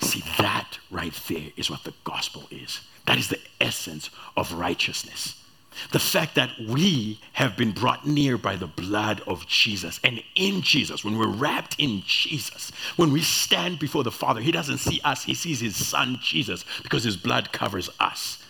See, 0.00 0.22
that 0.38 0.78
right 0.90 1.12
there 1.28 1.50
is 1.56 1.70
what 1.70 1.84
the 1.84 1.94
gospel 2.04 2.44
is. 2.50 2.80
That 3.06 3.18
is 3.18 3.28
the 3.28 3.40
essence 3.60 4.10
of 4.36 4.52
righteousness. 4.52 5.42
The 5.92 5.98
fact 5.98 6.34
that 6.34 6.50
we 6.58 7.20
have 7.34 7.56
been 7.56 7.72
brought 7.72 8.06
near 8.06 8.36
by 8.36 8.56
the 8.56 8.66
blood 8.66 9.22
of 9.26 9.46
Jesus. 9.46 10.00
And 10.02 10.22
in 10.34 10.62
Jesus, 10.62 11.04
when 11.04 11.16
we're 11.16 11.28
wrapped 11.28 11.76
in 11.78 12.02
Jesus, 12.04 12.72
when 12.96 13.12
we 13.12 13.22
stand 13.22 13.78
before 13.78 14.02
the 14.02 14.10
Father, 14.10 14.40
He 14.40 14.52
doesn't 14.52 14.78
see 14.78 15.00
us, 15.04 15.24
He 15.24 15.34
sees 15.34 15.60
His 15.60 15.76
Son, 15.76 16.18
Jesus, 16.20 16.64
because 16.82 17.04
His 17.04 17.16
blood 17.16 17.52
covers 17.52 17.90
us. 18.00 18.42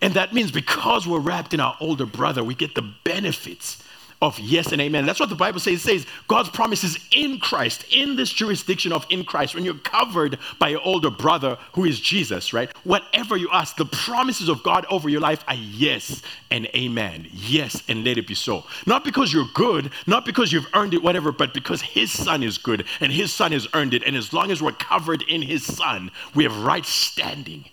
And 0.00 0.14
that 0.14 0.32
means 0.32 0.50
because 0.50 1.06
we're 1.06 1.20
wrapped 1.20 1.54
in 1.54 1.60
our 1.60 1.76
older 1.80 2.06
brother, 2.06 2.42
we 2.42 2.54
get 2.54 2.74
the 2.74 2.92
benefits 3.04 3.82
of 4.22 4.38
yes 4.38 4.72
and 4.72 4.80
amen. 4.80 5.04
That's 5.04 5.20
what 5.20 5.28
the 5.28 5.34
Bible 5.34 5.60
says. 5.60 5.74
It 5.74 5.80
says 5.80 6.06
God's 6.28 6.48
promises 6.48 6.98
in 7.10 7.40
Christ, 7.40 7.84
in 7.90 8.16
this 8.16 8.30
jurisdiction 8.30 8.92
of 8.92 9.04
in 9.10 9.24
Christ, 9.24 9.54
when 9.54 9.64
you're 9.64 9.74
covered 9.74 10.38
by 10.58 10.68
your 10.68 10.80
older 10.82 11.10
brother 11.10 11.58
who 11.72 11.84
is 11.84 12.00
Jesus, 12.00 12.52
right? 12.54 12.74
Whatever 12.84 13.36
you 13.36 13.50
ask, 13.52 13.76
the 13.76 13.84
promises 13.84 14.48
of 14.48 14.62
God 14.62 14.86
over 14.88 15.08
your 15.08 15.20
life 15.20 15.44
are 15.48 15.56
yes 15.56 16.22
and 16.50 16.66
amen. 16.74 17.26
Yes, 17.32 17.82
and 17.88 18.04
let 18.04 18.16
it 18.16 18.26
be 18.26 18.34
so. 18.34 18.64
Not 18.86 19.04
because 19.04 19.32
you're 19.32 19.48
good, 19.52 19.90
not 20.06 20.24
because 20.24 20.52
you've 20.52 20.68
earned 20.72 20.94
it, 20.94 21.02
whatever, 21.02 21.32
but 21.32 21.52
because 21.52 21.82
his 21.82 22.10
son 22.10 22.42
is 22.42 22.56
good 22.56 22.86
and 23.00 23.12
his 23.12 23.32
son 23.32 23.52
has 23.52 23.66
earned 23.74 23.92
it. 23.92 24.04
And 24.04 24.16
as 24.16 24.32
long 24.32 24.50
as 24.52 24.62
we're 24.62 24.72
covered 24.72 25.22
in 25.22 25.42
his 25.42 25.64
son, 25.64 26.12
we 26.34 26.44
have 26.44 26.56
right 26.62 26.86
standing 26.86 27.64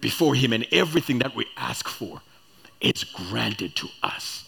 before 0.00 0.34
him, 0.34 0.52
and 0.52 0.66
everything 0.72 1.18
that 1.18 1.34
we 1.34 1.46
ask 1.56 1.88
for, 1.88 2.20
it's 2.80 3.04
granted 3.04 3.74
to 3.76 3.88
us. 4.02 4.45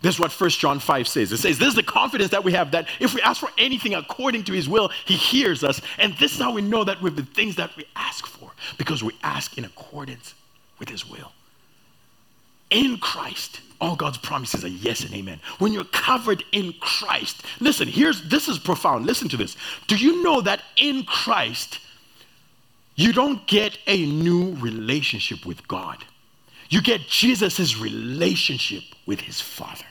This 0.00 0.14
is 0.14 0.20
what 0.20 0.32
1 0.32 0.50
John 0.50 0.78
5 0.78 1.08
says. 1.08 1.32
It 1.32 1.38
says, 1.38 1.58
This 1.58 1.68
is 1.68 1.74
the 1.74 1.82
confidence 1.82 2.30
that 2.30 2.44
we 2.44 2.52
have 2.52 2.70
that 2.70 2.88
if 3.00 3.14
we 3.14 3.20
ask 3.22 3.40
for 3.40 3.50
anything 3.58 3.94
according 3.94 4.44
to 4.44 4.52
his 4.52 4.68
will, 4.68 4.90
he 5.04 5.14
hears 5.14 5.64
us. 5.64 5.80
And 5.98 6.14
this 6.18 6.34
is 6.34 6.38
how 6.38 6.52
we 6.52 6.62
know 6.62 6.84
that 6.84 7.02
with 7.02 7.16
the 7.16 7.24
things 7.24 7.56
that 7.56 7.76
we 7.76 7.84
ask 7.96 8.26
for, 8.26 8.52
because 8.76 9.02
we 9.02 9.12
ask 9.22 9.58
in 9.58 9.64
accordance 9.64 10.34
with 10.78 10.88
his 10.88 11.08
will. 11.08 11.32
In 12.70 12.98
Christ, 12.98 13.60
all 13.80 13.96
God's 13.96 14.18
promises 14.18 14.64
are 14.64 14.68
yes 14.68 15.04
and 15.04 15.12
amen. 15.14 15.40
When 15.58 15.72
you're 15.72 15.84
covered 15.84 16.44
in 16.52 16.74
Christ, 16.80 17.42
listen, 17.60 17.88
here's 17.88 18.28
this 18.28 18.48
is 18.48 18.58
profound. 18.58 19.06
Listen 19.06 19.28
to 19.30 19.36
this. 19.36 19.56
Do 19.86 19.96
you 19.96 20.22
know 20.22 20.40
that 20.42 20.62
in 20.76 21.04
Christ, 21.04 21.80
you 22.94 23.12
don't 23.12 23.46
get 23.46 23.78
a 23.86 24.06
new 24.06 24.54
relationship 24.56 25.46
with 25.46 25.66
God? 25.66 26.04
You 26.68 26.82
get 26.82 27.08
Jesus' 27.08 27.78
relationship 27.78 28.84
with 29.06 29.20
his 29.20 29.40
Father. 29.40 29.84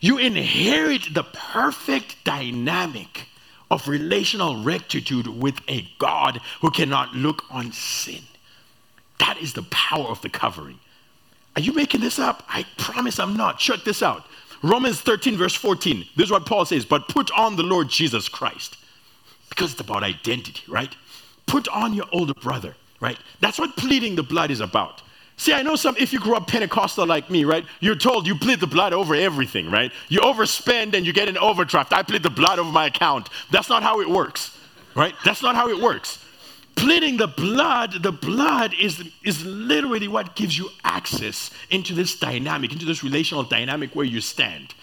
You 0.00 0.18
inherit 0.18 1.14
the 1.14 1.22
perfect 1.22 2.16
dynamic 2.24 3.26
of 3.70 3.88
relational 3.88 4.62
rectitude 4.62 5.26
with 5.26 5.60
a 5.68 5.88
God 5.98 6.40
who 6.60 6.70
cannot 6.70 7.14
look 7.14 7.44
on 7.50 7.72
sin. 7.72 8.22
That 9.18 9.38
is 9.38 9.52
the 9.52 9.62
power 9.64 10.06
of 10.06 10.20
the 10.22 10.28
covering. 10.28 10.78
Are 11.56 11.62
you 11.62 11.72
making 11.72 12.00
this 12.00 12.18
up? 12.18 12.42
I 12.48 12.64
promise 12.78 13.18
I'm 13.18 13.36
not. 13.36 13.58
Check 13.58 13.84
this 13.84 14.02
out. 14.02 14.26
Romans 14.62 15.00
13, 15.00 15.36
verse 15.36 15.54
14. 15.54 16.06
This 16.16 16.26
is 16.26 16.30
what 16.30 16.46
Paul 16.46 16.64
says, 16.64 16.84
but 16.84 17.08
put 17.08 17.30
on 17.32 17.56
the 17.56 17.62
Lord 17.62 17.88
Jesus 17.88 18.28
Christ. 18.28 18.76
Because 19.48 19.72
it's 19.72 19.80
about 19.80 20.02
identity, 20.02 20.62
right? 20.68 20.94
Put 21.46 21.68
on 21.68 21.94
your 21.94 22.06
older 22.12 22.34
brother, 22.34 22.74
right? 23.00 23.18
That's 23.40 23.58
what 23.58 23.76
pleading 23.76 24.16
the 24.16 24.22
blood 24.22 24.50
is 24.50 24.60
about. 24.60 25.02
See, 25.36 25.52
I 25.52 25.62
know 25.62 25.76
some, 25.76 25.96
if 25.98 26.12
you 26.12 26.20
grew 26.20 26.36
up 26.36 26.46
Pentecostal 26.46 27.06
like 27.06 27.30
me, 27.30 27.44
right? 27.44 27.64
You're 27.80 27.96
told 27.96 28.26
you 28.26 28.36
plead 28.36 28.60
the 28.60 28.66
blood 28.66 28.92
over 28.92 29.14
everything, 29.14 29.70
right? 29.70 29.90
You 30.08 30.20
overspend 30.20 30.94
and 30.94 31.06
you 31.06 31.12
get 31.12 31.28
an 31.28 31.38
overdraft. 31.38 31.92
I 31.92 32.02
plead 32.02 32.22
the 32.22 32.30
blood 32.30 32.58
over 32.58 32.70
my 32.70 32.86
account. 32.86 33.28
That's 33.50 33.68
not 33.68 33.82
how 33.82 34.00
it 34.00 34.08
works, 34.08 34.56
right? 34.94 35.14
That's 35.24 35.42
not 35.42 35.54
how 35.56 35.68
it 35.68 35.80
works. 35.80 36.24
Pleading 36.74 37.16
the 37.16 37.26
blood, 37.26 38.02
the 38.02 38.12
blood 38.12 38.72
is, 38.80 39.02
is 39.24 39.44
literally 39.44 40.08
what 40.08 40.36
gives 40.36 40.56
you 40.56 40.70
access 40.84 41.50
into 41.70 41.94
this 41.94 42.18
dynamic, 42.18 42.72
into 42.72 42.86
this 42.86 43.02
relational 43.02 43.42
dynamic 43.42 43.94
where 43.94 44.06
you 44.06 44.20
stand. 44.20 44.74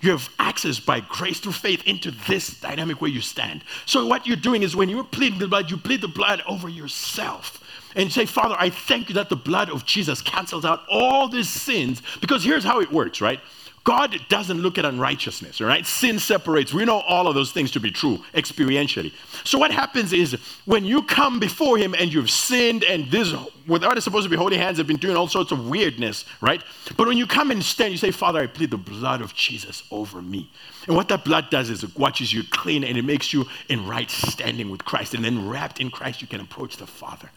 You 0.00 0.10
have 0.10 0.28
access 0.38 0.80
by 0.80 1.00
grace 1.00 1.38
through 1.38 1.52
faith 1.52 1.84
into 1.86 2.10
this 2.10 2.60
dynamic 2.60 3.00
where 3.00 3.10
you 3.10 3.20
stand. 3.20 3.62
So, 3.86 4.04
what 4.06 4.26
you're 4.26 4.36
doing 4.36 4.64
is 4.64 4.74
when 4.74 4.88
you're 4.88 5.04
pleading 5.04 5.38
the 5.38 5.46
blood, 5.46 5.70
you 5.70 5.76
plead 5.76 6.00
the 6.00 6.08
blood 6.08 6.42
over 6.46 6.68
yourself 6.68 7.61
and 7.94 8.12
say, 8.12 8.26
Father, 8.26 8.56
I 8.58 8.70
thank 8.70 9.08
you 9.08 9.14
that 9.16 9.28
the 9.28 9.36
blood 9.36 9.70
of 9.70 9.84
Jesus 9.84 10.20
cancels 10.20 10.64
out 10.64 10.80
all 10.90 11.28
these 11.28 11.48
sins. 11.48 12.02
Because 12.20 12.44
here's 12.44 12.64
how 12.64 12.80
it 12.80 12.92
works, 12.92 13.20
right? 13.20 13.40
God 13.84 14.16
doesn't 14.28 14.60
look 14.60 14.78
at 14.78 14.84
unrighteousness, 14.84 15.60
all 15.60 15.66
right? 15.66 15.84
Sin 15.84 16.20
separates. 16.20 16.72
We 16.72 16.84
know 16.84 17.00
all 17.00 17.26
of 17.26 17.34
those 17.34 17.50
things 17.50 17.72
to 17.72 17.80
be 17.80 17.90
true 17.90 18.18
experientially. 18.32 19.12
So 19.42 19.58
what 19.58 19.72
happens 19.72 20.12
is 20.12 20.34
when 20.66 20.84
you 20.84 21.02
come 21.02 21.40
before 21.40 21.78
Him 21.78 21.92
and 21.98 22.12
you've 22.12 22.30
sinned 22.30 22.84
and 22.84 23.10
this, 23.10 23.34
without 23.66 23.98
it 23.98 24.02
supposed 24.02 24.24
to 24.24 24.30
be 24.30 24.36
holding 24.36 24.60
hands, 24.60 24.78
have 24.78 24.86
been 24.86 24.98
doing 24.98 25.16
all 25.16 25.26
sorts 25.26 25.50
of 25.50 25.68
weirdness, 25.68 26.24
right? 26.40 26.62
But 26.96 27.08
when 27.08 27.16
you 27.16 27.26
come 27.26 27.50
and 27.50 27.62
stand, 27.62 27.90
you 27.90 27.98
say, 27.98 28.12
Father, 28.12 28.40
I 28.40 28.46
plead 28.46 28.70
the 28.70 28.76
blood 28.76 29.20
of 29.20 29.34
Jesus 29.34 29.82
over 29.90 30.22
me. 30.22 30.48
And 30.86 30.94
what 30.94 31.08
that 31.08 31.24
blood 31.24 31.50
does 31.50 31.68
is 31.68 31.82
it 31.82 31.98
washes 31.98 32.32
you 32.32 32.44
clean 32.50 32.84
and 32.84 32.96
it 32.96 33.04
makes 33.04 33.32
you 33.32 33.46
in 33.68 33.88
right 33.88 34.10
standing 34.10 34.70
with 34.70 34.84
Christ. 34.84 35.14
And 35.14 35.24
then 35.24 35.48
wrapped 35.48 35.80
in 35.80 35.90
Christ, 35.90 36.22
you 36.22 36.28
can 36.28 36.40
approach 36.40 36.76
the 36.76 36.86
Father. 36.86 37.30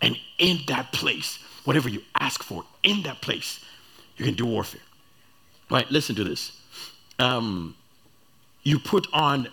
And 0.00 0.18
in 0.38 0.60
that 0.68 0.92
place, 0.92 1.38
whatever 1.64 1.88
you 1.88 2.02
ask 2.18 2.42
for, 2.42 2.64
in 2.82 3.02
that 3.02 3.20
place, 3.20 3.60
you 4.16 4.24
can 4.24 4.34
do 4.34 4.46
warfare. 4.46 4.80
Right, 5.70 5.90
listen 5.90 6.14
to 6.16 6.24
this. 6.24 6.52
Um, 7.18 7.74
you 8.62 8.78
put 8.78 9.06
on 9.12 9.48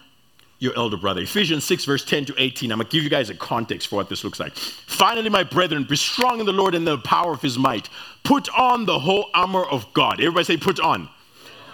your 0.60 0.76
elder 0.78 0.98
brother. 0.98 1.22
Ephesians 1.22 1.64
6, 1.66 1.86
verse 1.86 2.06
10 2.06 2.26
to 2.26 2.36
18. 2.38 2.72
I'm 2.72 2.78
going 2.78 2.88
to 2.88 2.92
give 2.92 3.04
you 3.04 3.10
guys 3.10 3.30
a 3.30 3.36
context 3.36 3.88
for 3.88 3.98
what 3.98 4.10
this 4.10 4.24
looks 4.24 4.40
like. 4.40 4.56
Finally, 4.56 5.30
my 5.30 5.44
brethren, 5.44 5.84
be 5.84 5.96
strong 5.96 6.40
in 6.40 6.46
the 6.46 6.54
Lord 6.54 6.76
and 6.76 6.88
the 6.88 6.98
power 7.00 7.34
of 7.34 7.42
his 7.42 7.58
might. 7.58 7.90
Put 8.24 8.48
on 8.58 8.86
the 8.86 9.00
whole 9.00 9.30
armor 9.34 9.64
of 9.64 9.92
God. 9.94 10.20
Everybody 10.20 10.46
say, 10.46 10.58
put 10.58 10.80
on 10.80 11.10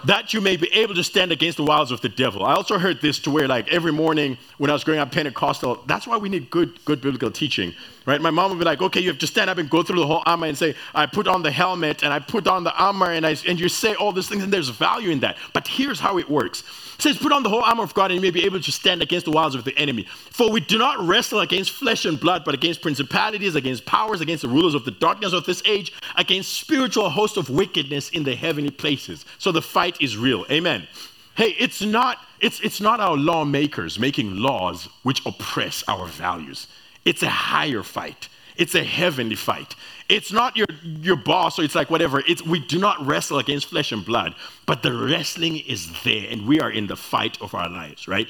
that 0.04 0.32
you 0.32 0.40
may 0.40 0.56
be 0.56 0.72
able 0.72 0.94
to 0.94 1.04
stand 1.04 1.32
against 1.32 1.56
the 1.56 1.64
wiles 1.64 1.90
of 1.90 2.00
the 2.00 2.08
devil. 2.08 2.44
I 2.44 2.54
also 2.54 2.78
heard 2.78 3.00
this 3.00 3.18
to 3.20 3.30
where, 3.30 3.46
like, 3.46 3.68
every 3.68 3.92
morning 3.92 4.38
when 4.58 4.70
I 4.70 4.72
was 4.72 4.84
growing 4.84 5.00
up 5.00 5.12
Pentecostal, 5.12 5.82
that's 5.86 6.06
why 6.06 6.16
we 6.16 6.28
need 6.28 6.50
good, 6.50 6.82
good 6.84 7.00
biblical 7.00 7.30
teaching, 7.30 7.74
right? 8.10 8.20
My 8.20 8.30
mom 8.30 8.50
would 8.50 8.58
be 8.58 8.64
like, 8.64 8.82
okay, 8.82 9.00
you 9.00 9.08
have 9.08 9.18
to 9.18 9.26
stand 9.26 9.48
up 9.48 9.58
and 9.58 9.70
go 9.70 9.82
through 9.82 10.00
the 10.00 10.06
whole 10.06 10.22
armor 10.26 10.46
and 10.46 10.58
say, 10.58 10.74
I 10.94 11.06
put 11.06 11.28
on 11.28 11.42
the 11.42 11.50
helmet 11.50 12.02
and 12.02 12.12
I 12.12 12.18
put 12.18 12.48
on 12.48 12.64
the 12.64 12.74
armor 12.74 13.12
and, 13.12 13.24
I, 13.24 13.36
and 13.46 13.58
you 13.58 13.68
say 13.68 13.94
all 13.94 14.12
these 14.12 14.28
things, 14.28 14.42
and 14.42 14.52
there's 14.52 14.68
value 14.68 15.10
in 15.10 15.20
that. 15.20 15.36
But 15.52 15.68
here's 15.68 16.00
how 16.00 16.18
it 16.18 16.28
works 16.28 16.64
it 16.96 17.02
says, 17.02 17.16
Put 17.16 17.32
on 17.32 17.42
the 17.42 17.48
whole 17.48 17.62
armor 17.62 17.84
of 17.84 17.94
God, 17.94 18.10
and 18.10 18.16
you 18.16 18.20
may 18.20 18.30
be 18.30 18.44
able 18.44 18.60
to 18.60 18.72
stand 18.72 19.00
against 19.00 19.24
the 19.24 19.30
wiles 19.30 19.54
of 19.54 19.64
the 19.64 19.76
enemy. 19.78 20.06
For 20.30 20.50
we 20.50 20.60
do 20.60 20.76
not 20.76 20.98
wrestle 21.06 21.40
against 21.40 21.70
flesh 21.70 22.04
and 22.04 22.18
blood, 22.18 22.44
but 22.44 22.52
against 22.52 22.82
principalities, 22.82 23.54
against 23.54 23.86
powers, 23.86 24.20
against 24.20 24.42
the 24.42 24.48
rulers 24.48 24.74
of 24.74 24.84
the 24.84 24.90
darkness 24.90 25.32
of 25.32 25.46
this 25.46 25.62
age, 25.64 25.92
against 26.16 26.52
spiritual 26.52 27.08
hosts 27.08 27.36
of 27.36 27.48
wickedness 27.48 28.10
in 28.10 28.24
the 28.24 28.34
heavenly 28.34 28.70
places. 28.70 29.24
So 29.38 29.52
the 29.52 29.62
fight 29.62 29.96
is 30.02 30.16
real. 30.16 30.44
Amen. 30.50 30.88
Hey, 31.36 31.54
it's 31.58 31.80
not, 31.80 32.18
it's, 32.40 32.60
it's 32.60 32.80
not 32.80 32.98
our 32.98 33.16
lawmakers 33.16 33.98
making 33.98 34.36
laws 34.36 34.88
which 35.04 35.24
oppress 35.24 35.84
our 35.86 36.06
values. 36.06 36.66
It's 37.04 37.22
a 37.22 37.28
higher 37.28 37.82
fight. 37.82 38.28
It's 38.56 38.74
a 38.74 38.84
heavenly 38.84 39.36
fight. 39.36 39.74
It's 40.08 40.32
not 40.32 40.56
your, 40.56 40.66
your 40.82 41.16
boss 41.16 41.58
or 41.58 41.62
it's 41.62 41.74
like 41.74 41.88
whatever. 41.88 42.22
It's, 42.26 42.42
we 42.42 42.60
do 42.60 42.78
not 42.78 43.04
wrestle 43.06 43.38
against 43.38 43.68
flesh 43.68 43.90
and 43.90 44.04
blood, 44.04 44.34
but 44.66 44.82
the 44.82 44.92
wrestling 44.92 45.56
is 45.56 45.90
there 46.02 46.26
and 46.30 46.46
we 46.46 46.60
are 46.60 46.70
in 46.70 46.86
the 46.86 46.96
fight 46.96 47.40
of 47.40 47.54
our 47.54 47.70
lives, 47.70 48.06
right? 48.06 48.28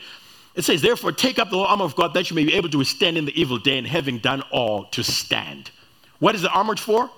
It 0.54 0.62
says, 0.62 0.82
therefore, 0.82 1.12
take 1.12 1.38
up 1.38 1.50
the 1.50 1.56
whole 1.56 1.66
armor 1.66 1.84
of 1.84 1.96
God 1.96 2.14
that 2.14 2.30
you 2.30 2.36
may 2.36 2.44
be 2.44 2.54
able 2.54 2.68
to 2.70 2.78
withstand 2.78 3.16
in 3.16 3.24
the 3.24 3.40
evil 3.40 3.58
day 3.58 3.78
and 3.78 3.86
having 3.86 4.18
done 4.18 4.42
all 4.50 4.84
to 4.86 5.02
stand. 5.02 5.70
What 6.18 6.34
is 6.34 6.42
the 6.42 6.50
armor 6.50 6.76
for? 6.76 7.10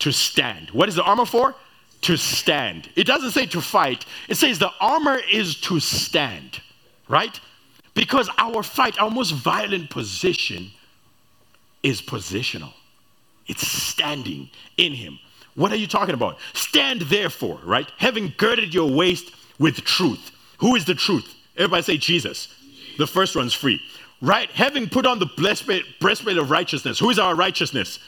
To 0.00 0.12
stand. 0.12 0.70
What 0.70 0.88
is 0.88 0.94
the 0.94 1.02
armor 1.02 1.26
for? 1.26 1.54
To 2.02 2.16
stand. 2.16 2.90
It 2.96 3.06
doesn't 3.06 3.30
say 3.30 3.46
to 3.46 3.60
fight, 3.60 4.04
it 4.28 4.36
says 4.36 4.58
the 4.58 4.72
armor 4.80 5.18
is 5.32 5.60
to 5.62 5.80
stand, 5.80 6.60
right? 7.08 7.40
Because 7.94 8.28
our 8.38 8.62
fight, 8.62 9.00
our 9.00 9.10
most 9.10 9.30
violent 9.30 9.90
position, 9.90 10.70
is 11.82 12.00
positional. 12.00 12.72
It's 13.46 13.66
standing 13.66 14.50
in 14.76 14.92
him. 14.92 15.18
What 15.54 15.72
are 15.72 15.76
you 15.76 15.86
talking 15.86 16.14
about? 16.14 16.38
Stand 16.54 17.02
therefore, 17.02 17.58
right? 17.64 17.90
Having 17.98 18.34
girded 18.38 18.72
your 18.72 18.90
waist 18.90 19.32
with 19.58 19.76
truth. 19.84 20.30
Who 20.58 20.76
is 20.76 20.84
the 20.84 20.94
truth? 20.94 21.34
Everybody 21.56 21.82
say 21.82 21.96
Jesus. 21.98 22.48
The 22.98 23.06
first 23.06 23.36
one's 23.36 23.52
free. 23.52 23.80
Right? 24.20 24.48
Having 24.50 24.90
put 24.90 25.06
on 25.06 25.18
the 25.18 25.26
breastplate, 25.26 25.84
of 26.38 26.50
righteousness. 26.50 26.98
Who 26.98 27.10
is 27.10 27.18
our 27.18 27.34
righteousness? 27.34 27.98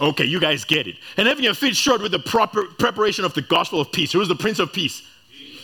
Okay, 0.00 0.24
you 0.24 0.40
guys 0.40 0.64
get 0.64 0.88
it. 0.88 0.96
And 1.16 1.28
having 1.28 1.44
your 1.44 1.54
feet 1.54 1.76
shod 1.76 2.02
with 2.02 2.10
the 2.10 2.18
proper 2.18 2.64
preparation 2.64 3.24
of 3.24 3.34
the 3.34 3.42
gospel 3.42 3.80
of 3.80 3.92
peace. 3.92 4.12
Who 4.12 4.20
is 4.20 4.28
the 4.28 4.34
Prince 4.34 4.58
of 4.58 4.72
Peace? 4.72 5.02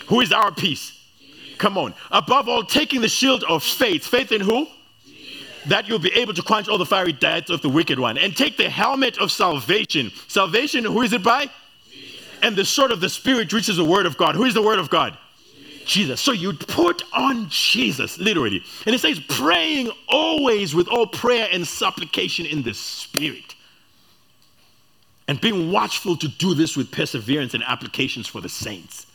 Who 0.07 0.21
is 0.21 0.33
our 0.33 0.53
peace? 0.53 0.93
Come 1.59 1.77
on. 1.77 1.93
Above 2.13 2.49
all, 2.49 2.63
taking 2.63 3.01
the 3.01 3.09
shield 3.09 3.43
of 3.45 3.65
faith. 3.65 4.07
Faith 4.07 4.31
in 4.31 4.41
who? 4.41 4.69
That 5.69 5.89
you'll 5.89 5.99
be 5.99 6.12
able 6.12 6.35
to 6.35 6.43
quench 6.43 6.69
all 6.69 6.79
the 6.79 6.87
fiery 6.87 7.12
darts 7.12 7.51
of 7.51 7.62
the 7.62 7.69
wicked 7.69 7.99
one. 7.99 8.19
And 8.19 8.37
take 8.37 8.57
the 8.57 8.69
helmet 8.69 9.19
of 9.19 9.31
salvation. 9.31 10.11
Salvation, 10.27 10.85
who 10.85 11.03
is 11.03 11.12
it 11.12 11.23
by? 11.23 11.51
Jesus. 11.91 12.21
And 12.43 12.57
the 12.57 12.64
sword 12.64 12.91
of 12.91 13.01
the 13.01 13.09
Spirit, 13.09 13.53
which 13.53 13.69
is 13.69 13.77
the 13.77 13.85
word 13.85 14.07
of 14.07 14.16
God. 14.16 14.35
Who 14.35 14.45
is 14.45 14.55
the 14.55 14.62
word 14.62 14.79
of 14.79 14.91
God? 14.91 15.16
Jesus. 15.85 16.21
So 16.21 16.33
you 16.33 16.53
put 16.53 17.03
on 17.12 17.49
Jesus, 17.49 18.19
literally. 18.19 18.62
And 18.87 18.95
it 18.95 19.01
says, 19.01 19.21
praying 19.21 19.91
always 20.07 20.75
with 20.75 20.87
all 20.87 21.07
prayer 21.07 21.49
and 21.51 21.66
supplication 21.66 22.45
in 22.47 22.62
the 22.62 22.75
Spirit. 22.75 23.55
And 25.27 25.41
being 25.41 25.73
watchful 25.73 26.16
to 26.16 26.29
do 26.29 26.55
this 26.55 26.77
with 26.77 26.91
perseverance 26.91 27.55
and 27.55 27.62
applications 27.64 28.27
for 28.27 28.41
the 28.41 28.49
saints. 28.49 29.07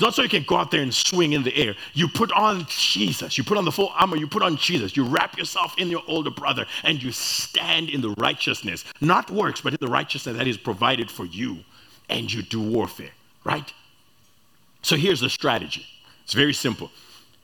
It's 0.00 0.02
not 0.06 0.14
so 0.14 0.22
you 0.22 0.30
can 0.30 0.44
go 0.44 0.56
out 0.56 0.70
there 0.70 0.80
and 0.80 0.94
swing 0.94 1.34
in 1.34 1.42
the 1.42 1.54
air. 1.54 1.76
You 1.92 2.08
put 2.08 2.32
on 2.32 2.64
Jesus. 2.70 3.36
You 3.36 3.44
put 3.44 3.58
on 3.58 3.66
the 3.66 3.70
full 3.70 3.92
armor. 3.94 4.16
You 4.16 4.26
put 4.26 4.42
on 4.42 4.56
Jesus. 4.56 4.96
You 4.96 5.04
wrap 5.04 5.36
yourself 5.36 5.74
in 5.76 5.88
your 5.90 6.02
older 6.08 6.30
brother 6.30 6.64
and 6.84 7.02
you 7.02 7.12
stand 7.12 7.90
in 7.90 8.00
the 8.00 8.12
righteousness, 8.12 8.82
not 9.02 9.30
works, 9.30 9.60
but 9.60 9.74
in 9.74 9.78
the 9.78 9.92
righteousness 9.92 10.38
that 10.38 10.46
is 10.46 10.56
provided 10.56 11.10
for 11.10 11.26
you. 11.26 11.58
And 12.08 12.32
you 12.32 12.40
do 12.40 12.62
warfare, 12.62 13.10
right? 13.44 13.70
So 14.80 14.96
here's 14.96 15.20
the 15.20 15.28
strategy 15.28 15.84
it's 16.24 16.32
very 16.32 16.54
simple. 16.54 16.90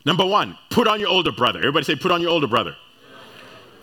Number 0.07 0.25
one, 0.25 0.57
put 0.71 0.89
on 0.89 0.99
your 0.99 1.11
older 1.11 1.33
brother. 1.33 1.59
Everybody 1.59 1.85
say, 1.85 1.95
put 1.95 2.11
on 2.11 2.23
your 2.23 2.31
older 2.31 2.47
brother. 2.47 2.75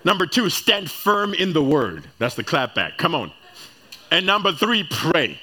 Number 0.04 0.26
two, 0.26 0.50
stand 0.50 0.90
firm 0.90 1.36
in 1.36 1.54
the 1.54 1.64
word. 1.64 2.10
That's 2.18 2.34
the 2.34 2.44
clap 2.44 2.74
back. 2.74 2.98
Come 2.98 3.14
on. 3.14 3.32
And 4.10 4.26
number 4.26 4.52
three, 4.52 4.84
pray. 4.84 5.40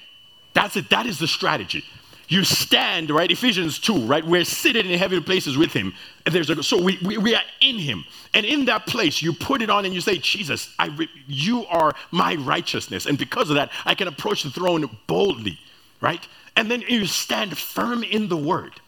That's 0.52 0.74
it. 0.74 0.90
That 0.90 1.06
is 1.06 1.20
the 1.20 1.28
strategy. 1.28 1.84
You 2.30 2.44
stand, 2.44 3.10
right? 3.10 3.28
Ephesians 3.28 3.80
2, 3.80 4.06
right? 4.06 4.24
We're 4.24 4.44
seated 4.44 4.86
in 4.86 4.96
heavenly 4.96 5.24
places 5.24 5.58
with 5.58 5.72
him. 5.72 5.92
There's 6.24 6.48
a, 6.48 6.62
so 6.62 6.80
we, 6.80 6.96
we, 7.04 7.18
we 7.18 7.34
are 7.34 7.42
in 7.60 7.76
him. 7.76 8.04
And 8.32 8.46
in 8.46 8.66
that 8.66 8.86
place, 8.86 9.20
you 9.20 9.32
put 9.32 9.62
it 9.62 9.68
on 9.68 9.84
and 9.84 9.92
you 9.92 10.00
say, 10.00 10.16
Jesus, 10.18 10.72
I, 10.78 10.96
you 11.26 11.66
are 11.66 11.92
my 12.12 12.36
righteousness. 12.36 13.06
And 13.06 13.18
because 13.18 13.50
of 13.50 13.56
that, 13.56 13.72
I 13.84 13.96
can 13.96 14.06
approach 14.06 14.44
the 14.44 14.50
throne 14.50 14.88
boldly, 15.08 15.58
right? 16.00 16.24
And 16.54 16.70
then 16.70 16.82
you 16.82 17.06
stand 17.06 17.58
firm 17.58 18.04
in 18.04 18.28
the 18.28 18.36
word 18.36 18.80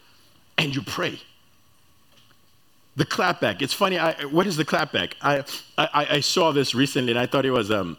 and 0.57 0.73
you 0.73 0.81
pray. 0.81 1.19
The 2.95 3.05
clapback. 3.05 3.61
It's 3.61 3.73
funny. 3.73 3.99
I, 3.99 4.13
what 4.23 4.47
is 4.47 4.55
the 4.55 4.63
clapback? 4.63 5.15
I, 5.21 5.43
I, 5.77 6.07
I 6.11 6.19
saw 6.21 6.53
this 6.53 6.73
recently 6.73 7.11
and 7.11 7.19
I 7.19 7.25
thought 7.25 7.45
it 7.45 7.51
was, 7.51 7.71
um, 7.71 7.97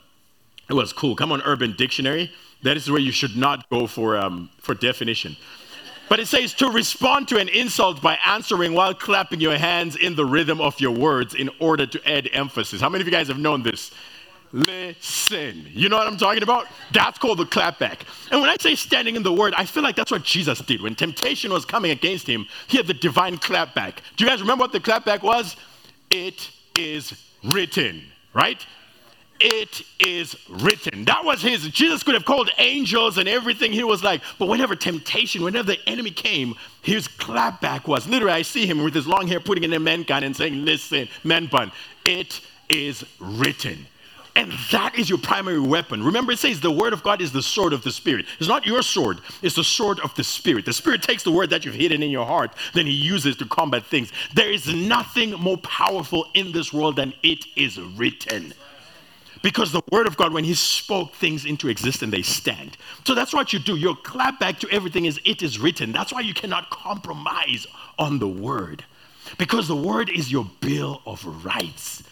it 0.71 0.75
was 0.75 0.95
cool. 0.95 1.15
Come 1.15 1.33
on, 1.33 1.43
Urban 1.43 1.75
Dictionary. 1.77 2.33
That 2.65 2.79
is 2.79 2.91
where 2.91 3.01
you 3.01 3.12
should 3.12 3.37
not 3.37 3.69
go 3.69 3.87
for, 3.87 4.17
um, 4.17 4.51
for 4.59 4.75
definition. 4.75 5.37
But 6.09 6.19
it 6.19 6.27
says 6.27 6.55
to 6.55 6.69
respond 6.69 7.29
to 7.29 7.39
an 7.39 7.49
insult 7.49 8.01
by 8.01 8.19
answering 8.27 8.73
while 8.73 8.95
clapping 8.95 9.41
your 9.41 9.57
hands 9.57 9.97
in 9.97 10.17
the 10.17 10.25
rhythm 10.25 10.61
of 10.61 10.81
your 10.81 10.91
words 10.91 11.35
in 11.35 11.51
order 11.61 11.87
to 11.87 12.11
add 12.11 12.29
emphasis. 12.33 12.81
How 12.81 12.89
many 12.89 13.03
of 13.03 13.07
you 13.07 13.12
guys 13.12 13.29
have 13.29 13.39
known 13.39 13.62
this? 13.62 13.91
Listen. 14.53 15.67
You 15.73 15.89
know 15.89 15.99
what 15.99 16.07
I'm 16.07 16.17
talking 16.17 16.43
about? 16.43 16.67
That's 16.93 17.19
called 17.19 17.39
the 17.39 17.45
clapback. 17.45 18.01
And 18.31 18.41
when 18.41 18.49
I 18.49 18.57
say 18.59 18.77
standing 18.77 19.17
in 19.17 19.23
the 19.23 19.33
word, 19.33 19.53
I 19.55 19.67
feel 19.67 19.83
like 19.83 19.97
that's 19.97 20.11
what 20.11 20.23
Jesus 20.23 20.61
did. 20.61 20.81
When 20.81 20.95
temptation 20.95 21.53
was 21.53 21.65
coming 21.65 21.91
against 21.91 22.27
him, 22.27 22.47
he 22.67 22.79
had 22.79 22.87
the 22.87 22.95
divine 22.95 23.37
clapback. 23.37 23.97
Do 24.17 24.25
you 24.25 24.31
guys 24.31 24.41
remember 24.41 24.62
what 24.62 24.73
the 24.73 24.81
clapback 24.81 25.23
was? 25.23 25.57
It 26.11 26.51
is 26.79 27.21
written, 27.43 28.05
right? 28.33 28.65
It 29.41 29.82
is 29.99 30.37
written. 30.49 31.05
That 31.05 31.24
was 31.24 31.43
his. 31.43 31.68
Jesus 31.68 32.03
could 32.03 32.14
have 32.14 32.24
called 32.24 32.51
angels 32.59 33.18
and 33.18 33.28
everything. 33.28 33.72
He 33.72 33.85
was 33.85 34.03
like, 34.03 34.22
but 34.39 34.49
whenever 34.49 34.76
temptation, 34.76 35.43
whenever 35.43 35.72
the 35.72 35.89
enemy 35.89 36.11
came, 36.11 36.55
his 36.82 37.09
clapback 37.09 37.87
was 37.87 38.07
literally, 38.07 38.32
I 38.32 38.43
see 38.43 38.66
him 38.66 38.82
with 38.82 38.95
his 38.95 39.07
long 39.07 39.26
hair 39.26 39.41
putting 39.41 39.64
in 39.64 39.72
a 39.72 39.80
man 39.80 40.03
gun 40.03 40.24
and 40.24 40.37
saying, 40.37 40.64
Listen, 40.64 41.09
man 41.24 41.47
bun, 41.47 41.72
it 42.05 42.41
is 42.68 43.05
written. 43.18 43.87
And 44.37 44.53
that 44.72 44.99
is 44.99 45.09
your 45.09 45.18
primary 45.18 45.61
weapon. 45.61 46.03
Remember, 46.03 46.32
it 46.32 46.41
says 46.41 46.61
the 46.61 46.70
word 46.70 46.93
of 46.93 47.05
God 47.05 47.20
is 47.20 47.30
the 47.30 47.43
sword 47.43 47.72
of 47.72 47.85
the 47.85 47.93
Spirit. 47.93 48.26
It's 48.41 48.49
not 48.49 48.66
your 48.66 48.82
sword, 48.82 49.20
it's 49.43 49.55
the 49.55 49.64
sword 49.64 50.01
of 50.01 50.14
the 50.16 50.24
Spirit. 50.24 50.64
The 50.64 50.72
Spirit 50.72 51.03
takes 51.03 51.22
the 51.22 51.30
word 51.30 51.51
that 51.51 51.64
you've 51.64 51.74
hidden 51.74 52.03
in 52.03 52.11
your 52.11 52.26
heart, 52.26 52.53
then 52.72 52.87
He 52.87 52.93
uses 52.93 53.37
to 53.37 53.47
combat 53.47 53.85
things. 53.85 54.12
There 54.35 54.51
is 54.51 54.66
nothing 54.74 55.30
more 55.32 55.59
powerful 55.59 56.26
in 56.35 56.51
this 56.51 56.72
world 56.72 56.97
than 56.97 57.14
it 57.22 57.45
is 57.57 57.78
written. 57.80 58.55
Because 59.45 59.73
the 59.73 59.83
word 59.93 60.07
of 60.07 60.17
God, 60.17 60.33
when 60.33 60.43
he 60.43 60.55
spoke 60.55 61.13
things 61.13 61.45
into 61.45 61.69
existence, 61.69 62.11
they 62.11 62.23
stand. 62.23 62.79
So 63.05 63.15
that's 63.15 63.35
what 63.35 63.53
you 63.53 63.59
do. 63.59 63.77
Your 63.77 63.95
clap 63.95 64.41
back 64.41 64.59
to 64.61 64.71
everything 64.71 65.05
is 65.05 65.21
it 65.27 65.43
is 65.43 65.59
written. 65.59 65.93
That's 65.93 66.15
why 66.15 66.21
you 66.21 66.33
cannot 66.33 66.71
compromise 66.71 67.67
on 67.99 68.19
the 68.19 68.27
word. 68.27 68.87
Because 69.37 69.69
the 69.69 69.77
word 69.77 70.09
is 70.09 70.33
your 70.33 70.51
bill 70.63 71.03
of 71.05 71.45
rights. 71.45 72.03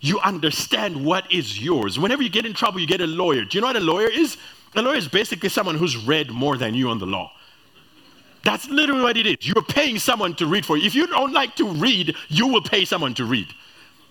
You 0.00 0.18
understand 0.20 1.04
what 1.04 1.30
is 1.30 1.62
yours. 1.62 1.98
Whenever 1.98 2.22
you 2.22 2.30
get 2.30 2.46
in 2.46 2.54
trouble, 2.54 2.80
you 2.80 2.86
get 2.86 3.02
a 3.02 3.06
lawyer. 3.06 3.44
Do 3.44 3.58
you 3.58 3.60
know 3.60 3.66
what 3.66 3.76
a 3.76 3.80
lawyer 3.80 4.08
is? 4.10 4.38
A 4.74 4.80
lawyer 4.80 4.96
is 4.96 5.08
basically 5.08 5.50
someone 5.50 5.74
who's 5.74 5.98
read 5.98 6.30
more 6.30 6.56
than 6.56 6.72
you 6.72 6.88
on 6.88 6.98
the 6.98 7.06
law. 7.06 7.30
That's 8.44 8.66
literally 8.70 9.02
what 9.02 9.18
it 9.18 9.26
is. 9.26 9.36
You're 9.46 9.62
paying 9.62 9.98
someone 9.98 10.34
to 10.36 10.46
read 10.46 10.64
for 10.64 10.78
you. 10.78 10.86
If 10.86 10.94
you 10.94 11.06
don't 11.06 11.34
like 11.34 11.54
to 11.56 11.68
read, 11.68 12.16
you 12.30 12.46
will 12.46 12.62
pay 12.62 12.86
someone 12.86 13.12
to 13.14 13.26
read. 13.26 13.48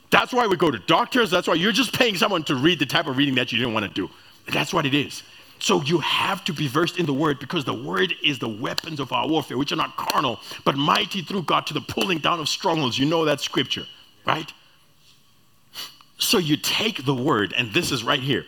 That's 0.09 0.33
why 0.33 0.47
we 0.47 0.55
go 0.55 0.71
to 0.71 0.79
doctors. 0.79 1.29
That's 1.29 1.47
why 1.47 1.55
you're 1.55 1.71
just 1.71 1.93
paying 1.93 2.15
someone 2.15 2.43
to 2.43 2.55
read 2.55 2.79
the 2.79 2.85
type 2.85 3.07
of 3.07 3.17
reading 3.17 3.35
that 3.35 3.51
you 3.51 3.59
didn't 3.59 3.73
want 3.73 3.85
to 3.85 3.93
do. 3.93 4.09
That's 4.51 4.73
what 4.73 4.85
it 4.85 4.93
is. 4.93 5.23
So 5.59 5.81
you 5.81 5.99
have 5.99 6.43
to 6.45 6.53
be 6.53 6.67
versed 6.67 6.97
in 6.97 7.05
the 7.05 7.13
word 7.13 7.39
because 7.39 7.65
the 7.65 7.73
word 7.73 8.13
is 8.23 8.39
the 8.39 8.47
weapons 8.47 8.99
of 8.99 9.11
our 9.11 9.27
warfare, 9.27 9.57
which 9.57 9.71
are 9.71 9.77
not 9.77 9.97
carnal, 9.97 10.39
but 10.63 10.77
mighty 10.77 11.21
through 11.21 11.43
God 11.43 11.65
to 11.67 11.73
the 11.73 11.81
pulling 11.81 12.19
down 12.19 12.39
of 12.39 12.47
strongholds. 12.47 12.97
You 12.97 13.05
know 13.05 13.25
that 13.25 13.41
scripture, 13.41 13.85
right? 14.25 14.51
So 16.19 16.37
you 16.37 16.57
take 16.57 17.05
the 17.05 17.13
word, 17.15 17.53
and 17.57 17.73
this 17.73 17.91
is 17.91 18.03
right 18.03 18.19
here. 18.19 18.45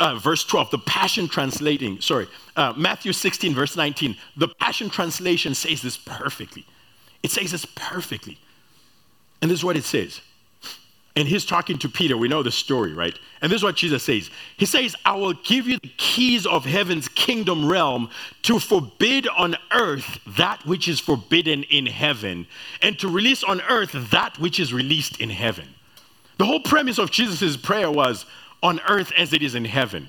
Uh, 0.00 0.16
verse 0.16 0.44
12, 0.44 0.70
the 0.70 0.78
Passion 0.78 1.28
translating, 1.28 2.00
sorry, 2.00 2.26
uh, 2.56 2.72
Matthew 2.76 3.12
16, 3.12 3.54
verse 3.54 3.76
19. 3.76 4.16
The 4.36 4.48
Passion 4.48 4.90
translation 4.90 5.54
says 5.54 5.82
this 5.82 5.96
perfectly. 5.96 6.66
It 7.22 7.30
says 7.30 7.52
this 7.52 7.64
perfectly. 7.64 8.38
And 9.40 9.50
this 9.50 9.60
is 9.60 9.64
what 9.64 9.76
it 9.76 9.84
says 9.84 10.20
and 11.18 11.26
he's 11.28 11.44
talking 11.44 11.78
to 11.78 11.88
Peter. 11.88 12.16
We 12.16 12.28
know 12.28 12.44
the 12.44 12.52
story, 12.52 12.92
right? 12.92 13.18
And 13.42 13.50
this 13.50 13.58
is 13.58 13.64
what 13.64 13.74
Jesus 13.74 14.04
says 14.04 14.30
He 14.56 14.66
says, 14.66 14.94
I 15.04 15.16
will 15.16 15.32
give 15.32 15.66
you 15.66 15.78
the 15.78 15.90
keys 15.96 16.46
of 16.46 16.64
heaven's 16.64 17.08
kingdom 17.08 17.68
realm 17.68 18.08
to 18.42 18.60
forbid 18.60 19.26
on 19.28 19.56
earth 19.72 20.20
that 20.36 20.64
which 20.64 20.86
is 20.86 21.00
forbidden 21.00 21.64
in 21.64 21.86
heaven, 21.86 22.46
and 22.82 22.96
to 23.00 23.08
release 23.08 23.42
on 23.42 23.60
earth 23.62 24.10
that 24.10 24.38
which 24.38 24.60
is 24.60 24.72
released 24.72 25.20
in 25.20 25.30
heaven. 25.30 25.66
The 26.38 26.44
whole 26.44 26.60
premise 26.60 26.98
of 26.98 27.10
Jesus' 27.10 27.56
prayer 27.56 27.90
was 27.90 28.24
on 28.62 28.80
earth 28.88 29.10
as 29.16 29.32
it 29.32 29.42
is 29.42 29.56
in 29.56 29.64
heaven. 29.64 30.08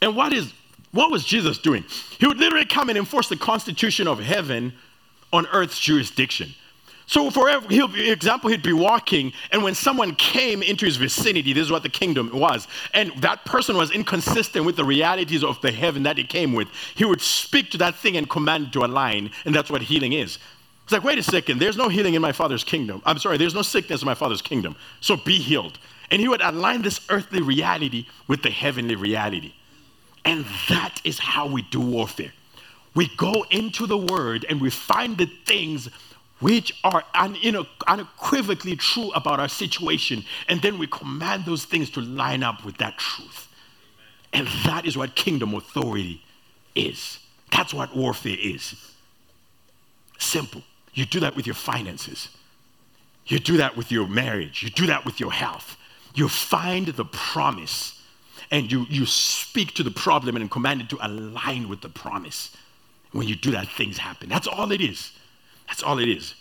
And 0.00 0.16
what 0.16 0.32
is 0.32 0.52
what 0.92 1.10
was 1.10 1.26
Jesus 1.26 1.58
doing? 1.58 1.84
He 2.18 2.26
would 2.26 2.38
literally 2.38 2.64
come 2.64 2.88
and 2.88 2.96
enforce 2.96 3.28
the 3.28 3.36
constitution 3.36 4.08
of 4.08 4.18
heaven 4.18 4.72
on 5.30 5.46
earth's 5.48 5.78
jurisdiction. 5.78 6.54
So, 7.08 7.30
for 7.30 7.48
example, 7.48 8.50
he'd 8.50 8.62
be 8.64 8.72
walking, 8.72 9.32
and 9.52 9.62
when 9.62 9.76
someone 9.76 10.16
came 10.16 10.60
into 10.60 10.84
his 10.86 10.96
vicinity, 10.96 11.52
this 11.52 11.62
is 11.62 11.70
what 11.70 11.84
the 11.84 11.88
kingdom 11.88 12.30
was, 12.36 12.66
and 12.94 13.12
that 13.18 13.44
person 13.44 13.76
was 13.76 13.92
inconsistent 13.92 14.66
with 14.66 14.74
the 14.74 14.84
realities 14.84 15.44
of 15.44 15.60
the 15.60 15.70
heaven 15.70 16.02
that 16.02 16.18
he 16.18 16.24
came 16.24 16.52
with, 16.52 16.66
he 16.96 17.04
would 17.04 17.20
speak 17.20 17.70
to 17.70 17.78
that 17.78 17.94
thing 17.94 18.16
and 18.16 18.28
command 18.28 18.66
it 18.66 18.72
to 18.72 18.84
align, 18.84 19.30
and 19.44 19.54
that's 19.54 19.70
what 19.70 19.82
healing 19.82 20.14
is. 20.14 20.38
It's 20.82 20.92
like, 20.92 21.04
wait 21.04 21.18
a 21.18 21.22
second, 21.22 21.60
there's 21.60 21.76
no 21.76 21.88
healing 21.88 22.14
in 22.14 22.22
my 22.22 22.32
father's 22.32 22.64
kingdom. 22.64 23.02
I'm 23.06 23.18
sorry, 23.18 23.36
there's 23.38 23.54
no 23.54 23.62
sickness 23.62 24.02
in 24.02 24.06
my 24.06 24.14
father's 24.14 24.42
kingdom. 24.42 24.74
So 25.00 25.16
be 25.16 25.38
healed. 25.38 25.78
And 26.10 26.20
he 26.20 26.28
would 26.28 26.40
align 26.40 26.82
this 26.82 27.00
earthly 27.08 27.40
reality 27.40 28.06
with 28.28 28.42
the 28.42 28.50
heavenly 28.50 28.94
reality. 28.94 29.54
And 30.24 30.44
that 30.68 31.00
is 31.02 31.18
how 31.18 31.48
we 31.48 31.62
do 31.62 31.80
warfare. 31.80 32.32
We 32.94 33.08
go 33.16 33.44
into 33.50 33.86
the 33.86 33.98
word 33.98 34.46
and 34.48 34.60
we 34.60 34.70
find 34.70 35.18
the 35.18 35.26
things 35.26 35.88
which 36.40 36.78
are 36.84 37.02
unequivocally 37.14 38.76
true 38.76 39.10
about 39.12 39.40
our 39.40 39.48
situation, 39.48 40.24
and 40.48 40.60
then 40.60 40.78
we 40.78 40.86
command 40.86 41.44
those 41.44 41.64
things 41.64 41.90
to 41.90 42.00
line 42.00 42.42
up 42.42 42.64
with 42.64 42.76
that 42.78 42.98
truth. 42.98 43.48
And 44.32 44.46
that 44.64 44.84
is 44.84 44.96
what 44.96 45.14
kingdom 45.14 45.54
authority 45.54 46.22
is. 46.74 47.18
That's 47.50 47.72
what 47.72 47.96
warfare 47.96 48.36
is. 48.38 48.74
Simple. 50.18 50.62
You 50.92 51.06
do 51.06 51.20
that 51.20 51.36
with 51.36 51.46
your 51.46 51.54
finances. 51.54 52.28
You 53.26 53.38
do 53.38 53.56
that 53.58 53.76
with 53.76 53.90
your 53.90 54.06
marriage. 54.06 54.62
You 54.62 54.70
do 54.70 54.86
that 54.86 55.04
with 55.04 55.20
your 55.20 55.32
health. 55.32 55.76
You 56.14 56.28
find 56.28 56.86
the 56.86 57.04
promise 57.04 58.02
and 58.50 58.70
you, 58.70 58.86
you 58.88 59.06
speak 59.06 59.74
to 59.74 59.82
the 59.82 59.90
problem 59.90 60.36
and 60.36 60.50
command 60.50 60.82
it 60.82 60.90
to 60.90 60.98
align 61.04 61.68
with 61.68 61.80
the 61.80 61.88
promise. 61.88 62.56
When 63.12 63.26
you 63.26 63.36
do 63.36 63.50
that, 63.52 63.68
things 63.68 63.98
happen. 63.98 64.28
That's 64.28 64.46
all 64.46 64.70
it 64.72 64.80
is. 64.80 65.12
That's 65.68 65.82
all 65.82 65.98
it 65.98 66.08
is. 66.08 66.34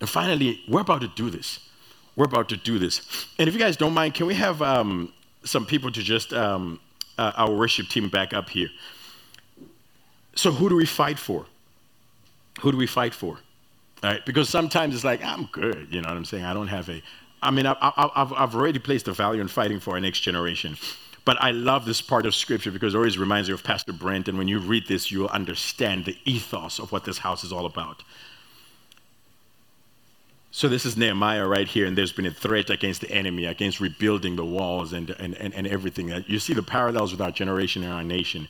And 0.00 0.08
finally, 0.08 0.60
we're 0.68 0.80
about 0.80 1.02
to 1.02 1.08
do 1.08 1.30
this. 1.30 1.68
We're 2.16 2.24
about 2.24 2.48
to 2.50 2.56
do 2.56 2.78
this. 2.78 3.26
And 3.38 3.48
if 3.48 3.54
you 3.54 3.60
guys 3.60 3.76
don't 3.76 3.94
mind, 3.94 4.14
can 4.14 4.26
we 4.26 4.34
have 4.34 4.62
um, 4.62 5.12
some 5.44 5.66
people 5.66 5.90
to 5.92 6.02
just, 6.02 6.32
um, 6.32 6.80
uh, 7.18 7.32
our 7.36 7.52
worship 7.52 7.88
team 7.88 8.08
back 8.08 8.32
up 8.32 8.48
here? 8.48 8.68
So, 10.34 10.52
who 10.52 10.68
do 10.68 10.76
we 10.76 10.86
fight 10.86 11.18
for? 11.18 11.46
Who 12.60 12.72
do 12.72 12.78
we 12.78 12.86
fight 12.86 13.14
for? 13.14 13.38
All 14.02 14.10
right? 14.10 14.24
Because 14.24 14.48
sometimes 14.48 14.94
it's 14.94 15.04
like, 15.04 15.22
I'm 15.22 15.48
good. 15.52 15.88
You 15.90 16.00
know 16.00 16.08
what 16.08 16.16
I'm 16.16 16.24
saying? 16.24 16.44
I 16.44 16.54
don't 16.54 16.68
have 16.68 16.88
a, 16.88 17.02
I 17.42 17.50
mean, 17.50 17.66
I, 17.66 17.76
have 18.14 18.32
I've 18.32 18.54
already 18.54 18.78
placed 18.78 19.08
a 19.08 19.12
value 19.12 19.40
in 19.40 19.48
fighting 19.48 19.80
for 19.80 19.94
our 19.94 20.00
next 20.00 20.20
generation. 20.20 20.76
But 21.24 21.36
I 21.40 21.50
love 21.50 21.84
this 21.84 22.00
part 22.00 22.26
of 22.26 22.34
scripture 22.34 22.70
because 22.70 22.94
it 22.94 22.96
always 22.96 23.18
reminds 23.18 23.48
you 23.48 23.54
of 23.54 23.62
Pastor 23.62 23.92
Brent. 23.92 24.28
And 24.28 24.38
when 24.38 24.48
you 24.48 24.58
read 24.58 24.86
this, 24.88 25.10
you'll 25.10 25.28
understand 25.28 26.04
the 26.04 26.16
ethos 26.24 26.78
of 26.78 26.92
what 26.92 27.04
this 27.04 27.18
house 27.18 27.44
is 27.44 27.52
all 27.52 27.66
about. 27.66 28.02
So 30.52 30.68
this 30.68 30.84
is 30.84 30.96
Nehemiah 30.96 31.46
right 31.46 31.68
here, 31.68 31.86
and 31.86 31.96
there's 31.96 32.12
been 32.12 32.26
a 32.26 32.32
threat 32.32 32.70
against 32.70 33.02
the 33.02 33.10
enemy, 33.10 33.46
against 33.46 33.78
rebuilding 33.78 34.34
the 34.34 34.44
walls 34.44 34.92
and, 34.92 35.10
and, 35.10 35.36
and, 35.36 35.54
and 35.54 35.66
everything. 35.66 36.12
Uh, 36.12 36.22
you 36.26 36.40
see 36.40 36.54
the 36.54 36.62
parallels 36.62 37.12
with 37.12 37.20
our 37.20 37.30
generation 37.30 37.84
and 37.84 37.92
our 37.92 38.02
nation. 38.02 38.48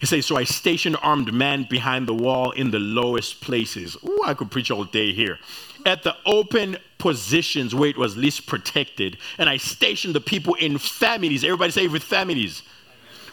He 0.00 0.06
says, 0.06 0.24
So 0.24 0.36
I 0.36 0.44
stationed 0.44 0.96
armed 1.02 1.32
men 1.32 1.66
behind 1.68 2.08
the 2.08 2.14
wall 2.14 2.52
in 2.52 2.70
the 2.70 2.78
lowest 2.78 3.42
places. 3.42 3.98
Ooh, 4.02 4.22
I 4.24 4.32
could 4.32 4.50
preach 4.50 4.70
all 4.70 4.84
day 4.84 5.12
here. 5.12 5.38
At 5.84 6.04
the 6.04 6.16
open 6.24 6.78
positions 7.02 7.74
where 7.74 7.90
it 7.90 7.98
was 7.98 8.16
least 8.16 8.46
protected. 8.46 9.18
And 9.36 9.48
I 9.48 9.56
stationed 9.56 10.14
the 10.14 10.20
people 10.20 10.54
in 10.54 10.78
families. 10.78 11.42
Everybody 11.42 11.72
say 11.72 11.88
with 11.88 12.04
families. 12.04 12.62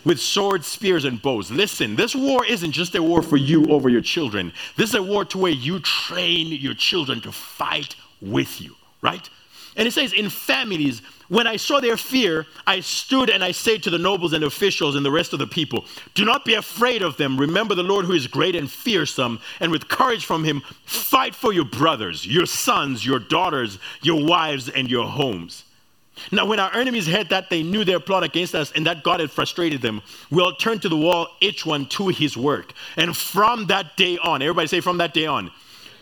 With 0.04 0.20
swords, 0.20 0.66
spears, 0.66 1.06
and 1.06 1.22
bows. 1.22 1.52
Listen, 1.52 1.96
this 1.96 2.16
war 2.16 2.44
isn't 2.44 2.72
just 2.72 2.96
a 2.96 3.04
war 3.04 3.22
for 3.22 3.38
you 3.38 3.68
over 3.68 3.88
your 3.88 4.02
children. 4.02 4.54
This 4.76 4.90
is 4.90 4.96
a 4.96 5.04
war 5.04 5.24
to 5.26 5.38
where 5.38 5.52
you 5.52 5.80
train 5.82 6.48
your 6.48 6.74
children 6.74 7.22
to 7.22 7.32
fight 7.32 7.96
with 8.22 8.60
you, 8.60 8.76
right? 9.04 9.30
And 9.76 9.88
it 9.88 9.92
says, 9.92 10.14
in 10.14 10.30
families, 10.30 11.02
when 11.30 11.46
I 11.46 11.58
saw 11.58 11.80
their 11.80 11.96
fear, 11.96 12.48
I 12.66 12.80
stood 12.80 13.30
and 13.30 13.44
I 13.44 13.52
said 13.52 13.84
to 13.84 13.92
the 13.92 14.00
nobles 14.00 14.34
and 14.34 14.44
officials 14.44 14.96
and 14.96 15.06
the 15.06 15.12
rest 15.12 15.32
of 15.32 15.40
the 15.40 15.48
people, 15.48 15.86
Do 16.16 16.26
not 16.26 16.44
be 16.44 16.56
afraid 16.56 17.04
of 17.04 17.18
them. 17.18 17.40
Remember 17.40 17.76
the 17.76 17.84
Lord 17.84 18.06
who 18.06 18.14
is 18.14 18.26
great 18.28 18.56
and 18.56 18.70
fearsome, 18.70 19.40
and 19.60 19.72
with 19.72 19.88
courage 19.88 20.26
from 20.26 20.44
him, 20.44 20.62
fight 20.86 21.36
for 21.36 21.54
your 21.54 21.66
brothers, 21.66 22.26
your 22.26 22.48
sons, 22.48 23.06
your 23.06 23.20
daughters, 23.20 23.78
your 24.02 24.26
wives, 24.26 24.70
and 24.70 24.90
your 24.90 25.08
homes. 25.08 25.66
Now, 26.32 26.46
when 26.46 26.60
our 26.60 26.74
enemies 26.76 27.08
heard 27.08 27.30
that 27.30 27.50
they 27.50 27.64
knew 27.64 27.86
their 27.86 28.00
plot 28.00 28.24
against 28.24 28.56
us 28.56 28.72
and 28.74 28.86
that 28.86 29.04
God 29.04 29.20
had 29.20 29.32
frustrated 29.32 29.82
them, 29.82 30.02
we 30.30 30.42
all 30.42 30.54
turned 30.54 30.82
to 30.82 30.90
the 30.90 30.98
wall, 30.98 31.28
each 31.40 31.66
one 31.66 31.86
to 31.90 32.10
his 32.10 32.36
work. 32.36 32.74
And 32.98 33.16
from 33.16 33.68
that 33.68 33.96
day 33.96 34.18
on, 34.18 34.42
everybody 34.42 34.68
say, 34.68 34.82
from 34.82 34.98
that 34.98 35.14
day 35.14 35.28
on, 35.28 35.52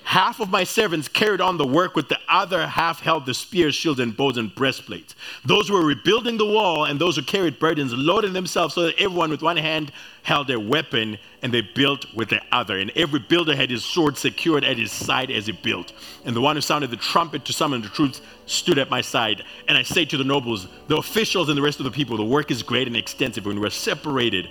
Half 0.08 0.40
of 0.40 0.50
my 0.50 0.64
servants 0.64 1.10
carried 1.10 1.42
on 1.42 1.58
the 1.58 1.68
work, 1.68 1.94
with 1.94 2.08
the 2.08 2.18
other 2.30 2.66
half 2.66 3.02
held 3.02 3.26
the 3.26 3.34
spears, 3.34 3.76
shields, 3.76 4.00
and 4.00 4.16
bows 4.16 4.38
and 4.38 4.56
breastplates. 4.56 5.16
Those 5.44 5.68
who 5.68 5.74
were 5.74 5.86
rebuilding 5.86 6.38
the 6.38 6.46
wall 6.46 6.86
and 6.86 6.98
those 6.98 7.18
who 7.18 7.24
carried 7.24 7.60
burdens 7.60 7.92
loaded 7.92 8.32
themselves 8.32 8.76
so 8.76 8.84
that 8.84 8.98
everyone 8.98 9.32
with 9.32 9.42
one 9.42 9.58
hand 9.58 9.92
held 10.24 10.48
their 10.48 10.62
weapon 10.62 11.18
and 11.42 11.54
they 11.54 11.60
built 11.60 12.06
with 12.16 12.30
the 12.30 12.42
other. 12.54 12.80
And 12.80 12.90
every 12.96 13.20
builder 13.20 13.54
had 13.54 13.70
his 13.70 13.84
sword 13.84 14.18
secured 14.18 14.64
at 14.64 14.78
his 14.78 14.94
side 14.94 15.30
as 15.30 15.46
he 15.46 15.52
built. 15.52 15.92
And 16.24 16.34
the 16.34 16.42
one 16.42 16.56
who 16.56 16.62
sounded 16.62 16.90
the 16.90 16.96
trumpet 16.96 17.44
to 17.44 17.52
summon 17.52 17.82
the 17.82 17.90
troops 17.90 18.22
stood 18.46 18.78
at 18.78 18.90
my 18.90 19.02
side. 19.02 19.44
And 19.68 19.78
I 19.78 19.84
said 19.84 20.10
to 20.12 20.18
the 20.18 20.24
nobles, 20.24 20.70
the 20.88 20.96
officials, 20.96 21.50
and 21.50 21.58
the 21.58 21.62
rest 21.62 21.80
of 21.80 21.84
the 21.84 21.92
people, 21.92 22.16
the 22.16 22.24
work 22.24 22.50
is 22.50 22.64
great 22.64 22.88
and 22.88 22.96
extensive. 22.96 23.46
When 23.46 23.60
we're 23.60 23.70
separated, 23.70 24.48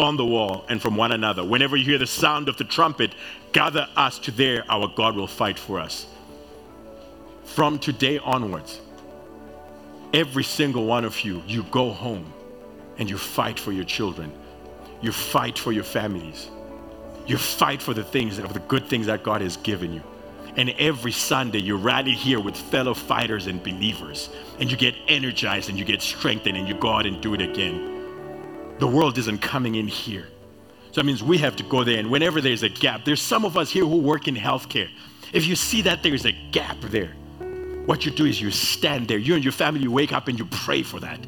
on 0.00 0.16
the 0.16 0.24
wall 0.24 0.64
and 0.68 0.80
from 0.80 0.96
one 0.96 1.12
another. 1.12 1.44
Whenever 1.44 1.76
you 1.76 1.84
hear 1.84 1.98
the 1.98 2.06
sound 2.06 2.48
of 2.48 2.56
the 2.56 2.64
trumpet, 2.64 3.12
gather 3.52 3.88
us 3.96 4.18
to 4.20 4.30
there, 4.30 4.64
our 4.68 4.88
God 4.88 5.16
will 5.16 5.26
fight 5.26 5.58
for 5.58 5.80
us. 5.80 6.06
From 7.44 7.78
today 7.78 8.18
onwards, 8.18 8.80
every 10.12 10.44
single 10.44 10.86
one 10.86 11.04
of 11.04 11.20
you, 11.20 11.42
you 11.46 11.64
go 11.64 11.90
home 11.90 12.32
and 12.98 13.08
you 13.08 13.18
fight 13.18 13.58
for 13.58 13.72
your 13.72 13.84
children. 13.84 14.32
You 15.00 15.12
fight 15.12 15.58
for 15.58 15.72
your 15.72 15.84
families. 15.84 16.50
You 17.26 17.38
fight 17.38 17.82
for 17.82 17.94
the 17.94 18.04
things 18.04 18.38
of 18.38 18.52
the 18.52 18.60
good 18.60 18.86
things 18.86 19.06
that 19.06 19.22
God 19.22 19.40
has 19.40 19.56
given 19.56 19.92
you. 19.92 20.02
And 20.56 20.70
every 20.78 21.12
Sunday, 21.12 21.60
you 21.60 21.76
rally 21.76 22.12
here 22.12 22.40
with 22.40 22.56
fellow 22.56 22.92
fighters 22.92 23.46
and 23.46 23.62
believers, 23.62 24.30
and 24.58 24.70
you 24.70 24.76
get 24.76 24.94
energized 25.06 25.68
and 25.68 25.78
you 25.78 25.84
get 25.84 26.02
strengthened, 26.02 26.56
and 26.56 26.66
you 26.68 26.74
go 26.74 26.90
out 26.90 27.06
and 27.06 27.20
do 27.22 27.34
it 27.34 27.40
again 27.40 27.90
the 28.80 28.86
world 28.86 29.18
isn't 29.18 29.42
coming 29.42 29.74
in 29.74 29.86
here. 29.86 30.26
So 30.92 31.00
that 31.00 31.04
means 31.04 31.22
we 31.22 31.38
have 31.38 31.54
to 31.56 31.62
go 31.62 31.84
there. 31.84 31.98
And 31.98 32.10
whenever 32.10 32.40
there's 32.40 32.64
a 32.64 32.68
gap, 32.68 33.04
there's 33.04 33.22
some 33.22 33.44
of 33.44 33.56
us 33.56 33.70
here 33.70 33.84
who 33.84 33.98
work 33.98 34.26
in 34.26 34.34
healthcare. 34.34 34.88
If 35.32 35.46
you 35.46 35.54
see 35.54 35.82
that 35.82 36.02
there's 36.02 36.24
a 36.24 36.32
gap 36.50 36.80
there, 36.80 37.12
what 37.86 38.04
you 38.04 38.10
do 38.10 38.24
is 38.24 38.40
you 38.40 38.50
stand 38.50 39.06
there. 39.06 39.18
You 39.18 39.36
and 39.36 39.44
your 39.44 39.52
family 39.52 39.82
you 39.82 39.92
wake 39.92 40.12
up 40.12 40.26
and 40.26 40.36
you 40.36 40.46
pray 40.46 40.82
for 40.82 40.98
that. 40.98 41.20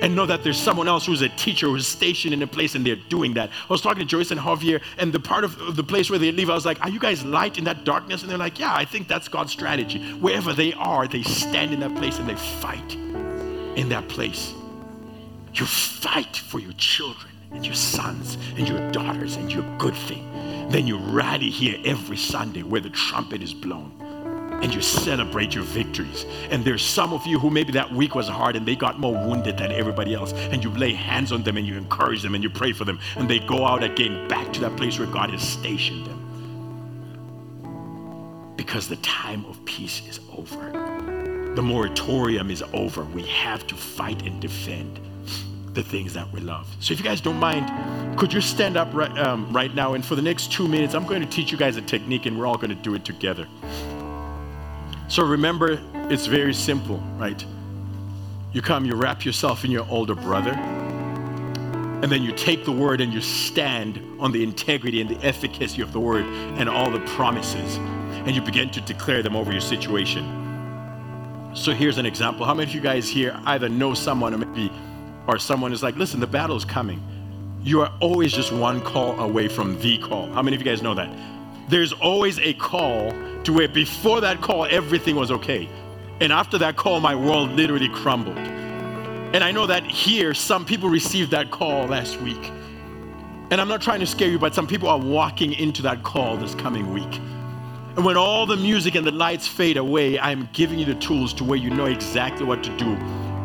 And 0.00 0.16
know 0.16 0.24
that 0.26 0.42
there's 0.42 0.58
someone 0.58 0.88
else 0.88 1.04
who's 1.04 1.20
a 1.20 1.28
teacher 1.28 1.66
who's 1.66 1.86
stationed 1.86 2.32
in 2.32 2.42
a 2.42 2.46
place 2.46 2.74
and 2.74 2.84
they're 2.84 2.96
doing 2.96 3.34
that. 3.34 3.50
I 3.50 3.66
was 3.68 3.82
talking 3.82 4.00
to 4.00 4.04
Joyce 4.04 4.30
and 4.30 4.40
Javier, 4.40 4.82
and 4.98 5.12
the 5.12 5.20
part 5.20 5.44
of 5.44 5.76
the 5.76 5.84
place 5.84 6.10
where 6.10 6.18
they 6.18 6.32
live, 6.32 6.50
I 6.50 6.54
was 6.54 6.66
like, 6.66 6.80
Are 6.80 6.88
you 6.88 6.98
guys 6.98 7.24
light 7.24 7.56
in 7.56 7.64
that 7.64 7.84
darkness? 7.84 8.22
And 8.22 8.30
they're 8.30 8.38
like, 8.38 8.58
Yeah, 8.58 8.74
I 8.74 8.84
think 8.84 9.06
that's 9.06 9.28
God's 9.28 9.52
strategy. 9.52 10.12
Wherever 10.14 10.54
they 10.54 10.72
are, 10.72 11.06
they 11.06 11.22
stand 11.22 11.72
in 11.72 11.80
that 11.80 11.94
place 11.94 12.18
and 12.18 12.28
they 12.28 12.34
fight 12.34 12.96
in 13.76 13.90
that 13.90 14.08
place. 14.08 14.52
You 15.54 15.66
fight 15.66 16.36
for 16.36 16.58
your 16.58 16.72
children 16.72 17.31
and 17.54 17.64
your 17.64 17.74
sons 17.74 18.38
and 18.56 18.68
your 18.68 18.90
daughters 18.90 19.36
and 19.36 19.52
your 19.52 19.64
good 19.78 19.94
thing. 19.94 20.28
Then 20.70 20.86
you 20.86 20.98
rally 20.98 21.50
here 21.50 21.78
every 21.84 22.16
Sunday 22.16 22.62
where 22.62 22.80
the 22.80 22.90
trumpet 22.90 23.42
is 23.42 23.52
blown 23.52 23.92
and 24.62 24.72
you 24.72 24.80
celebrate 24.80 25.54
your 25.54 25.64
victories. 25.64 26.24
And 26.50 26.64
there's 26.64 26.84
some 26.84 27.12
of 27.12 27.26
you 27.26 27.38
who 27.38 27.50
maybe 27.50 27.72
that 27.72 27.92
week 27.92 28.14
was 28.14 28.28
hard 28.28 28.54
and 28.54 28.64
they 28.64 28.76
got 28.76 28.98
more 28.98 29.12
wounded 29.12 29.58
than 29.58 29.72
everybody 29.72 30.14
else. 30.14 30.32
And 30.32 30.62
you 30.62 30.70
lay 30.70 30.92
hands 30.92 31.32
on 31.32 31.42
them 31.42 31.56
and 31.56 31.66
you 31.66 31.76
encourage 31.76 32.22
them 32.22 32.36
and 32.36 32.44
you 32.44 32.50
pray 32.50 32.72
for 32.72 32.84
them. 32.84 33.00
And 33.16 33.28
they 33.28 33.40
go 33.40 33.66
out 33.66 33.82
again 33.82 34.28
back 34.28 34.52
to 34.52 34.60
that 34.60 34.76
place 34.76 34.98
where 35.00 35.08
God 35.08 35.30
has 35.30 35.42
stationed 35.42 36.06
them. 36.06 36.12
Because 38.56 38.86
the 38.88 38.96
time 38.96 39.44
of 39.46 39.62
peace 39.64 40.06
is 40.08 40.20
over. 40.36 40.70
The 41.56 41.62
moratorium 41.62 42.50
is 42.50 42.62
over. 42.72 43.02
We 43.04 43.22
have 43.22 43.66
to 43.66 43.74
fight 43.74 44.22
and 44.22 44.40
defend 44.40 45.00
the 45.74 45.82
things 45.82 46.12
that 46.14 46.30
we 46.32 46.40
love. 46.40 46.68
So 46.80 46.92
if 46.92 46.98
you 46.98 47.04
guys 47.04 47.20
don't 47.20 47.38
mind, 47.38 48.18
could 48.18 48.32
you 48.32 48.40
stand 48.40 48.76
up 48.76 48.92
right, 48.92 49.16
um, 49.18 49.52
right 49.52 49.74
now? 49.74 49.94
And 49.94 50.04
for 50.04 50.14
the 50.14 50.22
next 50.22 50.52
two 50.52 50.68
minutes, 50.68 50.94
I'm 50.94 51.06
going 51.06 51.22
to 51.22 51.28
teach 51.28 51.50
you 51.50 51.58
guys 51.58 51.76
a 51.76 51.82
technique 51.82 52.26
and 52.26 52.38
we're 52.38 52.46
all 52.46 52.56
going 52.56 52.70
to 52.70 52.82
do 52.82 52.94
it 52.94 53.04
together. 53.04 53.46
So 55.08 55.24
remember, 55.24 55.80
it's 56.10 56.26
very 56.26 56.54
simple, 56.54 56.98
right? 57.16 57.44
You 58.52 58.60
come, 58.60 58.84
you 58.84 58.94
wrap 58.94 59.24
yourself 59.24 59.64
in 59.64 59.70
your 59.70 59.86
older 59.88 60.14
brother, 60.14 60.52
and 60.52 62.10
then 62.10 62.22
you 62.22 62.32
take 62.32 62.64
the 62.64 62.72
word 62.72 63.00
and 63.00 63.12
you 63.12 63.20
stand 63.20 64.00
on 64.20 64.32
the 64.32 64.42
integrity 64.42 65.00
and 65.00 65.08
the 65.08 65.24
efficacy 65.24 65.80
of 65.80 65.92
the 65.92 66.00
word 66.00 66.24
and 66.58 66.68
all 66.68 66.90
the 66.90 67.00
promises, 67.00 67.76
and 67.76 68.32
you 68.32 68.42
begin 68.42 68.68
to 68.70 68.80
declare 68.82 69.22
them 69.22 69.36
over 69.36 69.52
your 69.52 69.60
situation. 69.60 70.24
So 71.54 71.72
here's 71.72 71.98
an 71.98 72.06
example. 72.06 72.44
How 72.44 72.54
many 72.54 72.68
of 72.68 72.74
you 72.74 72.80
guys 72.80 73.08
here 73.08 73.38
either 73.46 73.68
know 73.68 73.94
someone 73.94 74.34
or 74.34 74.38
maybe 74.38 74.70
or 75.26 75.38
someone 75.38 75.72
is 75.72 75.82
like, 75.82 75.96
listen, 75.96 76.20
the 76.20 76.26
battle 76.26 76.56
is 76.56 76.64
coming. 76.64 77.02
You 77.62 77.80
are 77.82 77.92
always 78.00 78.32
just 78.32 78.52
one 78.52 78.80
call 78.80 79.18
away 79.20 79.48
from 79.48 79.80
the 79.80 79.98
call. 79.98 80.32
How 80.32 80.42
many 80.42 80.56
of 80.56 80.62
you 80.62 80.64
guys 80.64 80.82
know 80.82 80.94
that? 80.94 81.10
There's 81.68 81.92
always 81.92 82.38
a 82.40 82.54
call 82.54 83.12
to 83.44 83.52
where 83.52 83.68
before 83.68 84.20
that 84.20 84.40
call, 84.40 84.66
everything 84.66 85.14
was 85.14 85.30
okay. 85.30 85.68
And 86.20 86.32
after 86.32 86.58
that 86.58 86.76
call, 86.76 87.00
my 87.00 87.14
world 87.14 87.52
literally 87.52 87.88
crumbled. 87.88 88.38
And 88.38 89.42
I 89.42 89.52
know 89.52 89.66
that 89.66 89.84
here, 89.84 90.34
some 90.34 90.64
people 90.64 90.88
received 90.88 91.30
that 91.30 91.50
call 91.50 91.86
last 91.86 92.20
week. 92.20 92.50
And 93.50 93.60
I'm 93.60 93.68
not 93.68 93.80
trying 93.80 94.00
to 94.00 94.06
scare 94.06 94.28
you, 94.28 94.38
but 94.38 94.54
some 94.54 94.66
people 94.66 94.88
are 94.88 94.98
walking 94.98 95.52
into 95.52 95.82
that 95.82 96.02
call 96.02 96.36
this 96.36 96.54
coming 96.54 96.92
week. 96.92 97.20
And 97.96 98.04
when 98.04 98.16
all 98.16 98.46
the 98.46 98.56
music 98.56 98.94
and 98.94 99.06
the 99.06 99.12
lights 99.12 99.46
fade 99.46 99.76
away, 99.76 100.18
I'm 100.18 100.48
giving 100.52 100.78
you 100.78 100.84
the 100.84 100.94
tools 100.94 101.32
to 101.34 101.44
where 101.44 101.58
you 101.58 101.70
know 101.70 101.86
exactly 101.86 102.44
what 102.44 102.64
to 102.64 102.76
do 102.76 102.96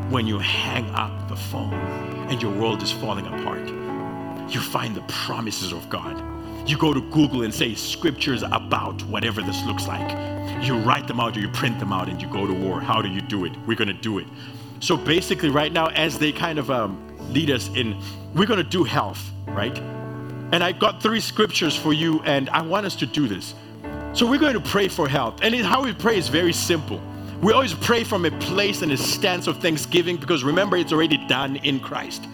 when 0.10 0.26
you 0.26 0.40
hang 0.40 0.90
up 0.92 1.28
the 1.28 1.36
phone 1.36 1.74
and 2.30 2.42
your 2.42 2.52
world 2.52 2.82
is 2.82 2.92
falling 2.92 3.28
apart. 3.28 3.68
You 4.50 4.62
find 4.62 4.96
the 4.96 5.02
promises 5.10 5.74
of 5.74 5.90
God. 5.90 6.24
You 6.70 6.78
go 6.78 6.94
to 6.94 7.02
Google 7.12 7.44
and 7.44 7.54
say 7.54 7.76
scriptures 7.76 8.42
about 8.44 9.02
whatever 9.04 9.42
this 9.42 9.62
looks 9.66 9.86
like. 9.86 10.10
You 10.66 10.78
write 10.78 11.08
them 11.08 11.20
out 11.20 11.36
or 11.36 11.42
you 11.42 11.50
print 11.50 11.80
them 11.80 11.92
out 11.92 12.08
and 12.08 12.22
you 12.22 12.28
go 12.30 12.48
to 12.48 12.54
war. 12.54 12.80
How 12.80 13.02
do 13.02 13.10
you 13.10 13.22
do 13.22 13.44
it? 13.44 13.54
We're 13.66 13.76
going 13.76 13.90
to 13.90 13.94
do 13.94 14.20
it. 14.20 14.28
So 14.80 14.96
basically, 14.96 15.50
right 15.50 15.72
now, 15.74 15.88
as 15.88 16.18
they 16.18 16.32
kind 16.32 16.58
of 16.58 16.72
um, 16.72 16.98
lead 17.34 17.52
us 17.52 17.68
in, 17.70 18.02
we're 18.34 18.46
going 18.46 18.64
to 18.64 18.70
do 18.70 18.84
health, 18.84 19.22
right? 19.48 19.78
And 20.54 20.64
I 20.64 20.72
got 20.72 21.02
three 21.02 21.20
scriptures 21.20 21.76
for 21.76 21.92
you, 21.92 22.22
and 22.24 22.50
I 22.52 22.62
want 22.62 22.86
us 22.86 22.96
to 22.98 23.06
do 23.06 23.28
this. 23.28 23.56
So 24.14 24.26
we're 24.26 24.40
going 24.40 24.54
to 24.54 24.62
pray 24.62 24.88
for 24.88 25.10
health. 25.10 25.40
And 25.42 25.54
how 25.56 25.84
we 25.84 25.94
pray 25.94 26.18
is 26.18 26.30
very 26.30 26.54
simple. 26.54 27.02
We 27.42 27.54
always 27.54 27.76
pray 27.76 28.04
from 28.04 28.26
a 28.26 28.32
place 28.40 28.82
and 28.82 28.92
a 28.92 28.98
stance 28.98 29.46
of 29.46 29.60
thanksgiving 29.60 30.18
because 30.18 30.44
remember, 30.44 30.76
it's 30.76 30.92
already 30.92 31.18
done 31.28 31.58
in 31.58 31.80
Christ. 31.80 32.28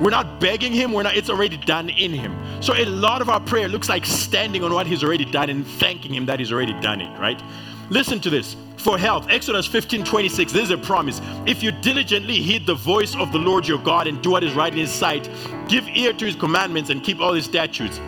We're 0.00 0.10
not 0.10 0.40
begging 0.40 0.72
Him, 0.72 0.92
we're 0.92 1.04
not, 1.04 1.16
it's 1.16 1.30
already 1.30 1.56
done 1.58 1.90
in 1.90 2.12
Him. 2.12 2.36
So 2.60 2.74
a 2.74 2.84
lot 2.84 3.22
of 3.22 3.28
our 3.28 3.38
prayer 3.38 3.68
looks 3.68 3.88
like 3.88 4.04
standing 4.04 4.64
on 4.64 4.72
what 4.72 4.88
He's 4.88 5.04
already 5.04 5.24
done 5.24 5.48
and 5.48 5.64
thanking 5.64 6.12
Him 6.12 6.26
that 6.26 6.40
He's 6.40 6.52
already 6.52 6.72
done 6.80 7.00
it, 7.00 7.18
right? 7.20 7.40
Listen 7.88 8.18
to 8.20 8.30
this. 8.30 8.56
For 8.78 8.98
health, 8.98 9.28
Exodus 9.28 9.66
15 9.66 10.04
26, 10.04 10.52
this 10.52 10.64
is 10.64 10.70
a 10.70 10.78
promise. 10.78 11.20
If 11.46 11.62
you 11.62 11.70
diligently 11.70 12.40
heed 12.40 12.66
the 12.66 12.74
voice 12.74 13.14
of 13.14 13.30
the 13.30 13.38
Lord 13.38 13.66
your 13.66 13.78
God 13.78 14.08
and 14.08 14.20
do 14.22 14.30
what 14.32 14.42
is 14.42 14.54
right 14.54 14.72
in 14.72 14.78
His 14.78 14.90
sight, 14.90 15.30
give 15.68 15.86
ear 15.88 16.12
to 16.12 16.24
His 16.24 16.34
commandments 16.34 16.90
and 16.90 17.02
keep 17.02 17.20
all 17.20 17.32
His 17.32 17.44
statutes. 17.44 18.00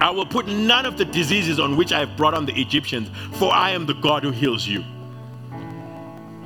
I 0.00 0.10
will 0.10 0.26
put 0.26 0.46
none 0.46 0.86
of 0.86 0.96
the 0.96 1.04
diseases 1.04 1.60
on 1.60 1.76
which 1.76 1.92
I 1.92 2.00
have 2.00 2.16
brought 2.16 2.32
on 2.32 2.46
the 2.46 2.58
Egyptians, 2.58 3.10
for 3.34 3.52
I 3.52 3.70
am 3.70 3.84
the 3.84 3.94
God 3.94 4.22
who 4.22 4.30
heals 4.30 4.66
you. 4.66 4.82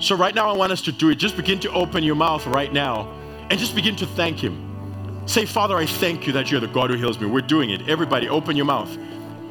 So, 0.02 0.16
right 0.16 0.34
now, 0.34 0.50
I 0.50 0.56
want 0.56 0.72
us 0.72 0.82
to 0.82 0.92
do 0.92 1.10
it. 1.10 1.14
Just 1.14 1.36
begin 1.36 1.60
to 1.60 1.70
open 1.70 2.02
your 2.02 2.16
mouth 2.16 2.44
right 2.48 2.72
now 2.72 3.08
and 3.50 3.60
just 3.60 3.72
begin 3.76 3.94
to 3.96 4.06
thank 4.06 4.42
Him. 4.42 5.22
Say, 5.26 5.46
Father, 5.46 5.76
I 5.76 5.86
thank 5.86 6.26
you 6.26 6.32
that 6.32 6.50
you're 6.50 6.60
the 6.60 6.66
God 6.66 6.90
who 6.90 6.96
heals 6.96 7.20
me. 7.20 7.28
We're 7.28 7.40
doing 7.40 7.70
it. 7.70 7.88
Everybody, 7.88 8.28
open 8.28 8.56
your 8.56 8.66
mouth. 8.66 8.90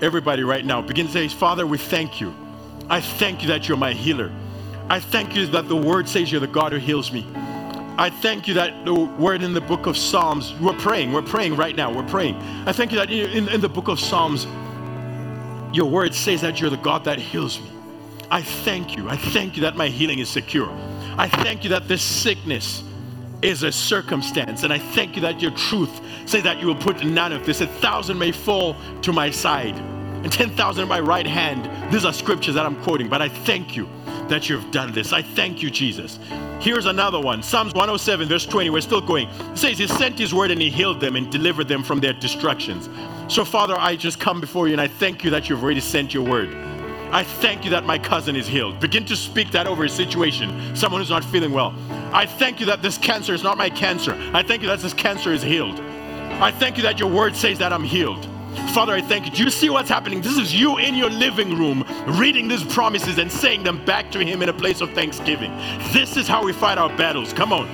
Everybody, 0.01 0.43
right 0.43 0.65
now, 0.65 0.81
begin 0.81 1.05
to 1.05 1.11
say, 1.13 1.29
Father, 1.29 1.65
we 1.65 1.77
thank 1.77 2.19
you. 2.19 2.35
I 2.89 2.99
thank 2.99 3.41
you 3.41 3.47
that 3.47 3.69
you're 3.69 3.77
my 3.77 3.93
healer. 3.93 4.29
I 4.89 4.99
thank 4.99 5.37
you 5.37 5.45
that 5.47 5.69
the 5.69 5.75
word 5.77 6.09
says 6.09 6.29
you're 6.29 6.41
the 6.41 6.47
God 6.47 6.73
who 6.73 6.79
heals 6.79 7.13
me. 7.13 7.25
I 7.97 8.09
thank 8.09 8.45
you 8.45 8.55
that 8.55 8.83
the 8.83 8.93
word 8.93 9.43
in 9.43 9.53
the 9.53 9.61
book 9.61 9.85
of 9.85 9.95
Psalms, 9.95 10.53
we're 10.59 10.73
praying, 10.73 11.13
we're 11.13 11.21
praying 11.21 11.55
right 11.55 11.77
now, 11.77 11.93
we're 11.93 12.07
praying. 12.09 12.35
I 12.65 12.73
thank 12.73 12.91
you 12.91 12.97
that 12.97 13.09
in, 13.09 13.47
in 13.47 13.61
the 13.61 13.69
book 13.69 13.87
of 13.87 14.01
Psalms, 14.01 14.45
your 15.73 15.89
word 15.89 16.13
says 16.13 16.41
that 16.41 16.59
you're 16.59 16.69
the 16.69 16.75
God 16.75 17.05
that 17.05 17.19
heals 17.19 17.57
me. 17.61 17.69
I 18.31 18.41
thank 18.41 18.95
you. 18.95 19.09
I 19.09 19.17
thank 19.17 19.57
you 19.57 19.63
that 19.63 19.75
my 19.75 19.89
healing 19.89 20.19
is 20.19 20.29
secure. 20.29 20.71
I 21.17 21.27
thank 21.27 21.65
you 21.65 21.69
that 21.71 21.89
this 21.89 22.01
sickness 22.01 22.81
is 23.41 23.63
a 23.63 23.71
circumstance. 23.73 24.63
And 24.63 24.71
I 24.71 24.79
thank 24.79 25.17
you 25.17 25.21
that 25.23 25.41
your 25.41 25.51
truth 25.51 25.99
says 26.25 26.43
that 26.43 26.61
you 26.61 26.67
will 26.67 26.75
put 26.75 27.03
none 27.03 27.33
of 27.33 27.45
this. 27.45 27.59
A 27.59 27.67
thousand 27.67 28.17
may 28.17 28.31
fall 28.31 28.77
to 29.01 29.11
my 29.11 29.29
side 29.29 29.75
and 29.75 30.31
10,000 30.31 30.81
in 30.81 30.87
my 30.87 31.01
right 31.01 31.27
hand. 31.27 31.69
These 31.91 32.05
are 32.05 32.13
scriptures 32.13 32.55
that 32.55 32.65
I'm 32.65 32.81
quoting, 32.83 33.09
but 33.09 33.21
I 33.21 33.27
thank 33.27 33.75
you 33.75 33.89
that 34.29 34.47
you've 34.47 34.71
done 34.71 34.93
this. 34.93 35.11
I 35.11 35.23
thank 35.23 35.61
you, 35.61 35.69
Jesus. 35.69 36.17
Here's 36.61 36.85
another 36.85 37.19
one 37.19 37.43
Psalms 37.43 37.73
107, 37.73 38.29
verse 38.29 38.45
20. 38.45 38.69
We're 38.69 38.79
still 38.79 39.01
going. 39.01 39.27
It 39.27 39.57
says, 39.57 39.77
He 39.77 39.87
sent 39.87 40.17
His 40.17 40.33
word 40.33 40.51
and 40.51 40.61
He 40.61 40.69
healed 40.69 41.01
them 41.01 41.17
and 41.17 41.29
delivered 41.29 41.67
them 41.67 41.83
from 41.83 41.99
their 41.99 42.13
destructions. 42.13 42.87
So, 43.27 43.43
Father, 43.43 43.75
I 43.77 43.97
just 43.97 44.21
come 44.21 44.39
before 44.39 44.67
you 44.67 44.73
and 44.73 44.81
I 44.81 44.87
thank 44.87 45.25
you 45.25 45.31
that 45.31 45.49
you've 45.49 45.61
already 45.61 45.81
sent 45.81 46.13
your 46.13 46.23
word. 46.23 46.70
I 47.11 47.23
thank 47.23 47.65
you 47.65 47.71
that 47.71 47.85
my 47.85 47.99
cousin 47.99 48.37
is 48.37 48.47
healed. 48.47 48.79
Begin 48.79 49.03
to 49.05 49.17
speak 49.17 49.51
that 49.51 49.67
over 49.67 49.83
his 49.83 49.91
situation, 49.91 50.75
someone 50.75 51.01
who's 51.01 51.09
not 51.09 51.25
feeling 51.25 51.51
well. 51.51 51.75
I 52.13 52.25
thank 52.25 52.61
you 52.61 52.65
that 52.67 52.81
this 52.81 52.97
cancer 52.97 53.33
is 53.33 53.43
not 53.43 53.57
my 53.57 53.69
cancer. 53.69 54.17
I 54.33 54.43
thank 54.43 54.61
you 54.61 54.69
that 54.69 54.79
this 54.79 54.93
cancer 54.93 55.33
is 55.33 55.41
healed. 55.41 55.77
I 55.79 56.51
thank 56.51 56.77
you 56.77 56.83
that 56.83 56.99
your 56.99 57.09
word 57.09 57.35
says 57.35 57.59
that 57.59 57.73
I'm 57.73 57.83
healed. 57.83 58.25
Father, 58.73 58.93
I 58.93 59.01
thank 59.01 59.25
you. 59.25 59.31
Do 59.31 59.43
you 59.43 59.49
see 59.49 59.69
what's 59.69 59.89
happening? 59.89 60.21
This 60.21 60.37
is 60.37 60.53
you 60.53 60.77
in 60.77 60.95
your 60.95 61.09
living 61.09 61.57
room 61.57 61.85
reading 62.17 62.47
these 62.47 62.63
promises 62.63 63.17
and 63.17 63.29
saying 63.29 63.63
them 63.63 63.83
back 63.83 64.09
to 64.11 64.19
Him 64.19 64.41
in 64.41 64.47
a 64.47 64.53
place 64.53 64.79
of 64.79 64.91
thanksgiving. 64.91 65.51
This 65.91 66.15
is 66.15 66.29
how 66.29 66.43
we 66.43 66.53
fight 66.53 66.77
our 66.77 66.89
battles. 66.95 67.33
Come 67.33 67.51
on. 67.51 67.67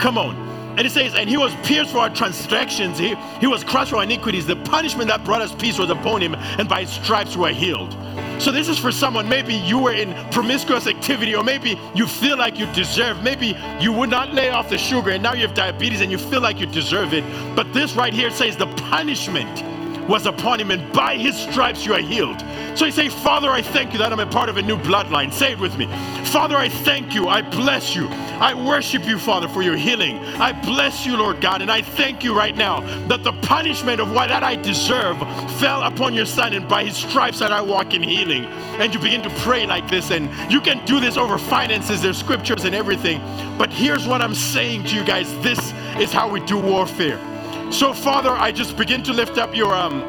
Come 0.00 0.18
on. 0.18 0.36
And 0.78 0.86
it 0.86 0.90
says, 0.90 1.14
and 1.14 1.28
he 1.28 1.36
was 1.36 1.54
pierced 1.64 1.92
for 1.92 1.98
our 1.98 2.08
transgressions, 2.08 2.98
he, 2.98 3.14
he 3.40 3.46
was 3.46 3.62
crushed 3.62 3.90
for 3.90 3.98
our 3.98 4.04
iniquities. 4.04 4.46
The 4.46 4.56
punishment 4.56 5.08
that 5.08 5.22
brought 5.22 5.42
us 5.42 5.54
peace 5.54 5.78
was 5.78 5.90
upon 5.90 6.22
him, 6.22 6.34
and 6.34 6.66
by 6.66 6.82
his 6.82 6.90
stripes 6.90 7.36
we 7.36 7.50
are 7.50 7.52
healed. 7.52 7.92
So 8.38 8.50
this 8.50 8.68
is 8.68 8.78
for 8.78 8.90
someone, 8.90 9.28
maybe 9.28 9.54
you 9.54 9.78
were 9.78 9.92
in 9.94 10.12
promiscuous 10.30 10.86
activity, 10.86 11.34
or 11.34 11.44
maybe 11.44 11.78
you 11.94 12.06
feel 12.06 12.36
like 12.36 12.58
you 12.58 12.66
deserve, 12.72 13.22
maybe 13.22 13.56
you 13.80 13.92
would 13.92 14.10
not 14.10 14.34
lay 14.34 14.50
off 14.50 14.68
the 14.68 14.78
sugar, 14.78 15.10
and 15.10 15.22
now 15.22 15.32
you 15.32 15.46
have 15.46 15.54
diabetes 15.54 16.00
and 16.00 16.10
you 16.10 16.18
feel 16.18 16.40
like 16.40 16.58
you 16.58 16.66
deserve 16.66 17.12
it. 17.14 17.24
But 17.54 17.72
this 17.72 17.94
right 17.94 18.12
here 18.12 18.30
says 18.30 18.56
the 18.56 18.66
punishment 18.66 19.71
was 20.08 20.26
upon 20.26 20.60
him, 20.60 20.70
and 20.70 20.92
by 20.92 21.16
his 21.16 21.36
stripes 21.36 21.86
you 21.86 21.94
are 21.94 22.00
healed. 22.00 22.40
So 22.74 22.86
you 22.86 22.92
say, 22.92 23.08
Father, 23.08 23.50
I 23.50 23.60
thank 23.60 23.92
you 23.92 23.98
that 23.98 24.12
I'm 24.12 24.20
a 24.20 24.26
part 24.26 24.48
of 24.48 24.56
a 24.56 24.62
new 24.62 24.76
bloodline. 24.78 25.32
Say 25.32 25.52
it 25.52 25.58
with 25.58 25.76
me. 25.76 25.86
Father, 26.26 26.56
I 26.56 26.68
thank 26.68 27.14
you. 27.14 27.28
I 27.28 27.42
bless 27.42 27.94
you. 27.94 28.08
I 28.08 28.54
worship 28.54 29.06
you, 29.06 29.18
Father, 29.18 29.46
for 29.48 29.62
your 29.62 29.76
healing. 29.76 30.18
I 30.36 30.52
bless 30.52 31.04
you, 31.04 31.16
Lord 31.16 31.40
God, 31.40 31.60
and 31.60 31.70
I 31.70 31.82
thank 31.82 32.24
you 32.24 32.34
right 32.34 32.56
now 32.56 32.80
that 33.08 33.22
the 33.22 33.32
punishment 33.42 34.00
of 34.00 34.12
what 34.12 34.28
that 34.28 34.42
I 34.42 34.56
deserve 34.56 35.18
fell 35.60 35.82
upon 35.82 36.14
your 36.14 36.26
son, 36.26 36.54
and 36.54 36.66
by 36.66 36.84
his 36.84 36.96
stripes 36.96 37.38
that 37.40 37.52
I 37.52 37.60
walk 37.60 37.94
in 37.94 38.02
healing. 38.02 38.46
And 38.80 38.92
you 38.94 39.00
begin 39.00 39.22
to 39.22 39.30
pray 39.40 39.66
like 39.66 39.88
this, 39.88 40.10
and 40.10 40.30
you 40.50 40.60
can 40.60 40.84
do 40.86 40.98
this 40.98 41.16
over 41.16 41.38
finances, 41.38 42.00
there's 42.00 42.18
scriptures 42.18 42.64
and 42.64 42.74
everything. 42.74 43.20
But 43.58 43.70
here's 43.70 44.06
what 44.06 44.22
I'm 44.22 44.34
saying 44.34 44.84
to 44.84 44.94
you 44.94 45.04
guys 45.04 45.32
this 45.42 45.72
is 45.98 46.12
how 46.12 46.28
we 46.28 46.40
do 46.40 46.58
warfare. 46.58 47.20
So, 47.72 47.94
Father, 47.94 48.30
I 48.30 48.52
just 48.52 48.76
begin 48.76 49.02
to 49.04 49.14
lift 49.14 49.38
up 49.38 49.56
your 49.56 49.74
um 49.74 50.00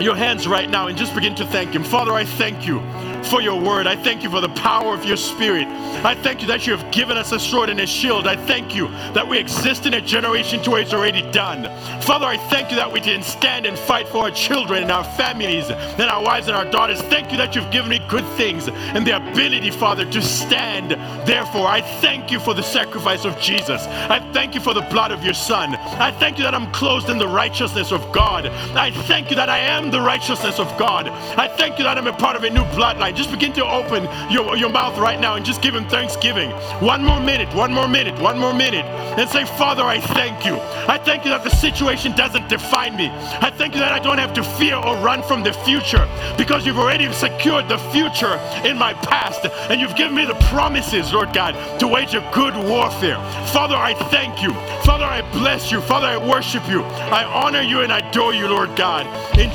your 0.00 0.16
hands 0.16 0.48
right 0.48 0.68
now 0.68 0.88
and 0.88 0.96
just 0.96 1.14
begin 1.14 1.34
to 1.34 1.46
thank 1.46 1.74
him. 1.74 1.84
Father, 1.84 2.12
I 2.12 2.24
thank 2.24 2.66
you 2.66 2.80
for 3.26 3.40
your 3.40 3.60
word. 3.60 3.86
I 3.86 3.96
thank 3.96 4.22
you 4.22 4.30
for 4.30 4.40
the 4.40 4.48
power 4.50 4.94
of 4.94 5.04
your 5.04 5.16
spirit. 5.16 5.66
I 6.04 6.14
thank 6.14 6.40
you 6.40 6.46
that 6.48 6.66
you 6.66 6.76
have 6.76 6.90
given 6.92 7.16
us 7.16 7.32
a 7.32 7.40
sword 7.40 7.68
and 7.68 7.80
a 7.80 7.86
shield. 7.86 8.26
I 8.26 8.36
thank 8.36 8.74
you 8.74 8.88
that 9.14 9.26
we 9.26 9.38
exist 9.38 9.86
in 9.86 9.94
a 9.94 10.00
generation 10.00 10.62
to 10.62 10.70
where 10.70 10.80
it's 10.80 10.92
already 10.92 11.22
done. 11.32 11.64
Father, 12.02 12.26
I 12.26 12.36
thank 12.36 12.70
you 12.70 12.76
that 12.76 12.90
we 12.90 13.00
can 13.00 13.22
stand 13.22 13.66
and 13.66 13.76
fight 13.76 14.06
for 14.08 14.24
our 14.24 14.30
children 14.30 14.82
and 14.82 14.92
our 14.92 15.04
families 15.04 15.70
and 15.70 16.02
our 16.02 16.22
wives 16.22 16.46
and 16.46 16.56
our 16.56 16.64
daughters. 16.70 17.02
Thank 17.02 17.32
you 17.32 17.38
that 17.38 17.54
you've 17.54 17.70
given 17.70 17.90
me 17.90 18.00
good 18.08 18.26
things 18.36 18.68
and 18.68 19.06
the 19.06 19.16
ability, 19.16 19.70
Father, 19.70 20.04
to 20.04 20.22
stand. 20.22 20.92
Therefore, 21.26 21.66
I 21.66 21.80
thank 22.00 22.30
you 22.30 22.38
for 22.38 22.54
the 22.54 22.62
sacrifice 22.62 23.24
of 23.24 23.38
Jesus. 23.40 23.82
I 23.86 24.20
thank 24.32 24.54
you 24.54 24.60
for 24.60 24.74
the 24.74 24.82
blood 24.82 25.10
of 25.10 25.24
your 25.24 25.34
Son. 25.34 25.74
I 25.74 26.12
thank 26.12 26.38
you 26.38 26.44
that 26.44 26.54
I'm 26.54 26.70
clothed 26.72 27.10
in 27.10 27.18
the 27.18 27.28
righteousness 27.28 27.90
of 27.90 28.12
God. 28.12 28.46
I 28.46 28.90
thank 28.90 29.30
you 29.30 29.36
that 29.36 29.48
I 29.48 29.58
am 29.58 29.90
the 29.90 30.00
righteousness 30.00 30.60
of 30.60 30.68
God. 30.78 31.08
I 31.08 31.48
thank 31.48 31.78
you 31.78 31.84
that 31.84 31.98
I'm 31.98 32.06
a 32.06 32.12
part 32.12 32.36
of 32.36 32.44
a 32.44 32.50
new 32.50 32.64
bloodline. 32.76 33.15
Just 33.16 33.30
begin 33.30 33.52
to 33.54 33.64
open 33.64 34.08
your, 34.30 34.56
your 34.56 34.68
mouth 34.68 34.98
right 34.98 35.18
now 35.18 35.34
and 35.36 35.44
just 35.44 35.62
give 35.62 35.74
him 35.74 35.88
thanksgiving. 35.88 36.50
One 36.80 37.04
more 37.04 37.20
minute, 37.20 37.52
one 37.54 37.72
more 37.72 37.88
minute, 37.88 38.18
one 38.20 38.38
more 38.38 38.52
minute. 38.52 38.84
And 39.18 39.28
say, 39.30 39.44
Father, 39.44 39.82
I 39.82 40.00
thank 40.00 40.44
you. 40.44 40.56
I 40.86 40.98
thank 40.98 41.24
you 41.24 41.30
that 41.30 41.42
the 41.42 41.50
situation 41.50 42.14
doesn't 42.14 42.48
define 42.48 42.96
me. 42.96 43.08
I 43.08 43.50
thank 43.50 43.74
you 43.74 43.80
that 43.80 43.92
I 43.92 43.98
don't 43.98 44.18
have 44.18 44.34
to 44.34 44.42
fear 44.42 44.76
or 44.76 44.96
run 44.98 45.22
from 45.22 45.42
the 45.42 45.52
future 45.52 46.06
because 46.36 46.66
you've 46.66 46.78
already 46.78 47.10
secured 47.12 47.68
the 47.68 47.78
future 47.90 48.36
in 48.64 48.76
my 48.76 48.92
past 48.94 49.44
and 49.70 49.80
you've 49.80 49.96
given 49.96 50.14
me 50.14 50.26
the 50.26 50.34
promises, 50.50 51.12
Lord 51.12 51.32
God, 51.32 51.54
to 51.80 51.88
wage 51.88 52.14
a 52.14 52.28
good 52.34 52.54
warfare. 52.54 53.16
Father, 53.52 53.76
I 53.76 53.94
thank 54.10 54.42
you. 54.42 54.52
Father, 54.84 55.04
I 55.04 55.22
bless 55.32 55.72
you. 55.72 55.80
Father, 55.80 56.06
I 56.06 56.18
worship 56.18 56.68
you. 56.68 56.82
I 56.82 57.24
honor 57.24 57.62
you 57.62 57.80
and 57.80 57.92
I 57.92 57.98
adore 57.98 58.34
you, 58.34 58.48
Lord 58.48 58.74
God. 58.76 59.06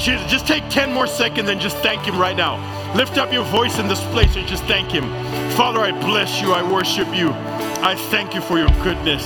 Jesus, 0.01 0.32
just 0.32 0.47
take 0.47 0.68
10 0.70 0.93
more 0.93 1.07
seconds 1.07 1.49
and 1.49 1.62
just 1.62 1.78
thank 1.78 2.03
him 2.03 2.18
right 2.18 2.36
now. 2.36 2.57
Lift 2.95 3.17
up 3.17 3.31
your 3.31 3.45
voice 3.45 3.79
in 3.79 3.87
this 3.87 4.03
place 4.07 4.35
and 4.35 4.45
just 4.45 4.65
thank 4.65 4.91
Him. 4.91 5.03
Father, 5.51 5.79
I 5.79 5.91
bless 5.91 6.41
you. 6.41 6.51
I 6.51 6.61
worship 6.69 7.07
you. 7.15 7.29
I 7.29 7.95
thank 8.09 8.35
you 8.35 8.41
for 8.41 8.57
your 8.57 8.67
goodness. 8.83 9.23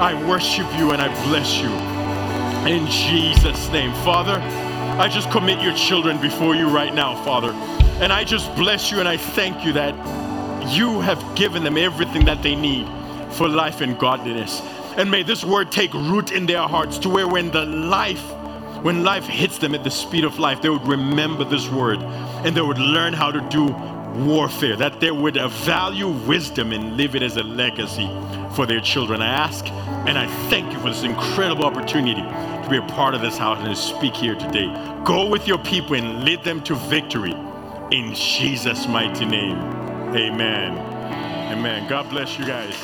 I 0.00 0.14
worship 0.28 0.66
you 0.76 0.90
and 0.90 1.00
I 1.00 1.06
bless 1.28 1.58
you. 1.58 1.70
In 2.68 2.86
Jesus' 2.88 3.68
name. 3.70 3.92
Father, 4.02 4.40
I 5.00 5.08
just 5.08 5.30
commit 5.30 5.62
your 5.62 5.74
children 5.74 6.20
before 6.20 6.56
you 6.56 6.68
right 6.68 6.92
now, 6.92 7.14
Father. 7.24 7.52
And 8.02 8.12
I 8.12 8.24
just 8.24 8.52
bless 8.56 8.90
you 8.90 8.98
and 8.98 9.08
I 9.08 9.16
thank 9.16 9.64
you 9.64 9.72
that 9.74 9.94
you 10.68 11.00
have 11.00 11.36
given 11.36 11.62
them 11.62 11.76
everything 11.76 12.24
that 12.24 12.42
they 12.42 12.56
need 12.56 12.88
for 13.32 13.48
life 13.48 13.80
and 13.80 13.96
godliness. 13.96 14.60
And 14.96 15.08
may 15.08 15.22
this 15.22 15.44
word 15.44 15.70
take 15.70 15.94
root 15.94 16.32
in 16.32 16.46
their 16.46 16.62
hearts 16.62 16.98
to 16.98 17.08
where 17.08 17.28
when 17.28 17.52
the 17.52 17.64
life 17.64 18.33
when 18.84 19.02
life 19.02 19.24
hits 19.24 19.56
them 19.56 19.74
at 19.74 19.82
the 19.82 19.90
speed 19.90 20.24
of 20.24 20.38
life, 20.38 20.60
they 20.60 20.68
would 20.68 20.86
remember 20.86 21.42
this 21.42 21.70
word 21.70 22.00
and 22.44 22.54
they 22.54 22.60
would 22.60 22.78
learn 22.78 23.14
how 23.14 23.30
to 23.30 23.40
do 23.48 23.64
warfare, 24.26 24.76
that 24.76 25.00
they 25.00 25.10
would 25.10 25.36
value 25.36 26.08
wisdom 26.08 26.70
and 26.70 26.94
live 26.94 27.16
it 27.16 27.22
as 27.22 27.38
a 27.38 27.42
legacy 27.42 28.06
for 28.54 28.66
their 28.66 28.80
children. 28.80 29.22
I 29.22 29.28
ask 29.28 29.66
and 30.06 30.18
I 30.18 30.26
thank 30.50 30.70
you 30.70 30.78
for 30.80 30.90
this 30.90 31.02
incredible 31.02 31.64
opportunity 31.64 32.20
to 32.20 32.66
be 32.68 32.76
a 32.76 32.82
part 32.82 33.14
of 33.14 33.22
this 33.22 33.38
house 33.38 33.58
and 33.58 33.68
to 33.68 33.74
speak 33.74 34.14
here 34.14 34.34
today. 34.34 34.66
Go 35.02 35.30
with 35.30 35.48
your 35.48 35.58
people 35.60 35.94
and 35.94 36.22
lead 36.22 36.44
them 36.44 36.62
to 36.64 36.74
victory 36.74 37.32
in 37.90 38.12
Jesus' 38.14 38.86
mighty 38.86 39.24
name. 39.24 39.56
Amen. 40.14 40.76
Amen. 41.50 41.88
God 41.88 42.10
bless 42.10 42.38
you 42.38 42.44
guys. 42.44 42.76